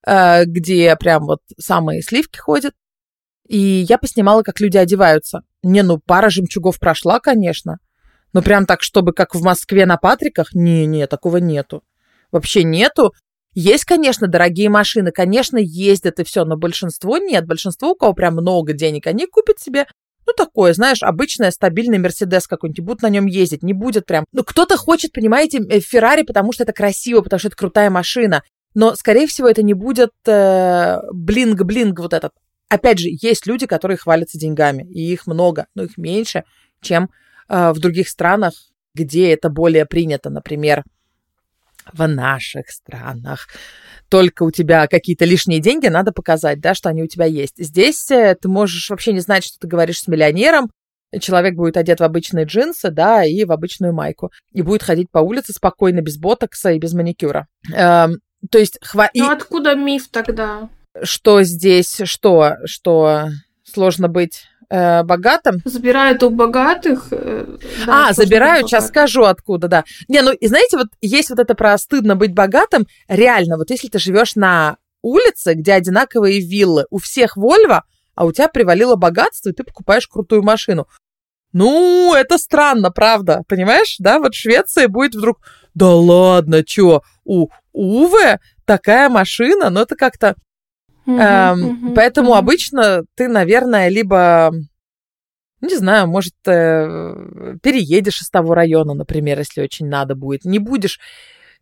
[0.05, 2.73] э, где прям вот самые сливки ходят.
[3.47, 5.43] И я поснимала, как люди одеваются.
[5.61, 7.77] Не, ну пара жемчугов прошла, конечно.
[8.33, 11.83] Но прям так, чтобы как в Москве на Патриках, не-не, такого нету.
[12.31, 13.13] Вообще нету.
[13.53, 17.45] Есть, конечно, дорогие машины, конечно, ездят и все, но большинство нет.
[17.45, 19.85] Большинство, у кого прям много денег, они купят себе
[20.25, 24.25] ну, такое, знаешь, обычное стабильный Мерседес какой-нибудь, будут на нем ездить, не будет прям...
[24.31, 28.43] Ну, кто-то хочет, понимаете, э, Феррари, потому что это красиво, потому что это крутая машина,
[28.73, 32.31] но, скорее всего, это не будет э, блинг-блинг вот этот.
[32.69, 36.43] Опять же, есть люди, которые хвалятся деньгами, и их много, но их меньше,
[36.81, 37.09] чем
[37.49, 38.53] э, в других странах,
[38.93, 40.83] где это более принято, например,
[41.91, 43.47] в наших странах.
[44.09, 47.55] Только у тебя какие-то лишние деньги, надо показать, да, что они у тебя есть.
[47.57, 50.69] Здесь э, ты можешь вообще не знать, что ты говоришь с миллионером,
[51.19, 55.19] человек будет одет в обычные джинсы, да, и в обычную майку, и будет ходить по
[55.19, 57.47] улице спокойно, без ботокса и без маникюра.
[57.73, 58.17] Эм,
[58.49, 58.77] то есть...
[58.81, 59.09] Хва...
[59.13, 60.69] Ну, откуда миф тогда?
[61.03, 63.27] Что здесь, что, что
[63.63, 65.61] сложно быть э, богатым.
[65.65, 67.07] Забирают у богатых.
[67.11, 67.45] Э,
[67.85, 69.83] да, а, забирают, сейчас скажу откуда, да.
[70.07, 72.87] Не, ну и знаете, вот есть вот это про стыдно быть богатым.
[73.07, 77.83] Реально, вот если ты живешь на улице, где одинаковые виллы, у всех Вольво,
[78.15, 80.87] а у тебя привалило богатство, и ты покупаешь крутую машину.
[81.53, 83.95] Ну, это странно, правда, понимаешь?
[83.99, 85.39] Да, вот в Швеции будет вдруг,
[85.73, 90.35] да ладно, чё, у Уве такая машина, но это как-то
[91.05, 92.37] Mm-hmm, эм, mm-hmm, поэтому mm-hmm.
[92.37, 94.51] обычно ты, наверное, либо,
[95.61, 100.45] не знаю, может, э, переедешь из того района, например, если очень надо будет.
[100.45, 100.99] Не будешь,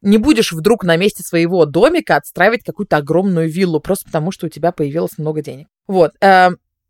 [0.01, 4.49] не будешь вдруг на месте своего домика отстраивать какую-то огромную виллу, просто потому что у
[4.49, 5.67] тебя появилось много денег.
[5.87, 6.11] Вот.
[6.21, 6.49] Э,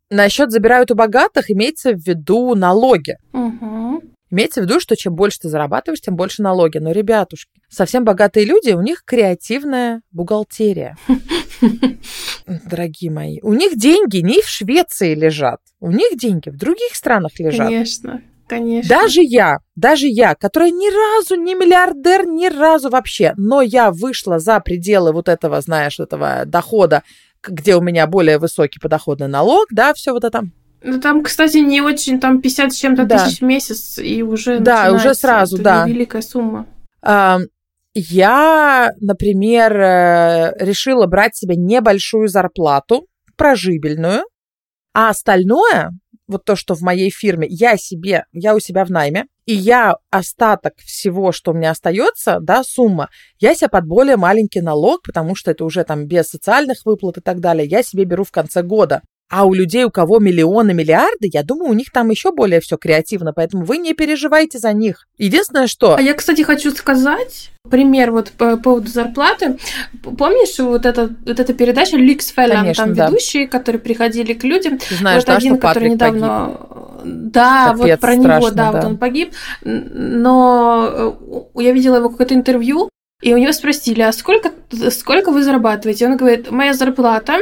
[0.10, 3.18] насчет забирают у богатых имеется в виду налоги.
[3.34, 3.89] Mm-hmm.
[4.32, 6.78] Имеется в виду, что чем больше ты зарабатываешь, тем больше налоги.
[6.78, 10.98] Но, ребятушки, совсем богатые люди, у них креативная бухгалтерия.
[12.48, 17.40] Дорогие мои, у них деньги не в Швеции лежат, у них деньги в других странах
[17.40, 17.68] лежат.
[17.68, 18.22] Конечно.
[18.48, 18.90] Конечно.
[18.90, 24.40] Даже я, даже я, которая ни разу не миллиардер, ни разу вообще, но я вышла
[24.40, 27.04] за пределы вот этого, знаешь, этого дохода,
[27.44, 30.46] где у меня более высокий подоходный налог, да, все вот это.
[30.82, 33.26] Ну, там, кстати, не очень, там 50 с чем-то да.
[33.26, 35.86] тысяч в месяц, и уже Да, уже сразу, это да.
[35.86, 36.66] великая сумма.
[37.96, 44.24] Я, например, э, решила брать себе небольшую зарплату, прожибельную,
[44.94, 45.92] а остальное,
[46.28, 49.96] вот то, что в моей фирме, я себе, я у себя в найме, и я
[50.12, 55.34] остаток всего, что у меня остается, да, сумма, я себе под более маленький налог, потому
[55.34, 58.62] что это уже там без социальных выплат и так далее, я себе беру в конце
[58.62, 59.02] года.
[59.30, 62.78] А у людей, у кого миллионы, миллиарды, я думаю, у них там еще более все
[62.78, 65.08] креативно, поэтому вы не переживайте за них.
[65.20, 65.96] Единственное, что...
[65.96, 69.60] А я, кстати, хочу сказать пример вот по поводу зарплаты.
[70.02, 73.08] Помнишь вот, это, вот эта передача Ликс Фэллон, там да.
[73.08, 74.80] ведущие, которые приходили к людям.
[74.80, 76.58] Ты знаешь, вот да, один, что который недавно...
[76.58, 76.90] Погиб.
[77.06, 79.34] Да, Капец, вот про страшно, него, да, да, вот он погиб.
[79.62, 81.16] Но
[81.56, 82.90] э, я видела его какое-то интервью,
[83.22, 84.52] и у него спросили, а сколько,
[84.90, 86.08] сколько вы зарабатываете?
[86.08, 87.38] Он говорит, моя зарплата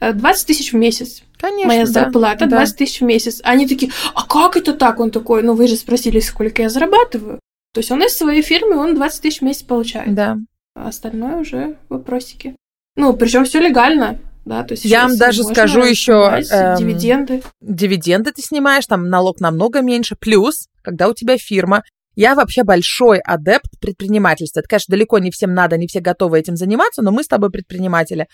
[0.00, 1.22] 20 тысяч в месяц.
[1.42, 3.40] Конечно, Моя да, зарплата 20 тысяч в месяц.
[3.42, 5.00] Они такие, а как это так?
[5.00, 7.40] Он такой, ну вы же спросили, сколько я зарабатываю.
[7.74, 10.14] То есть он из своей фирмы, он 20 тысяч в месяц получает.
[10.14, 10.36] Да.
[10.76, 12.54] А остальное уже вопросики.
[12.94, 14.20] Ну, причем все легально.
[14.44, 17.42] Да, то есть я вам даже скажу еще эм, дивиденды.
[17.60, 20.14] Дивиденды ты снимаешь, там налог намного меньше.
[20.14, 21.82] Плюс, когда у тебя фирма,
[22.14, 24.60] я вообще большой адепт предпринимательства.
[24.60, 27.50] Это, конечно, далеко не всем надо, не все готовы этим заниматься, но мы с тобой
[27.50, 28.28] предприниматели.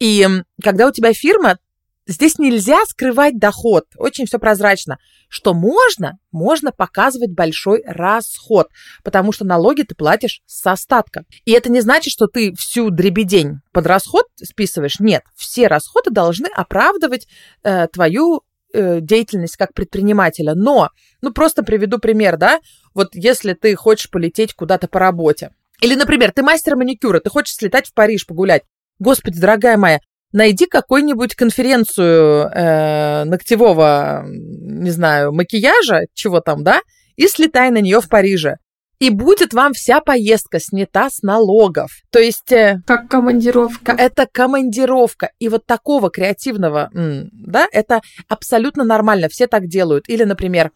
[0.00, 0.26] И
[0.62, 1.58] когда у тебя фирма,
[2.06, 3.84] здесь нельзя скрывать доход.
[3.96, 4.98] Очень все прозрачно.
[5.28, 6.18] Что можно?
[6.32, 8.68] Можно показывать большой расход,
[9.02, 11.24] потому что налоги ты платишь с остатка.
[11.44, 15.00] И это не значит, что ты всю дребедень под расход списываешь.
[15.00, 17.26] Нет, все расходы должны оправдывать
[17.62, 18.42] э, твою
[18.72, 20.54] э, деятельность как предпринимателя.
[20.54, 22.60] Но, ну просто приведу пример, да,
[22.94, 25.50] вот если ты хочешь полететь куда-то по работе.
[25.80, 28.62] Или, например, ты мастер маникюра, ты хочешь слетать в Париж погулять.
[28.98, 30.00] Господи, дорогая моя,
[30.32, 36.80] найди какую-нибудь конференцию э, ногтевого, не знаю, макияжа, чего там, да,
[37.16, 38.56] и слетай на нее в Париже
[38.98, 41.90] и будет вам вся поездка снята с налогов.
[42.10, 42.50] То есть...
[42.52, 43.92] Э, как командировка.
[43.92, 45.30] Это командировка.
[45.38, 49.28] И вот такого креативного, да, это абсолютно нормально.
[49.28, 50.08] Все так делают.
[50.08, 50.70] Или, например,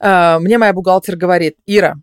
[0.00, 1.96] э, мне моя бухгалтер говорит, Ира,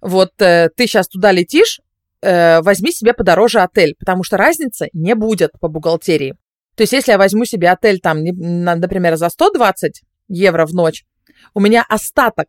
[0.00, 1.80] вот э, ты сейчас туда летишь,
[2.24, 6.34] возьми себе подороже отель, потому что разницы не будет по бухгалтерии.
[6.76, 11.04] То есть, если я возьму себе отель, там, например, за 120 евро в ночь,
[11.52, 12.48] у меня остаток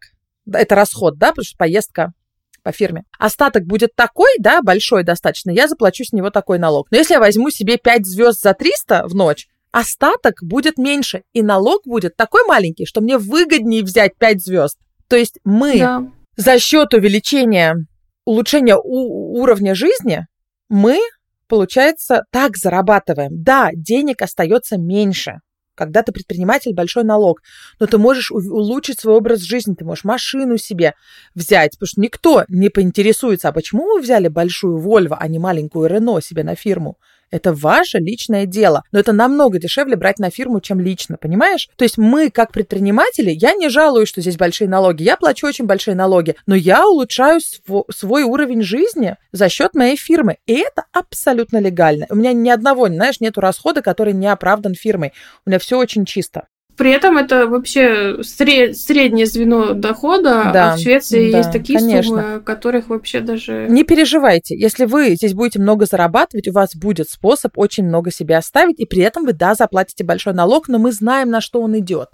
[0.52, 2.14] это расход, да, потому что поездка
[2.64, 3.04] по фирме.
[3.20, 6.88] Остаток будет такой, да, большой достаточно, я заплачу с него такой налог.
[6.90, 11.44] Но если я возьму себе 5 звезд за 300 в ночь, остаток будет меньше, и
[11.44, 14.80] налог будет такой маленький, что мне выгоднее взять 5 звезд.
[15.08, 16.04] То есть мы да.
[16.38, 17.76] за счет увеличения,
[18.24, 20.26] улучшения у- уровня жизни,
[20.70, 21.00] мы,
[21.48, 23.44] получается, так зарабатываем.
[23.44, 25.40] Да, денег остается меньше,
[25.76, 27.42] когда ты предприниматель, большой налог.
[27.80, 30.94] Но ты можешь улучшить свой образ жизни, ты можешь машину себе
[31.36, 35.90] взять, потому что никто не поинтересуется, а почему вы взяли большую Вольво, а не маленькую
[35.90, 36.98] Рено себе на фирму?
[37.32, 38.84] Это ваше личное дело.
[38.92, 41.70] Но это намного дешевле брать на фирму, чем лично, понимаешь?
[41.76, 45.04] То есть мы, как предприниматели, я не жалуюсь, что здесь большие налоги.
[45.04, 49.98] Я плачу очень большие налоги, но я улучшаю св- свой уровень жизни за счет моей
[49.98, 50.38] фирмы.
[50.46, 52.06] И это абсолютно легально.
[52.10, 55.14] У меня ни одного, знаешь, нету расхода, который не оправдан фирмой.
[55.46, 56.48] У меня все очень чисто.
[56.78, 58.78] При этом это вообще сред...
[58.78, 62.22] среднее звено дохода, да, а в Швеции да, есть такие конечно.
[62.22, 63.68] суммы, которых вообще даже...
[63.70, 68.36] Не переживайте, если вы здесь будете много зарабатывать, у вас будет способ очень много себе
[68.36, 71.78] оставить, и при этом вы, да, заплатите большой налог, но мы знаем, на что он
[71.80, 72.10] идет.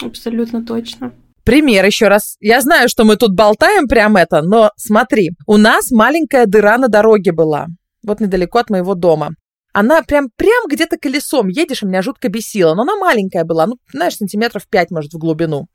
[0.00, 1.12] Абсолютно точно.
[1.44, 2.36] Пример еще раз.
[2.40, 6.88] Я знаю, что мы тут болтаем прям это, но смотри, у нас маленькая дыра на
[6.88, 7.66] дороге была,
[8.02, 9.30] вот недалеко от моего дома.
[9.78, 12.74] Она прям, прям где-то колесом едешь, и меня жутко бесила.
[12.74, 15.66] Но она маленькая была, ну, знаешь, сантиметров 5, может, в глубину.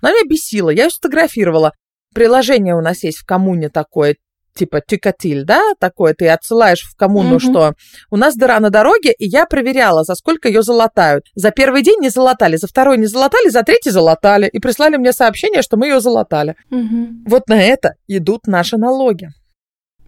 [0.00, 1.72] Она меня бесила, я ее сфотографировала.
[2.14, 4.14] Приложение у нас есть в коммуне такое,
[4.54, 7.50] типа Тикатиль, да, такое, ты отсылаешь в коммуну, mm-hmm.
[7.50, 7.72] что
[8.12, 11.24] у нас дыра на дороге, и я проверяла, за сколько ее залатают.
[11.34, 14.48] За первый день не залатали, за второй не залатали, за третий залатали.
[14.52, 16.54] И прислали мне сообщение, что мы ее залатали.
[16.70, 17.24] Mm-hmm.
[17.26, 19.30] Вот на это идут наши налоги.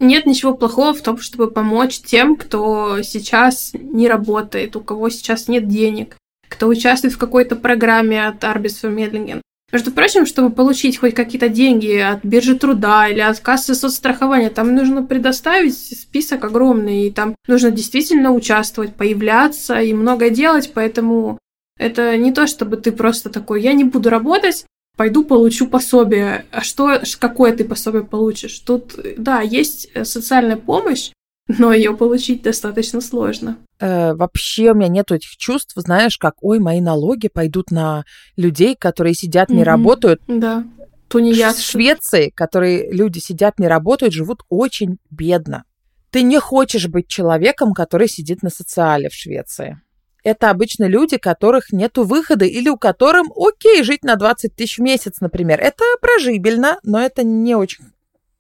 [0.01, 5.47] Нет ничего плохого в том, чтобы помочь тем, кто сейчас не работает, у кого сейчас
[5.47, 6.17] нет денег,
[6.49, 9.43] кто участвует в какой-то программе от Arbeitsvermittlingen.
[9.73, 14.75] Между прочим, чтобы получить хоть какие-то деньги от биржи труда или от кассы соцстрахования, там
[14.75, 21.39] нужно предоставить список огромный, и там нужно действительно участвовать, появляться и много делать, поэтому
[21.79, 24.65] это не то, чтобы ты просто такой, я не буду работать,
[25.01, 26.45] пойду получу пособие.
[26.51, 28.59] А что, какое ты пособие получишь?
[28.59, 31.13] Тут, да, есть э, социальная помощь,
[31.49, 33.57] но ее получить достаточно сложно.
[33.79, 38.05] Э, вообще у меня нет этих чувств, знаешь, как, ой, мои налоги пойдут на
[38.37, 39.65] людей, которые сидят, не mm-hmm.
[39.65, 40.21] работают.
[40.29, 40.65] Да.
[41.09, 41.63] Тунеядцы.
[41.63, 45.65] В Швеции, которые люди сидят, не работают, живут очень бедно.
[46.11, 49.81] Ты не хочешь быть человеком, который сидит на социале в Швеции.
[50.23, 54.83] Это обычно люди, которых нет выхода или у которых окей жить на 20 тысяч в
[54.83, 55.61] месяц, например.
[55.61, 57.85] Это прожибельно, но это не очень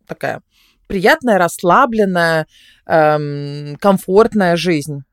[0.07, 0.43] такая
[0.91, 2.49] приятная, расслабленная,
[2.87, 5.05] эм, комфортная жизнь.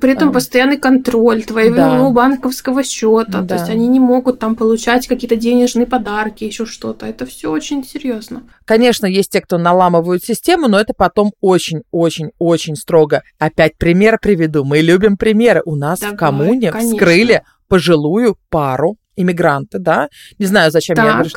[0.00, 0.32] При этом а.
[0.32, 1.96] постоянный контроль твоего да.
[1.96, 3.42] ну, банковского счета.
[3.42, 3.46] Да.
[3.46, 7.06] То есть они не могут там получать какие-то денежные подарки, еще что-то.
[7.06, 8.42] Это все очень серьезно.
[8.64, 13.22] Конечно, есть те, кто наламывают систему, но это потом очень-очень-очень строго.
[13.38, 14.64] Опять пример приведу.
[14.64, 15.62] Мы любим примеры.
[15.64, 16.96] У нас Давай, в коммуне конечно.
[16.96, 20.08] вскрыли пожилую пару иммигранты, да?
[20.38, 21.04] Не знаю, зачем так.
[21.04, 21.30] я говорю.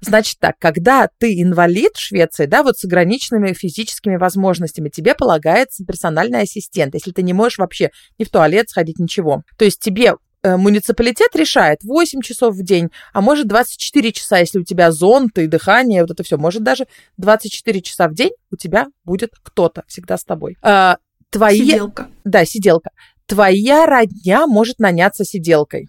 [0.00, 5.84] Значит так, когда ты инвалид в Швеции, да, вот с ограниченными физическими возможностями, тебе полагается
[5.84, 9.42] персональный ассистент, если ты не можешь вообще ни в туалет сходить, ничего.
[9.56, 14.58] То есть тебе э, муниципалитет решает 8 часов в день, а может 24 часа, если
[14.58, 16.36] у тебя зонт и дыхание, вот это все.
[16.36, 16.86] Может даже
[17.16, 20.58] 24 часа в день у тебя будет кто-то всегда с тобой.
[20.60, 20.98] А,
[21.30, 21.60] твои...
[21.60, 22.08] Сиделка.
[22.24, 22.90] Да, сиделка.
[23.24, 25.88] Твоя родня может наняться сиделкой.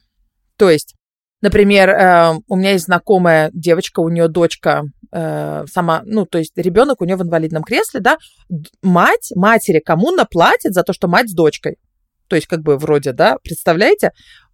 [0.55, 0.95] То есть
[1.41, 6.53] Например, э, у меня есть знакомая девочка, у нее дочка э, сама, ну, то есть
[6.57, 8.17] ребенок у нее в инвалидном кресле, да,
[8.81, 11.77] мать, матери коммуна платит за то, что мать с дочкой.
[12.27, 14.11] То есть, как бы вроде, да, представляете,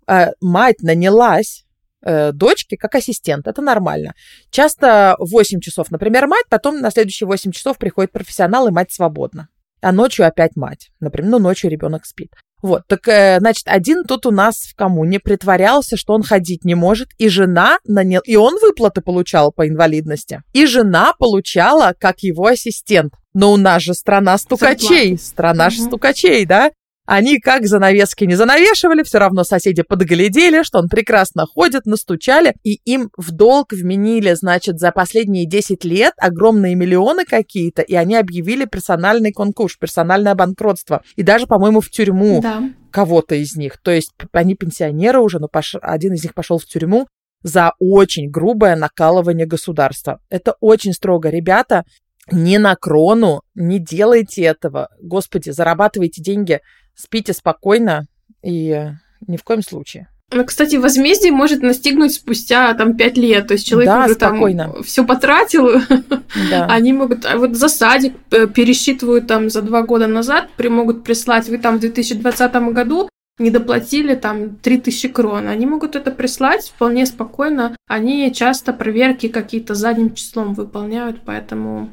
[0.08, 1.66] э, мать нанялась
[2.06, 3.48] э, дочке как ассистент.
[3.48, 4.14] Это нормально.
[4.52, 9.48] Часто 8 часов, например, мать, потом на следующие 8 часов приходит профессионал, и мать свободна.
[9.82, 10.92] А ночью опять мать.
[11.00, 12.34] Например, ну, ночью ребенок спит.
[12.64, 16.76] Вот, так, э, значит, один тут у нас в коммуне притворялся, что он ходить не
[16.76, 22.46] может, и жена нанял, и он выплаты получал по инвалидности, и жена получала как его
[22.46, 23.16] ассистент.
[23.34, 25.74] Но у нас же страна стукачей, страна угу.
[25.74, 26.72] же стукачей, да?
[27.06, 32.80] Они как занавески не занавешивали, все равно соседи подглядели, что он прекрасно ходит, настучали, и
[32.86, 38.66] им в долг вменили, значит, за последние 10 лет огромные миллионы какие-то, и они объявили
[38.66, 41.04] персональный конкурс, персональное банкротство.
[41.18, 42.64] И даже, по-моему, в тюрьму да.
[42.90, 43.80] кого-то из них.
[43.82, 45.76] То есть они пенсионеры уже, но пош...
[45.82, 47.08] один из них пошел в тюрьму
[47.44, 50.22] за очень грубое накалывание государства.
[50.30, 51.30] Это очень строго.
[51.30, 51.84] Ребята,
[52.32, 54.88] не на крону, не делайте этого.
[55.02, 56.62] Господи, зарабатывайте деньги
[56.96, 58.08] спите спокойно
[58.44, 58.90] и
[59.28, 60.10] ни в коем случае.
[60.32, 63.48] Ну, кстати, возмездие может настигнуть спустя там пять лет.
[63.48, 64.72] То есть человек да, уже спокойно.
[64.72, 65.70] там все потратил.
[66.50, 66.66] Да.
[66.70, 71.04] Они могут а вот за садик э, пересчитывают там за два года назад, при могут
[71.04, 73.10] прислать, вы там в 2020 году
[73.40, 75.48] не доплатили там 3000 крон.
[75.48, 77.76] Они могут это прислать вполне спокойно.
[77.88, 81.90] Они часто проверки какие-то задним числом выполняют, поэтому...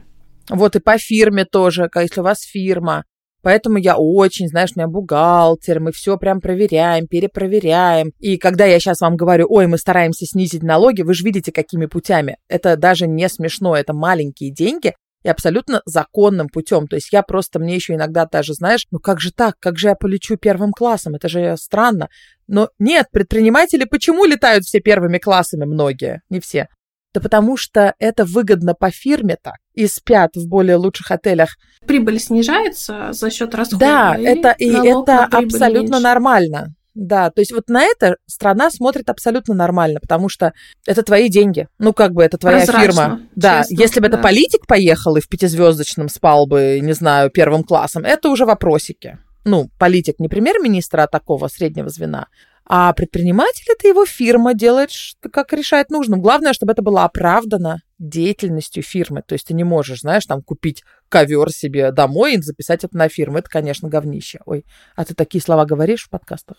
[0.49, 3.05] Вот и по фирме тоже, если у вас фирма,
[3.43, 8.13] Поэтому я очень, знаешь, у меня бухгалтер, мы все прям проверяем, перепроверяем.
[8.19, 11.87] И когда я сейчас вам говорю, ой, мы стараемся снизить налоги, вы же видите, какими
[11.87, 12.37] путями.
[12.49, 16.87] Это даже не смешно, это маленькие деньги, и абсолютно законным путем.
[16.87, 19.89] То есть я просто, мне еще иногда даже, знаешь, ну как же так, как же
[19.89, 22.09] я полечу первым классом, это же странно.
[22.47, 26.69] Но нет, предприниматели почему летают все первыми классами многие, не все?
[27.13, 29.57] Да потому что это выгодно по фирме так.
[29.75, 31.57] И спят в более лучших отелях.
[31.87, 33.81] Прибыль снижается за счет расходов.
[33.81, 36.03] Да, это, и это абсолютно меньше.
[36.03, 36.75] нормально.
[36.95, 40.53] Да, то есть вот на это страна смотрит абсолютно нормально, потому что
[40.87, 41.69] это твои деньги.
[41.79, 43.21] Ну, как бы это твоя Прозрачно, фирма.
[43.37, 44.15] Да, честно, если бы да.
[44.15, 49.19] это политик поехал и в пятизвездочном спал бы, не знаю, первым классом, это уже вопросики.
[49.45, 52.29] Ну, политик не премьер-министра, а такого среднего звена.
[52.73, 54.91] А предприниматель– это его фирма, делает,
[55.33, 56.21] как решает нужным.
[56.21, 59.23] Главное, чтобы это было оправдано деятельностью фирмы.
[59.27, 63.09] То есть ты не можешь, знаешь, там купить ковер себе домой и записать это на
[63.09, 63.39] фирму.
[63.39, 64.39] Это, конечно, говнище.
[64.47, 64.65] Ой,
[64.95, 66.59] а ты такие слова говоришь в подкастах?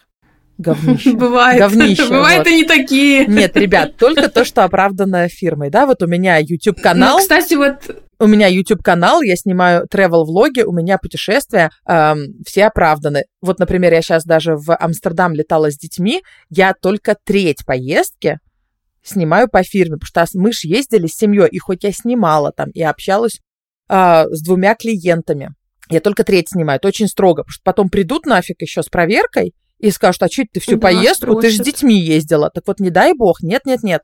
[0.58, 1.14] Говнище.
[1.14, 1.60] Бывает.
[1.60, 2.10] Говнище.
[2.10, 2.48] Бывает вот.
[2.48, 3.26] и не такие.
[3.26, 5.70] Нет, ребят, только то, что оправдано фирмой.
[5.70, 7.18] Да, вот у меня YouTube-канал.
[7.18, 13.24] Ну, кстати, вот у меня YouTube-канал, я снимаю travel-влоги, у меня путешествия, эм, все оправданы.
[13.42, 18.38] Вот, например, я сейчас даже в Амстердам летала с детьми, я только треть поездки
[19.02, 22.70] снимаю по фирме, потому что мы же ездили с семьей, и хоть я снимала там
[22.70, 23.40] и общалась
[23.90, 25.56] э, с двумя клиентами,
[25.90, 29.56] я только треть снимаю, это очень строго, потому что потом придут нафиг еще с проверкой
[29.80, 31.42] и скажут, а что ты всю да, поездку, строчат.
[31.42, 32.52] ты же с детьми ездила.
[32.52, 34.02] Так вот, не дай бог, нет-нет-нет.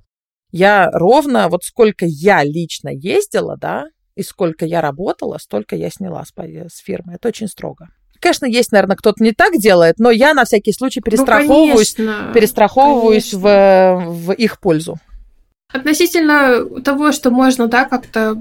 [0.52, 3.86] Я ровно, вот сколько я лично ездила, да,
[4.18, 7.14] и сколько я работала, столько я сняла с, с фирмы.
[7.14, 7.90] Это очень строго.
[8.20, 12.34] Конечно, есть, наверное, кто-то не так делает, но я на всякий случай перестраховываюсь, ну, конечно,
[12.34, 14.98] перестраховываюсь В, в их пользу.
[15.72, 18.38] Относительно того, что можно, да, как-то,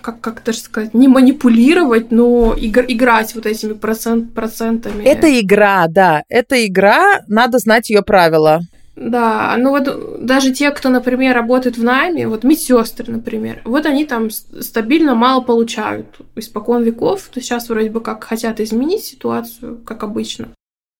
[0.00, 5.02] как, как даже сказать, не манипулировать, но игр, играть вот этими процент, процентами.
[5.02, 8.60] Это игра, да, это игра, надо знать ее правила.
[8.96, 14.04] Да, ну вот даже те, кто, например, работает в найме, вот медсестры, например, вот они
[14.04, 16.06] там стабильно мало получают
[16.36, 20.48] испокон веков, то сейчас вроде бы как хотят изменить ситуацию, как обычно.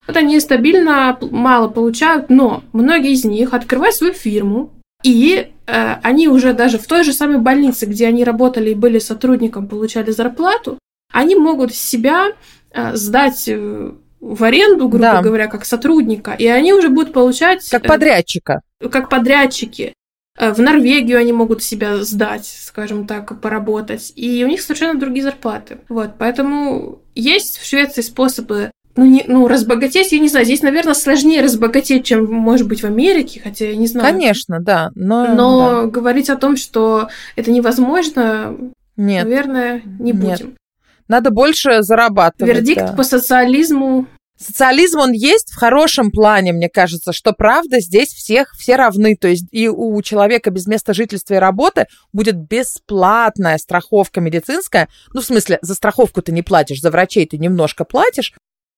[0.09, 4.73] Вот они стабильно мало получают, но многие из них открывают свою фирму,
[5.05, 8.99] и э, они уже даже в той же самой больнице, где они работали и были
[8.99, 10.79] сотрудником, получали зарплату,
[11.13, 12.33] они могут себя
[12.73, 13.93] э, сдать э,
[14.25, 15.23] в аренду, грубо да.
[15.23, 17.69] говоря, как сотрудника, и они уже будут получать...
[17.69, 18.63] Как э, подрядчика.
[18.91, 19.93] Как подрядчики.
[20.39, 24.13] Э, в Норвегию они могут себя сдать, скажем так, поработать.
[24.17, 25.79] И у них совершенно другие зарплаты.
[25.91, 30.95] Вот, поэтому есть в Швеции способы ну, не, ну, разбогатеть, я не знаю, здесь, наверное,
[30.95, 34.11] сложнее разбогатеть, чем, может быть, в Америке, хотя я не знаю.
[34.11, 34.93] Конечно, да.
[34.95, 35.87] Но, но да.
[35.89, 38.57] говорить о том, что это невозможно,
[38.97, 39.25] Нет.
[39.25, 40.47] наверное, не будем.
[40.47, 40.57] Нет.
[41.09, 42.55] Надо больше зарабатывать.
[42.55, 42.93] Вердикт да.
[42.93, 48.75] по социализму Социализм, он есть в хорошем плане, мне кажется, что правда здесь всех все
[48.75, 49.17] равны.
[49.17, 54.89] То есть и у человека без места жительства и работы будет бесплатная страховка медицинская.
[55.13, 58.35] Ну, в смысле, за страховку ты не платишь, за врачей ты немножко платишь.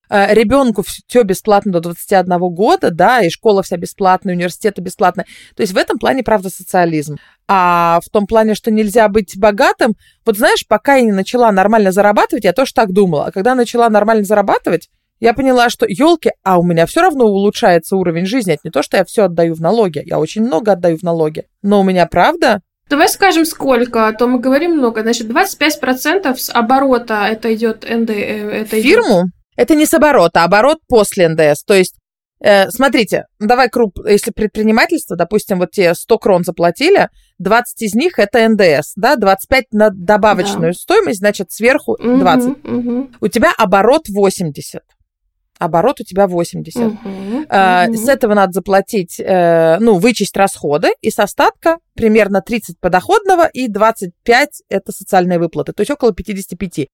[0.09, 5.25] Э, Ребенку все бесплатно до 21 года, да, и школа вся бесплатная, университеты бесплатные.
[5.55, 7.17] То есть в этом плане, правда, социализм.
[7.47, 11.91] А в том плане, что нельзя быть богатым, вот знаешь, пока я не начала нормально
[11.91, 13.25] зарабатывать, я тоже так думала.
[13.25, 14.89] А когда начала нормально зарабатывать,
[15.19, 18.53] я поняла, что елки, а у меня все равно улучшается уровень жизни.
[18.53, 20.01] Это не то, что я все отдаю в налоги.
[20.05, 21.45] Я очень много отдаю в налоги.
[21.61, 25.01] Но у меня правда Давай скажем, сколько, а то мы говорим много.
[25.01, 28.11] Значит, 25% с оборота это идет НД.
[28.11, 29.23] Э, это Фирму?
[29.23, 29.31] Идет...
[29.57, 31.63] Это не с оборота, а оборот после НДС.
[31.65, 31.97] То есть,
[32.39, 38.19] э, смотрите, давай круп, если предпринимательство, допустим, вот тебе 100 крон заплатили, 20 из них
[38.19, 40.79] это ндс, да, 25 на добавочную да.
[40.79, 42.49] стоимость, значит, сверху 20.
[42.49, 43.09] Угу, угу.
[43.19, 44.81] У тебя оборот 80
[45.59, 46.81] оборот у тебя 80.
[46.81, 46.93] Угу,
[47.49, 47.97] uh, угу.
[47.97, 53.67] С этого надо заплатить, э, ну, вычесть расходы, и с остатка примерно 30 подоходного и
[53.67, 56.87] 25 это социальные выплаты, то есть около 55.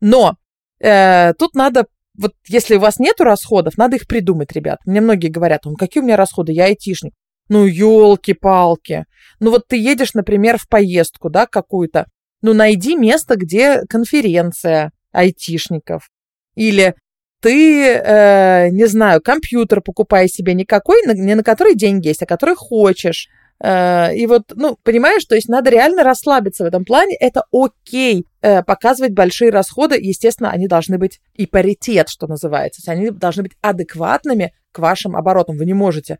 [0.00, 0.36] Но
[0.80, 1.86] э, тут надо,
[2.18, 4.78] вот если у вас нету расходов, надо их придумать, ребят.
[4.86, 7.12] Мне многие говорят, ну, какие у меня расходы, я айтишник.
[7.48, 9.06] Ну, елки-палки.
[9.40, 12.06] Ну, вот ты едешь, например, в поездку, да, какую-то.
[12.42, 16.10] Ну, найди место, где конференция айтишников.
[16.54, 16.94] Или
[17.40, 22.54] ты, э, не знаю, компьютер покупай себе никакой, не на который деньги есть, а который
[22.54, 23.28] хочешь.
[23.62, 27.16] Э, и вот, ну, понимаешь, то есть надо реально расслабиться в этом плане.
[27.16, 29.96] Это окей э, показывать большие расходы.
[30.00, 32.90] Естественно, они должны быть и паритет, что называется.
[32.90, 35.56] Они должны быть адекватными к вашим оборотам.
[35.56, 36.18] Вы не можете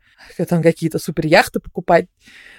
[0.49, 2.07] там какие-то супер яхты покупать,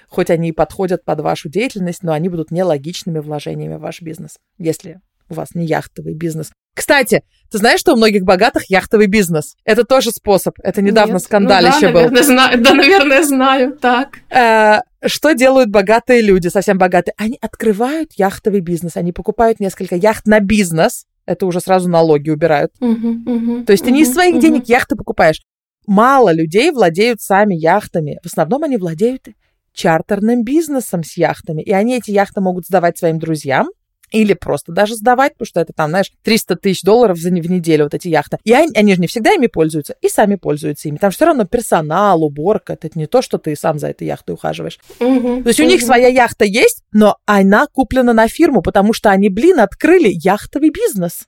[0.07, 4.37] хоть они и подходят под вашу деятельность, но они будут нелогичными вложениями в ваш бизнес,
[4.57, 6.51] если у вас не яхтовый бизнес.
[6.73, 9.55] Кстати, ты знаешь, что у многих богатых яхтовый бизнес?
[9.63, 10.55] Это тоже способ.
[10.63, 11.21] Это недавно Нет.
[11.21, 12.23] скандалище ну, да, был.
[12.23, 13.77] Знаю, да, наверное, знаю.
[13.79, 14.17] Так.
[14.31, 17.13] Э, что делают богатые люди, совсем богатые?
[17.15, 18.97] Они открывают яхтовый бизнес.
[18.97, 21.05] Они покупают несколько яхт на бизнес.
[21.27, 22.71] Это уже сразу налоги убирают.
[22.79, 24.41] Угу, угу, То есть угу, ты не из своих угу.
[24.41, 25.41] денег яхты покупаешь.
[25.85, 28.17] Мало людей владеют сами яхтами.
[28.23, 29.27] В основном они владеют
[29.73, 31.61] чартерным бизнесом с яхтами.
[31.61, 33.67] И они эти яхты могут сдавать своим друзьям,
[34.13, 37.85] или просто даже сдавать, потому что это там, знаешь, 300 тысяч долларов за, в неделю
[37.85, 38.37] вот эти яхты.
[38.43, 40.97] И они, они же не всегда ими пользуются, и сами пользуются ими.
[40.97, 44.79] Там все равно персонал, уборка, это не то, что ты сам за этой яхтой ухаживаешь.
[44.99, 45.67] Угу, то есть угу.
[45.67, 50.09] у них своя яхта есть, но она куплена на фирму, потому что они, блин, открыли
[50.09, 51.27] яхтовый бизнес.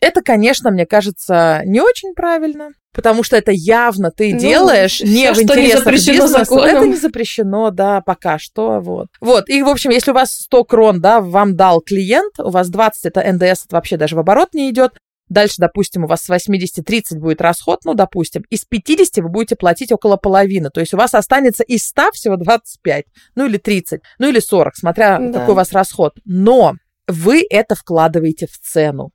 [0.00, 2.70] Это, конечно, мне кажется, не очень правильно.
[2.96, 6.28] Потому что это явно ты ну, делаешь не в интересах не бизнеса.
[6.28, 6.64] Законом.
[6.64, 8.80] Это не запрещено, да, пока что.
[8.80, 9.08] Вот.
[9.20, 9.50] вот.
[9.50, 13.04] И, в общем, если у вас 100 крон, да, вам дал клиент, у вас 20
[13.04, 14.92] это НДС, это вообще даже в оборот не идет.
[15.28, 19.56] Дальше, допустим, у вас с 80 30 будет расход, ну, допустим, из 50 вы будете
[19.56, 20.70] платить около половины.
[20.70, 23.04] То есть у вас останется из 100 всего 25,
[23.34, 25.40] ну или 30, ну или 40, смотря да.
[25.40, 26.14] какой у вас расход.
[26.24, 26.76] Но
[27.08, 29.10] вы это вкладываете в цену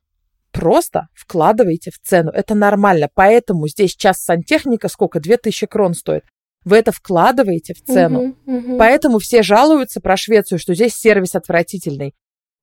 [0.51, 2.31] просто вкладываете в цену.
[2.31, 3.09] Это нормально.
[3.13, 5.19] Поэтому здесь час сантехника сколько?
[5.19, 6.23] 2000 крон стоит.
[6.63, 8.35] Вы это вкладываете в цену.
[8.45, 8.77] Uh-huh, uh-huh.
[8.77, 12.13] Поэтому все жалуются про Швецию, что здесь сервис отвратительный.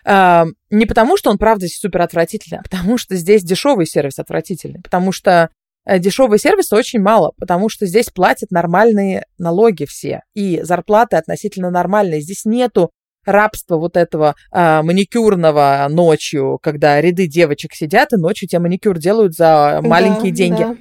[0.05, 4.81] А, не потому, что он, правда, супер отвратительный, а потому что здесь дешевый сервис отвратительный.
[4.81, 5.51] Потому что
[5.85, 11.71] э, дешевый сервис очень мало, потому что здесь платят нормальные налоги все, и зарплаты относительно
[11.71, 12.21] нормальные.
[12.21, 12.91] Здесь нету
[13.25, 19.35] рабство вот этого а, маникюрного ночью, когда ряды девочек сидят, и ночью тебе маникюр делают
[19.35, 20.63] за маленькие да, деньги.
[20.63, 20.77] Да.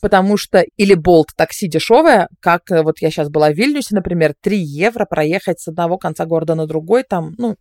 [0.00, 4.34] Потому что или болт такси дешевое, как э, вот я сейчас была в Вильнюсе, например,
[4.42, 7.56] 3 евро проехать с одного конца города на другой, там, ну,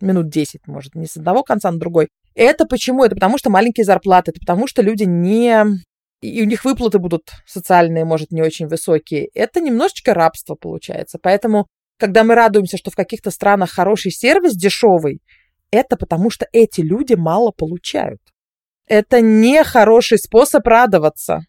[0.00, 2.08] минут 10, может, не с одного конца на другой.
[2.34, 3.04] Это почему?
[3.04, 5.64] Это потому что маленькие зарплаты, это потому что люди не
[6.24, 11.18] и у них выплаты будут социальные, может, не очень высокие, это немножечко рабство получается.
[11.22, 11.66] Поэтому,
[11.98, 15.20] когда мы радуемся, что в каких-то странах хороший сервис дешевый,
[15.70, 18.20] это потому что эти люди мало получают.
[18.86, 21.40] Это не хороший способ радоваться.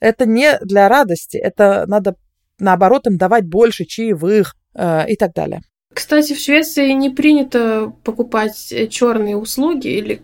[0.00, 1.36] Это не для радости.
[1.36, 2.16] Это надо,
[2.58, 5.62] наоборот, им давать больше чаевых э, и так далее.
[5.94, 10.20] Кстати, в Швеции не принято покупать э, черные услуги или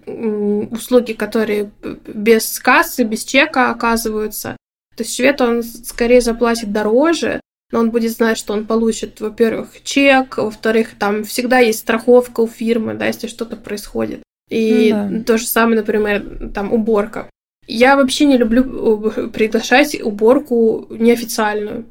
[0.70, 1.70] услуги, которые
[2.06, 4.56] без кассы, без чека оказываются.
[4.96, 7.40] То есть швед, он скорее заплатит дороже,
[7.72, 12.46] но он будет знать, что он получит, во-первых, чек, во-вторых, там всегда есть страховка у
[12.46, 14.22] фирмы, да, если что-то происходит.
[14.50, 15.24] И ну да.
[15.24, 17.30] то же самое, например, там уборка.
[17.66, 21.86] Я вообще не люблю э, приглашать уборку неофициальную.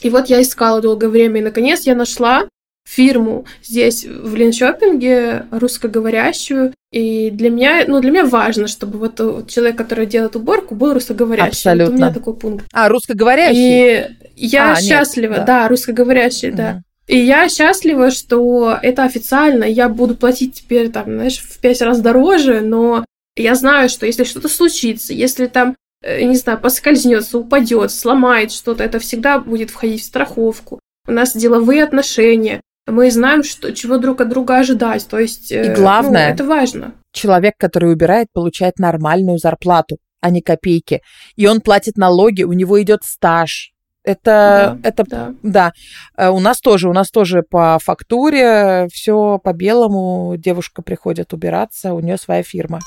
[0.00, 2.48] И вот я искала долгое время, и наконец я нашла
[2.84, 6.74] фирму здесь, в Линшопинге, русскоговорящую.
[6.90, 10.92] И для меня, ну, для меня важно, чтобы вот, вот человек, который делает уборку, был
[10.92, 11.50] русскоговорящий.
[11.50, 11.84] Абсолютно.
[11.86, 12.66] Вот у меня такой пункт.
[12.72, 14.16] А, русскоговорящий?
[14.36, 15.62] И я а, счастлива, нет, да.
[15.62, 16.56] да, русскоговорящий, угу.
[16.56, 16.82] да.
[17.06, 19.64] И я счастлива, что это официально.
[19.64, 23.04] Я буду платить теперь, там, знаешь, в пять раз дороже, но
[23.36, 28.84] я знаю, что если что-то случится, если там, э, не знаю, поскользнется, упадет, сломает что-то,
[28.84, 30.78] это всегда будет входить в страховку.
[31.08, 35.06] У нас деловые отношения мы знаем, что, чего друг от друга ожидать.
[35.06, 36.94] То есть, и э, главное, ну, это важно.
[37.12, 41.00] Человек, который убирает, получает нормальную зарплату, а не копейки.
[41.36, 43.72] И он платит налоги, у него идет стаж.
[44.04, 45.34] Это, да, это, да.
[45.42, 45.72] да.
[46.16, 50.34] Э, у нас тоже, у нас тоже по фактуре все по белому.
[50.36, 52.80] Девушка приходит убираться, у нее своя фирма.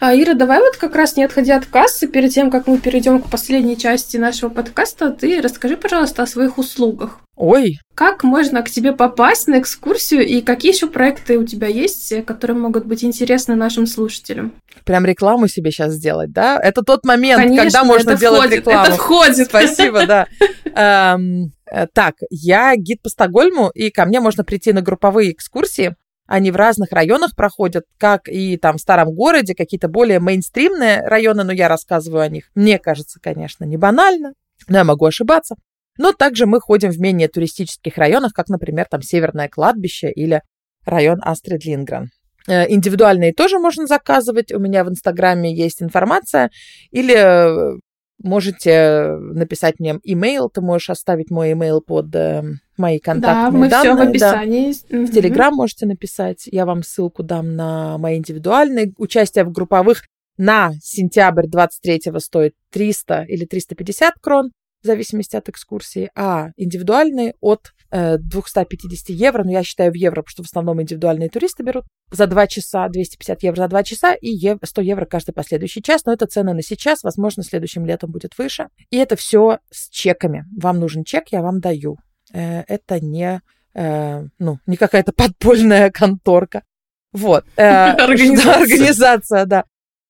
[0.00, 3.20] А, Ира, давай вот как раз не отходя от кассы, перед тем, как мы перейдем
[3.20, 7.18] к последней части нашего подкаста, ты расскажи, пожалуйста, о своих услугах.
[7.34, 7.78] Ой.
[7.96, 12.56] Как можно к тебе попасть на экскурсию и какие еще проекты у тебя есть, которые
[12.56, 14.52] могут быть интересны нашим слушателям?
[14.84, 16.60] Прям рекламу себе сейчас сделать, да?
[16.62, 18.86] Это тот момент, Конечно, когда можно делать входит, рекламу.
[18.86, 19.48] Это входит.
[19.48, 20.26] Спасибо, да.
[20.76, 25.96] Эм, э, так, я гид по Стокгольму, и ко мне можно прийти на групповые экскурсии.
[26.28, 31.42] Они в разных районах проходят, как и там в старом городе, какие-то более мейнстримные районы,
[31.42, 32.50] но я рассказываю о них.
[32.54, 34.34] Мне кажется, конечно, не банально,
[34.68, 35.56] но я могу ошибаться.
[35.96, 40.42] Но также мы ходим в менее туристических районах, как, например, там Северное кладбище или
[40.84, 42.10] район Астрид Лингрен.
[42.46, 44.52] Э, индивидуальные тоже можно заказывать.
[44.52, 46.50] У меня в Инстаграме есть информация.
[46.90, 47.78] Или э,
[48.22, 50.50] можете написать мне имейл.
[50.50, 52.42] Ты можешь оставить мой имейл под э,
[52.78, 53.94] мои контактные да, мы данные.
[53.94, 54.74] Все в описании.
[54.88, 55.06] Да.
[55.06, 56.46] В Телеграм можете написать.
[56.46, 58.92] Я вам ссылку дам на мои индивидуальные.
[58.96, 60.02] Участие в групповых
[60.38, 64.52] на сентябрь 23-го стоит 300 или 350 крон,
[64.82, 70.22] в зависимости от экскурсии, а индивидуальные от э, 250 евро, но я считаю в евро,
[70.22, 74.14] потому что в основном индивидуальные туристы берут, за 2 часа 250 евро за 2 часа
[74.14, 78.38] и 100 евро каждый последующий час, но это цены на сейчас, возможно, следующим летом будет
[78.38, 78.68] выше.
[78.90, 80.44] И это все с чеками.
[80.56, 81.98] Вам нужен чек, я вам даю.
[82.32, 83.40] Э, это не,
[83.74, 86.62] э, ну, не какая-то подпольная конторка.
[87.12, 87.44] Вот.
[87.56, 88.62] Э, организация.
[88.62, 89.64] Организация, да.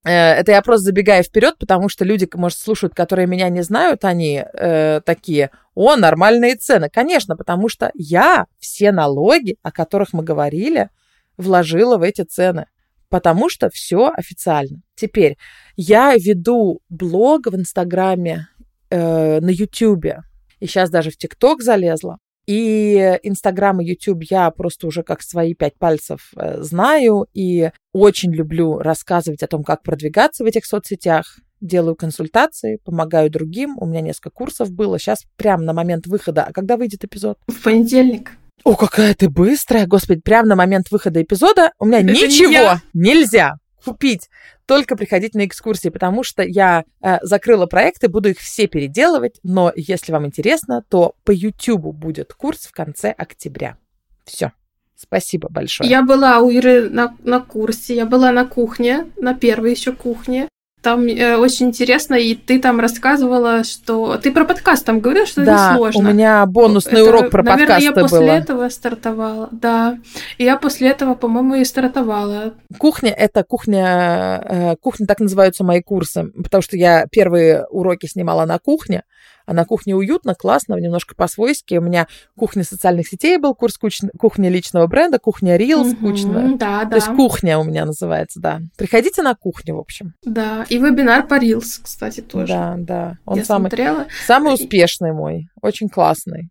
[0.04, 4.42] Это я просто забегаю вперед, потому что люди, может, слушают, которые меня не знают, они
[4.42, 6.88] э, такие, о, нормальные цены.
[6.88, 10.88] Конечно, потому что я все налоги, о которых мы говорили,
[11.36, 12.66] вложила в эти цены.
[13.10, 14.80] Потому что все официально.
[14.94, 15.36] Теперь
[15.76, 18.48] я веду блог в Инстаграме,
[18.90, 20.22] э, на Ютубе
[20.60, 22.18] и сейчас даже в ТикТок залезла.
[22.46, 28.32] И Инстаграм и Ютуб я просто уже как свои пять пальцев э, знаю и очень
[28.32, 31.40] люблю рассказывать о том, как продвигаться в этих соцсетях.
[31.60, 33.76] Делаю консультации, помогаю другим.
[33.78, 34.98] У меня несколько курсов было.
[34.98, 36.44] Сейчас прямо на момент выхода.
[36.44, 37.36] А когда выйдет эпизод?
[37.48, 38.30] В понедельник.
[38.64, 43.10] О, какая ты быстрая, господи, прямо на момент выхода эпизода у меня Это ничего не
[43.10, 44.28] нельзя купить,
[44.66, 49.72] только приходить на экскурсии, потому что я э, закрыла проекты, буду их все переделывать, но
[49.76, 53.76] если вам интересно, то по YouTube будет курс в конце октября.
[54.24, 54.52] Все.
[54.96, 55.88] Спасибо большое.
[55.88, 60.48] Я была у Иры на, на курсе, я была на кухне, на первой еще кухне.
[60.80, 64.16] Там э, очень интересно, и ты там рассказывала, что...
[64.16, 66.00] Ты про подкаст там говорила, что да, это сложно.
[66.00, 68.30] у меня бонусный это, урок про наверное, подкасты я после было.
[68.30, 69.98] этого стартовала, да.
[70.38, 72.54] И я после этого, по-моему, и стартовала.
[72.78, 74.40] Кухня— это кухня...
[74.44, 79.02] Э, кухня так называются мои курсы, потому что я первые уроки снимала на кухне,
[79.48, 81.76] а на кухне уютно, классно, немножко по-свойски.
[81.76, 82.06] У меня
[82.36, 86.58] кухня социальных сетей был курс кухня личного бренда, кухня Reels, угу, кухня.
[86.58, 86.96] Да, То да.
[86.96, 88.60] есть кухня у меня называется, да.
[88.76, 90.12] Приходите на кухню, в общем.
[90.22, 92.52] Да, и вебинар по Reels, кстати, тоже.
[92.52, 93.18] Да, да.
[93.24, 94.06] Он Я самый, смотрела.
[94.26, 96.50] самый успешный мой, очень классный.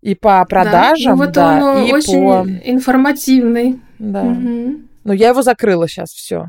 [0.00, 2.68] И по продажам, да, ну, вот да, он и очень по...
[2.68, 3.80] информативный.
[4.00, 4.22] Да.
[4.22, 4.80] Угу.
[5.04, 6.46] Но я его закрыла сейчас, все.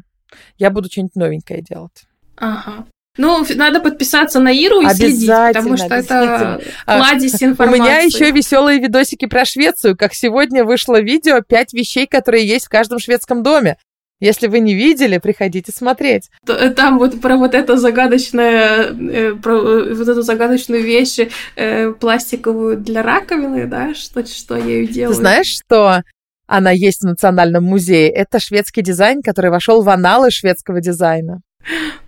[0.57, 2.05] Я буду что-нибудь новенькое делать.
[2.35, 2.87] Ага.
[3.17, 7.79] Ну, надо подписаться на Иру и следить, потому что это кладезь информации.
[7.81, 12.65] У меня еще веселые видосики про Швецию, как сегодня вышло видео «Пять вещей, которые есть
[12.67, 13.77] в каждом шведском доме».
[14.21, 16.29] Если вы не видели, приходите смотреть.
[16.47, 21.17] Э, там вот про вот это загадочное, э, про э, вот эту загадочную вещь
[21.99, 25.15] пластиковую для раковины, да, что, что я ее делаю.
[25.15, 26.03] Ты знаешь, что
[26.45, 28.09] она есть в Национальном музее?
[28.09, 31.41] Это шведский дизайн, который вошел в аналы шведского дизайна.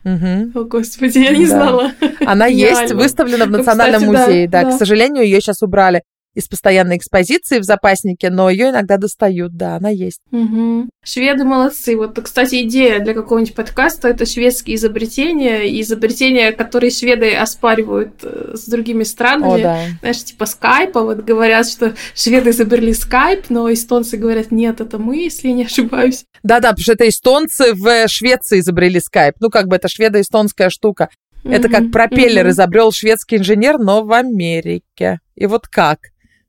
[0.04, 0.60] Угу.
[0.60, 1.52] О, господи, я не да.
[1.52, 1.92] знала.
[2.26, 4.48] Она есть, выставлена в Национальном ну, кстати, музее.
[4.48, 8.70] Да, да, да, к сожалению, ее сейчас убрали из постоянной экспозиции в запаснике, но ее
[8.70, 10.20] иногда достают, да, она есть.
[10.32, 10.90] Угу.
[11.04, 11.96] Шведы молодцы.
[11.96, 18.66] Вот, кстати, идея для какого-нибудь подкаста это шведские изобретения, изобретения, которые шведы оспаривают э, с
[18.68, 19.62] другими странами.
[19.62, 19.80] О, да.
[20.00, 21.02] Знаешь, типа скайпа.
[21.02, 25.66] Вот говорят, что шведы изобрели скайп, но эстонцы говорят, нет, это мы, если я не
[25.66, 26.26] ошибаюсь.
[26.42, 29.36] Да-да, потому что это эстонцы в Швеции изобрели скайп.
[29.40, 31.10] Ну, как бы это шведо-эстонская штука.
[31.44, 35.20] Это как пропеллер изобрел шведский инженер, но в Америке.
[35.36, 36.00] И вот как?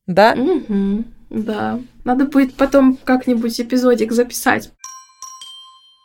[0.07, 0.35] Да?
[0.37, 1.81] Угу, да.
[2.05, 4.71] Надо будет потом как-нибудь эпизодик записать.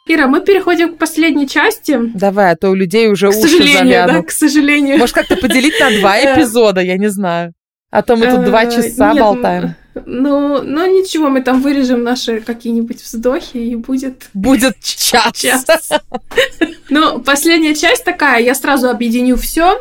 [0.08, 2.00] Ира, мы переходим к последней части.
[2.16, 4.08] Давай, а то у людей уже к уши сожалению.
[4.08, 4.98] Да, к сожалению.
[4.98, 7.54] Может, как-то поделить на два эпизода, я не знаю.
[7.92, 9.76] А то мы тут два э, часа болтаем.
[10.06, 14.30] Ну, ну ничего, мы там вырежем наши какие-нибудь вздохи, и будет...
[14.34, 15.34] Будет час.
[15.34, 15.66] час.
[16.92, 19.80] Ну, последняя часть такая, я сразу объединю все.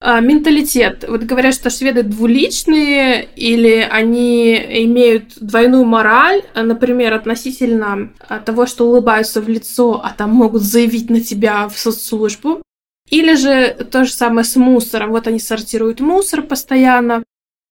[0.00, 1.04] А, менталитет.
[1.08, 4.54] Вот говорят, что шведы двуличные или они
[4.84, 10.62] имеют двойную мораль, а, например, относительно а, того, что улыбаются в лицо, а там могут
[10.62, 12.62] заявить на тебя в соцслужбу.
[13.10, 15.10] Или же то же самое с мусором.
[15.10, 17.24] Вот они сортируют мусор постоянно,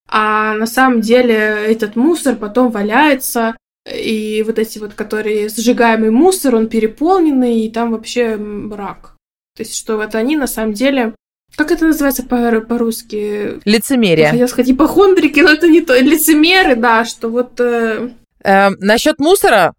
[0.09, 3.55] а на самом деле этот мусор потом валяется,
[3.89, 9.15] и вот эти вот, которые сжигаемый мусор, он переполненный, и там вообще мрак.
[9.55, 11.13] То есть, что вот они на самом деле
[11.56, 13.60] как это называется по- по-русски?
[13.65, 14.32] Лицемерие.
[14.34, 15.98] Я сказать ипохондрики, но это не то.
[15.99, 17.60] Лицемеры, да, что вот...
[17.60, 18.10] Э...
[18.44, 19.74] Э, насчет мусора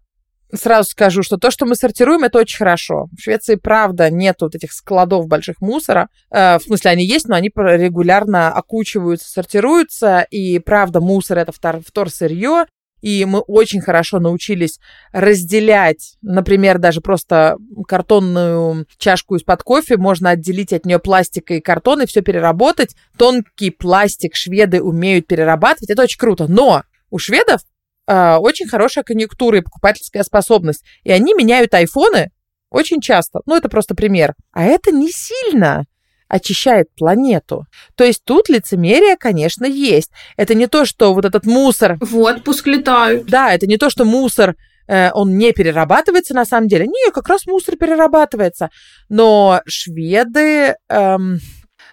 [0.53, 3.07] сразу скажу, что то, что мы сортируем, это очень хорошо.
[3.17, 6.09] В Швеции, правда, нет вот этих складов больших мусора.
[6.31, 10.25] Э, в смысле, они есть, но они регулярно окучиваются, сортируются.
[10.31, 12.65] И, правда, мусор— это втор, вторсырье.
[13.01, 14.79] И мы очень хорошо научились
[15.11, 17.57] разделять, например, даже просто
[17.87, 22.95] картонную чашку из-под кофе, можно отделить от нее пластик и картон и все переработать.
[23.17, 26.47] Тонкий пластик шведы умеют перерабатывать, это очень круто.
[26.47, 27.61] Но у шведов
[28.07, 30.83] э, очень хорошая конъюнктура и покупательская способность.
[31.03, 32.31] И они меняют айфоны
[32.69, 33.39] очень часто.
[33.45, 34.35] Ну, это просто пример.
[34.51, 35.85] А это не сильно
[36.29, 37.65] очищает планету.
[37.95, 40.11] То есть тут лицемерие, конечно, есть.
[40.37, 41.97] Это не то, что вот этот мусор...
[41.99, 43.25] В отпуск летают.
[43.25, 44.55] Да, это не то, что мусор
[44.87, 46.85] э, он не перерабатывается на самом деле.
[46.85, 48.69] Не, как раз мусор перерабатывается.
[49.09, 51.39] Но шведы эм,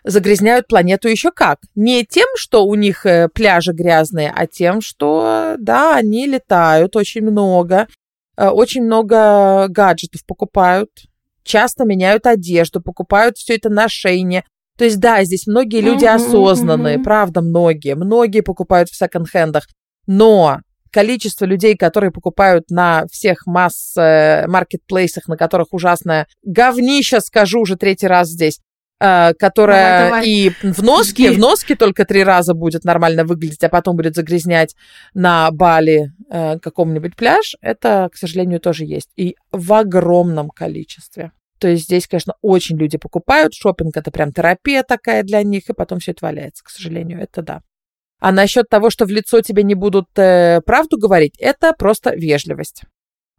[0.04, 1.58] загрязняют планету еще как.
[1.74, 7.22] Не тем, что у них э, пляжи грязные, а тем, что, да, они летают очень
[7.22, 7.88] много,
[8.36, 10.90] э, очень много гаджетов покупают,
[11.46, 14.44] часто меняют одежду, покупают все это на шейне.
[14.76, 17.94] То есть, да, здесь многие люди осознанные, правда, многие.
[17.94, 19.66] Многие покупают в секонд-хендах.
[20.06, 20.60] Но
[20.92, 28.06] количество людей, которые покупают на всех масс-маркетплейсах, э, на которых ужасное говнище, скажу уже третий
[28.06, 28.60] раз здесь,
[28.98, 30.28] которая давай, давай.
[30.28, 34.74] и в носке, в носке только три раза будет нормально выглядеть, а потом будет загрязнять
[35.12, 39.10] на Бали uh, каком-нибудь пляж, это, к сожалению, тоже есть.
[39.16, 41.32] И в огромном количестве.
[41.58, 43.54] То есть здесь, конечно, очень люди покупают.
[43.54, 47.42] Шопинг это прям терапия такая для них, и потом все это валяется, к сожалению, это
[47.42, 47.62] да.
[48.18, 52.82] А насчет того, что в лицо тебе не будут э, правду говорить, это просто вежливость.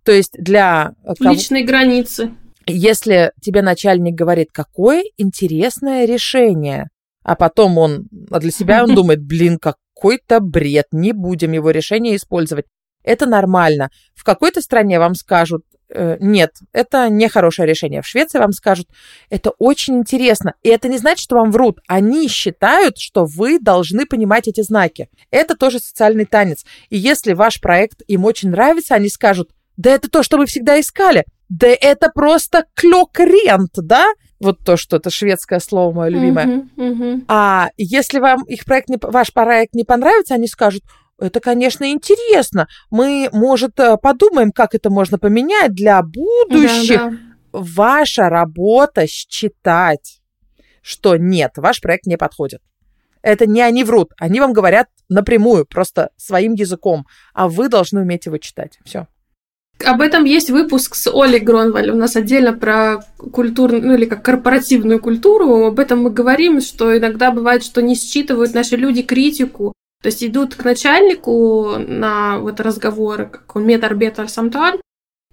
[0.04, 0.94] То есть для...
[1.04, 1.32] Кого...
[1.32, 2.32] Личные границы.
[2.68, 6.90] Если тебе начальник говорит, какое интересное решение,
[7.24, 12.16] а потом он а для себя он думает, блин, какой-то бред, не будем его решение
[12.16, 12.66] использовать.
[13.04, 13.90] Это нормально.
[14.16, 18.02] В какой-то стране вам скажут, Э, нет, это не хорошее решение.
[18.02, 18.88] В Швеции вам скажут,
[19.30, 20.54] это очень интересно.
[20.64, 21.80] И это не значит, что вам врут.
[21.88, 25.10] Они считают, что вы должны понимать эти знаки.
[25.32, 26.66] Это тоже социальный танец.
[26.90, 30.80] И если ваш проект им очень нравится, они скажут, да это то, что мы всегда
[30.80, 31.26] искали.
[31.50, 34.06] Да это просто клёкрент, да?
[34.40, 36.46] Вот то, что это шведское слово мое любимое.
[36.46, 37.26] Uh-huh, uh-huh.
[37.28, 40.84] А если вам их проект не, ваш проект не понравится, они скажут,
[41.20, 42.68] это, конечно, интересно.
[42.92, 46.98] Мы, может, э, подумаем, как это можно поменять для будущих.
[46.98, 47.18] Да, да.
[47.54, 50.22] Ваша работа считать,
[50.82, 52.62] что нет, ваш проект не подходит.
[53.24, 58.28] Это не они врут, они вам говорят напрямую, просто своим языком, а вы должны уметь
[58.28, 58.78] его читать.
[58.86, 59.08] Все.
[59.86, 61.92] Об этом есть выпуск с Олей Гронваль.
[61.92, 65.66] У нас отдельно про культурную, ну или как корпоративную культуру.
[65.66, 69.74] Об этом мы говорим, что иногда бывает, что не считывают наши люди критику.
[70.02, 74.80] То есть идут к начальнику на вот разговоры, как он метарбетер самталь,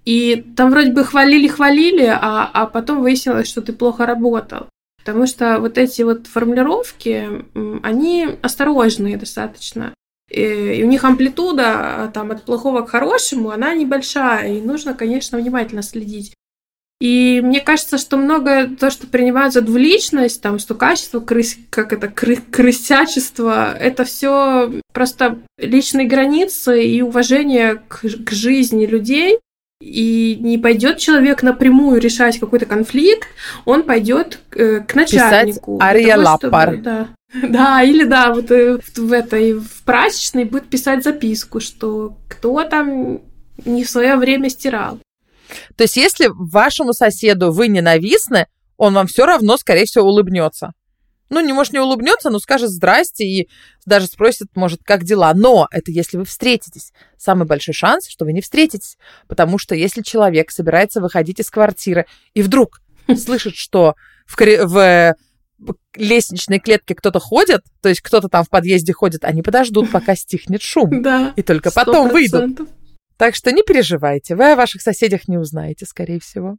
[0.05, 4.69] и там вроде бы хвалили-хвалили, а, а потом выяснилось, что ты плохо работал.
[4.99, 7.45] Потому что вот эти вот формулировки,
[7.83, 9.95] они осторожные достаточно.
[10.35, 15.82] И у них амплитуда там от плохого к хорошему, она небольшая, и нужно, конечно, внимательно
[15.82, 16.35] следить.
[17.01, 22.09] И мне кажется, что многое то, что принимают за двуличность, там, стукачество, крыс, как это,
[22.09, 29.39] кры, крысячество, это все просто личные границы и уважение к, к жизни людей.
[29.81, 33.28] И не пойдет человек напрямую решать какой-то конфликт,
[33.66, 35.77] он пойдет э, к начальнику.
[35.77, 36.78] Писать Ария Лаппар.
[36.78, 37.09] Да,
[37.43, 42.62] да, или да, вот э, в, в этой в прачечной будет писать записку, что кто
[42.65, 43.23] там
[43.65, 45.01] не в свое время стирал.
[45.77, 48.47] То есть, если вашему соседу вы ненавистны,
[48.77, 50.73] он вам все равно, скорее всего, улыбнется.
[51.31, 53.48] Ну, не может не улыбнется, но скажет здрасте и
[53.86, 55.32] даже спросит, может, как дела.
[55.35, 56.93] Но это если вы встретитесь.
[57.16, 58.97] Самый большой шанс, что вы не встретитесь.
[59.27, 62.81] Потому что если человек собирается выходить из квартиры и вдруг
[63.16, 63.94] слышит, что
[64.27, 65.16] в, в
[65.97, 70.62] лестничной клетке кто-то ходит, то есть кто-то там в подъезде ходит, они подождут, пока стихнет
[70.62, 71.03] шум.
[71.03, 71.32] Да.
[71.36, 72.69] И только потом выйдут.
[73.16, 76.57] Так что не переживайте, вы о ваших соседях не узнаете, скорее всего.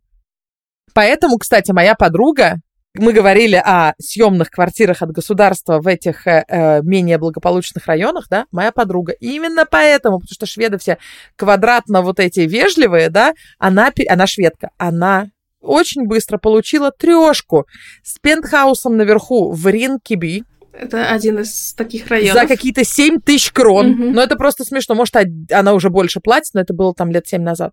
[0.94, 2.61] Поэтому, кстати, моя подруга,
[2.98, 8.45] мы говорили о съемных квартирах от государства в этих э, э, менее благополучных районах, да,
[8.52, 9.11] моя подруга.
[9.14, 10.98] И именно поэтому, потому что шведы все
[11.36, 15.27] квадратно вот эти вежливые, да, она, она шведка, она
[15.66, 17.66] очень быстро получила трешку
[18.04, 20.44] с пентхаусом наверху в Ринкиби,
[20.78, 22.42] это один из таких районов.
[22.42, 23.92] За какие-то 7 тысяч крон.
[23.92, 24.04] Угу.
[24.12, 24.96] Но это просто смешно.
[24.96, 25.16] Может,
[25.52, 27.72] она уже больше платит, но это было там лет 7 назад.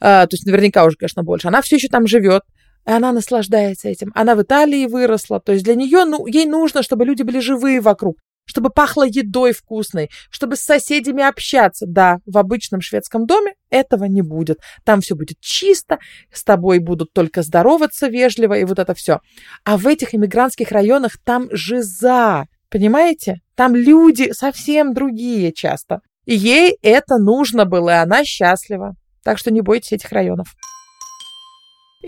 [0.00, 1.48] А, то есть наверняка уже, конечно, больше.
[1.48, 2.42] Она все еще там живет.
[2.86, 4.12] И она наслаждается этим.
[4.14, 5.40] Она в Италии выросла.
[5.40, 8.16] То есть для нее, ну, ей нужно, чтобы люди были живые вокруг
[8.46, 11.84] чтобы пахло едой вкусной, чтобы с соседями общаться.
[11.86, 14.60] Да, в обычном шведском доме этого не будет.
[14.84, 15.98] Там все будет чисто,
[16.32, 19.20] с тобой будут только здороваться вежливо и вот это все.
[19.64, 23.40] А в этих иммигрантских районах там жиза, понимаете?
[23.54, 26.00] Там люди совсем другие часто.
[26.24, 28.94] И ей это нужно было, и она счастлива.
[29.22, 30.54] Так что не бойтесь этих районов.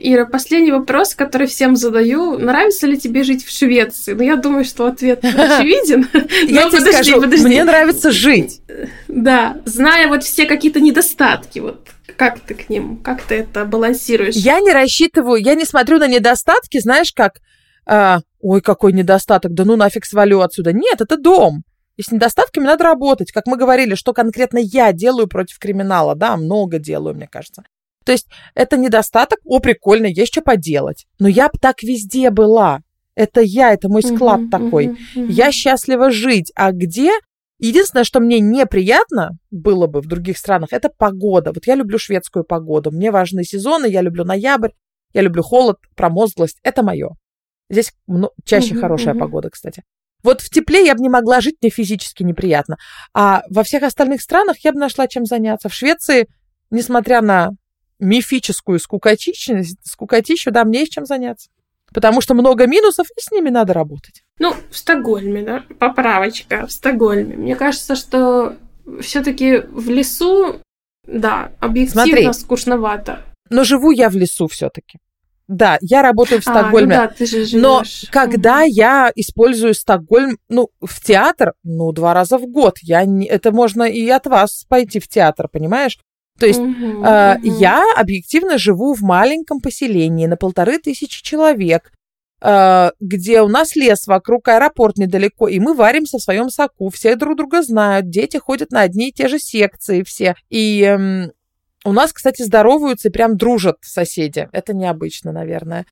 [0.01, 2.39] Ира, последний вопрос, который всем задаю.
[2.39, 4.13] Нравится ли тебе жить в Швеции?
[4.13, 6.09] Ну, я думаю, что ответ очевиден.
[6.49, 8.61] Я тебе скажу, мне нравится жить.
[9.09, 14.35] Да, зная вот все какие-то недостатки, вот как ты к ним, как ты это балансируешь?
[14.35, 17.41] Я не рассчитываю, я не смотрю на недостатки, знаешь, как,
[17.87, 20.73] а, ой, какой недостаток, да ну нафиг свалю отсюда.
[20.73, 21.65] Нет, это дом.
[21.97, 23.33] И с недостатками надо работать.
[23.33, 27.65] Как мы говорили, что конкретно я делаю против криминала, да, много делаю, мне кажется.
[28.05, 31.07] То есть это недостаток, о, прикольно, есть что поделать.
[31.19, 32.81] Но я бы так везде была.
[33.15, 34.87] Это я, это мой склад uh-huh, такой.
[34.87, 35.27] Uh-huh, uh-huh.
[35.31, 36.53] Я счастлива жить.
[36.55, 37.11] А где?
[37.59, 41.53] Единственное, что мне неприятно было бы в других странах, это погода.
[41.53, 42.93] Вот я люблю шведскую погоду.
[42.93, 44.71] Мне важны сезоны, я люблю ноябрь,
[45.13, 46.59] я люблю холод, промозглость.
[46.63, 47.11] Это мое.
[47.69, 49.19] Здесь ну, чаще uh-huh, хорошая uh-huh.
[49.19, 49.83] погода, кстати.
[50.23, 52.77] Вот в тепле я бы не могла жить, мне физически неприятно.
[53.15, 55.69] А во всех остальных странах я бы нашла чем заняться.
[55.69, 56.29] В Швеции,
[56.71, 57.51] несмотря на
[57.99, 61.51] мифическую скукотищу, скукотищу, да, мне есть чем заняться.
[61.93, 64.23] Потому что много минусов, и с ними надо работать.
[64.39, 67.37] Ну, в Стокгольме, да, поправочка, в Стокгольме.
[67.37, 68.57] Мне кажется, что
[69.01, 70.61] все-таки в лесу,
[71.07, 73.25] да, объективно Смотри, скучновато.
[73.51, 74.99] Но живу я в лесу все-таки.
[75.49, 76.95] Да, я работаю в Стокгольме.
[76.95, 77.63] А, ну да, ты же живешь.
[77.63, 83.27] Но когда я использую Стокгольм, ну, в театр, ну, два раза в год, я не,
[83.27, 85.99] это можно и от вас пойти в театр, понимаешь?
[86.39, 87.47] То есть угу, э, угу.
[87.59, 91.91] я объективно живу в маленьком поселении на полторы тысячи человек,
[92.41, 97.17] э, где у нас лес вокруг, аэропорт недалеко, и мы варимся в своем соку, все
[97.17, 100.37] друг друга знают, дети ходят на одни и те же секции все.
[100.49, 101.31] И э,
[101.85, 104.49] у нас, кстати, здороваются и прям дружат соседи.
[104.53, 105.87] Это необычно, наверное.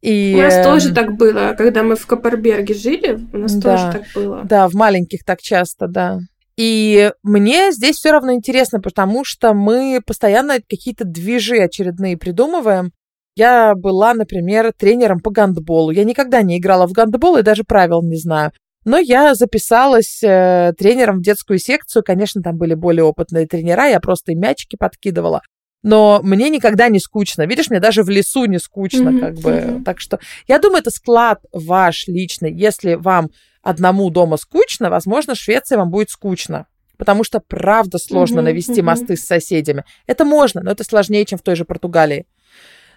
[0.00, 0.34] И...
[0.36, 4.02] У нас тоже так было, когда мы в Копарберге жили, у нас да, тоже так
[4.14, 4.42] было.
[4.44, 6.18] Да, в маленьких так часто, да.
[6.56, 12.92] И мне здесь все равно интересно, потому что мы постоянно какие-то движи очередные придумываем.
[13.34, 15.90] Я была, например, тренером по гандболу.
[15.90, 18.52] Я никогда не играла в гандбол и даже правил не знаю.
[18.84, 22.02] Но я записалась э, тренером в детскую секцию.
[22.02, 25.42] Конечно, там были более опытные тренера, я просто и мячики подкидывала.
[25.82, 27.46] Но мне никогда не скучно.
[27.46, 29.20] Видишь, мне даже в лесу не скучно, mm-hmm.
[29.20, 29.50] как бы.
[29.50, 29.84] Mm-hmm.
[29.84, 32.52] Так что я думаю, это склад ваш личный.
[32.52, 33.30] Если вам
[33.62, 36.66] одному дома скучно, возможно, в Швеции вам будет скучно.
[36.98, 38.84] потому что правда сложно угу, навести угу.
[38.84, 39.84] мосты с соседями.
[40.06, 42.26] Это можно, но это сложнее, чем в той же Португалии.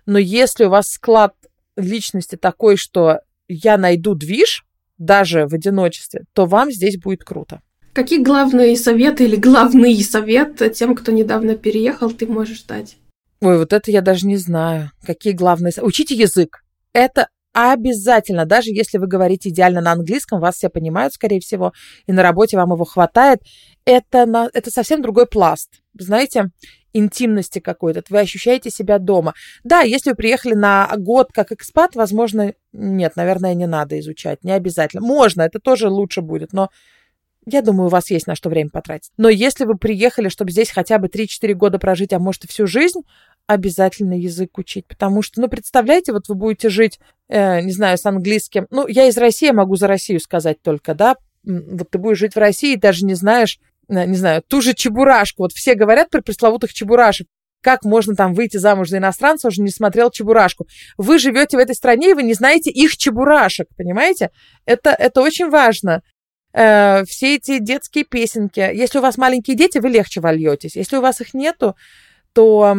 [0.06, 1.34] Но если у вас склад
[1.76, 4.66] личности такой, что я найду движ,
[4.98, 7.62] даже в одиночестве, то вам здесь будет круто.
[7.94, 12.98] Какие главные советы или главный совет тем, кто недавно переехал, ты можешь дать?
[13.42, 14.92] Ой, вот это я даже не знаю.
[15.06, 15.74] Какие главные...
[15.82, 16.64] Учите язык.
[16.94, 21.72] Это обязательно, даже если вы говорите идеально на английском, вас все понимают, скорее всего,
[22.06, 23.40] и на работе вам его хватает,
[23.86, 26.50] это, на, это совсем другой пласт, знаете,
[26.92, 29.34] интимности какой-то, вы ощущаете себя дома.
[29.64, 34.52] Да, если вы приехали на год как экспат, возможно, нет, наверное, не надо изучать, не
[34.52, 35.06] обязательно.
[35.06, 36.70] Можно, это тоже лучше будет, но
[37.46, 39.12] я думаю, у вас есть на что время потратить.
[39.18, 42.66] Но если вы приехали, чтобы здесь хотя бы 3-4 года прожить, а может и всю
[42.66, 43.02] жизнь,
[43.48, 44.88] обязательно язык учить.
[44.88, 48.68] Потому что, ну, представляете, вот вы будете жить, э, не знаю, с английским.
[48.72, 51.16] Ну, я из России могу за Россию сказать только, да.
[51.44, 54.74] Вот ты будешь жить в России и даже не знаешь, э, не знаю, ту же
[54.74, 55.44] чебурашку.
[55.44, 57.28] Вот все говорят про пресловутых чебурашек.
[57.62, 60.68] Как можно там выйти замуж за иностранца, уже не смотрел чебурашку.
[60.98, 64.30] Вы живете в этой стране, и вы не знаете их чебурашек, понимаете?
[64.66, 66.02] Это, это очень важно.
[66.54, 68.60] Э, все эти детские песенки.
[68.60, 70.76] Если у вас маленькие дети, вы легче вольетесь.
[70.76, 71.76] Если у вас их нету,
[72.34, 72.76] то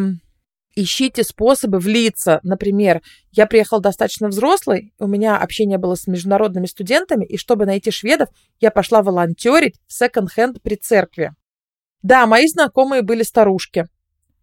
[0.76, 2.38] ищите способы влиться.
[2.42, 7.90] Например, я приехал достаточно взрослый, у меня общение было с международными студентами, и чтобы найти
[7.90, 8.28] шведов,
[8.60, 11.32] я пошла волонтерить в секонд-хенд при церкви.
[12.02, 13.86] Да, мои знакомые были старушки,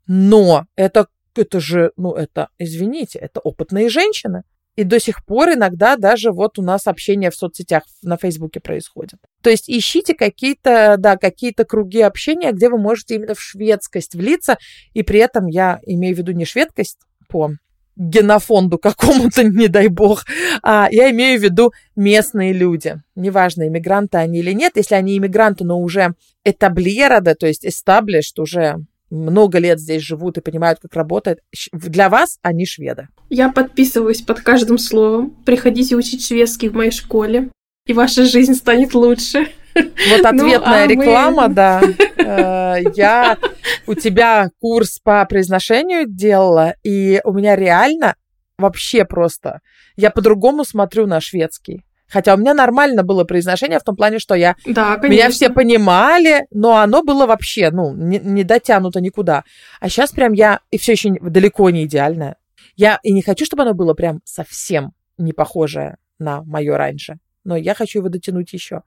[0.07, 4.43] но это, это же, ну это, извините, это опытные женщины.
[4.75, 9.19] И до сих пор иногда даже вот у нас общение в соцсетях на Фейсбуке происходит.
[9.41, 14.57] То есть ищите какие-то, да, какие-то круги общения, где вы можете именно в шведскость влиться,
[14.93, 16.97] и при этом я имею в виду не шведкость
[17.27, 17.51] по
[17.95, 20.25] генофонду какому-то, не дай бог,
[20.63, 22.95] а я имею в виду местные люди.
[23.15, 28.77] Неважно, иммигранты они или нет, если они иммигранты, но уже этаблированы, то есть established, уже
[29.13, 31.39] много лет здесь живут и понимают, как работает.
[31.71, 33.07] Для вас они шведы.
[33.29, 35.35] Я подписываюсь под каждым словом.
[35.45, 37.49] Приходите учить шведский в моей школе,
[37.85, 39.47] и ваша жизнь станет лучше.
[39.75, 41.53] Вот ну, ответная ну, а реклама, мы...
[41.53, 41.81] да.
[42.25, 43.37] Э, я
[43.85, 48.15] у тебя курс по произношению делала, и у меня реально
[48.57, 49.59] вообще просто...
[49.97, 51.83] Я по-другому смотрю на шведский.
[52.13, 54.55] Хотя у меня нормально было произношение в том плане, что я...
[54.67, 55.07] Да, конечно.
[55.07, 59.45] Меня все понимали, но оно было вообще, ну, не, не дотянуто никуда.
[59.79, 60.59] А сейчас прям я...
[60.69, 62.35] И все еще далеко не идеальное.
[62.75, 67.17] Я и не хочу, чтобы оно было прям совсем не похожее на мое раньше.
[67.43, 68.83] Но я хочу его дотянуть еще.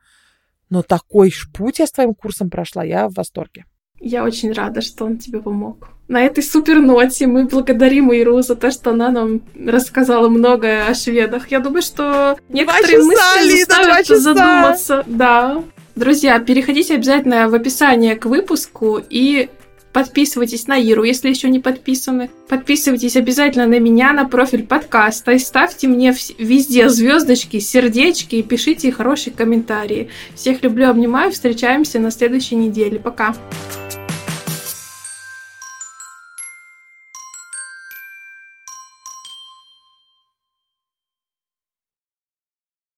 [0.70, 3.65] Но такой путь я с твоим курсом прошла, я в восторге.
[4.01, 5.89] Я очень рада, что он тебе помог.
[6.09, 10.94] На этой супер ноте мы благодарим Иру за то, что она нам рассказала многое о
[10.94, 11.51] шведах.
[11.51, 15.05] Я думаю, что некоторые два часа, мысли Лида, заставят задуматься.
[15.06, 15.62] Да.
[15.97, 19.48] Друзья, переходите обязательно в описание к выпуску и
[19.97, 22.28] подписывайтесь на Иру, если еще не подписаны.
[22.51, 28.93] Подписывайтесь обязательно на меня, на профиль подкаста и ставьте мне везде звездочки, сердечки и пишите
[28.93, 30.10] хорошие комментарии.
[30.35, 32.98] Всех люблю, обнимаю, встречаемся на следующей неделе.
[32.98, 33.35] Пока!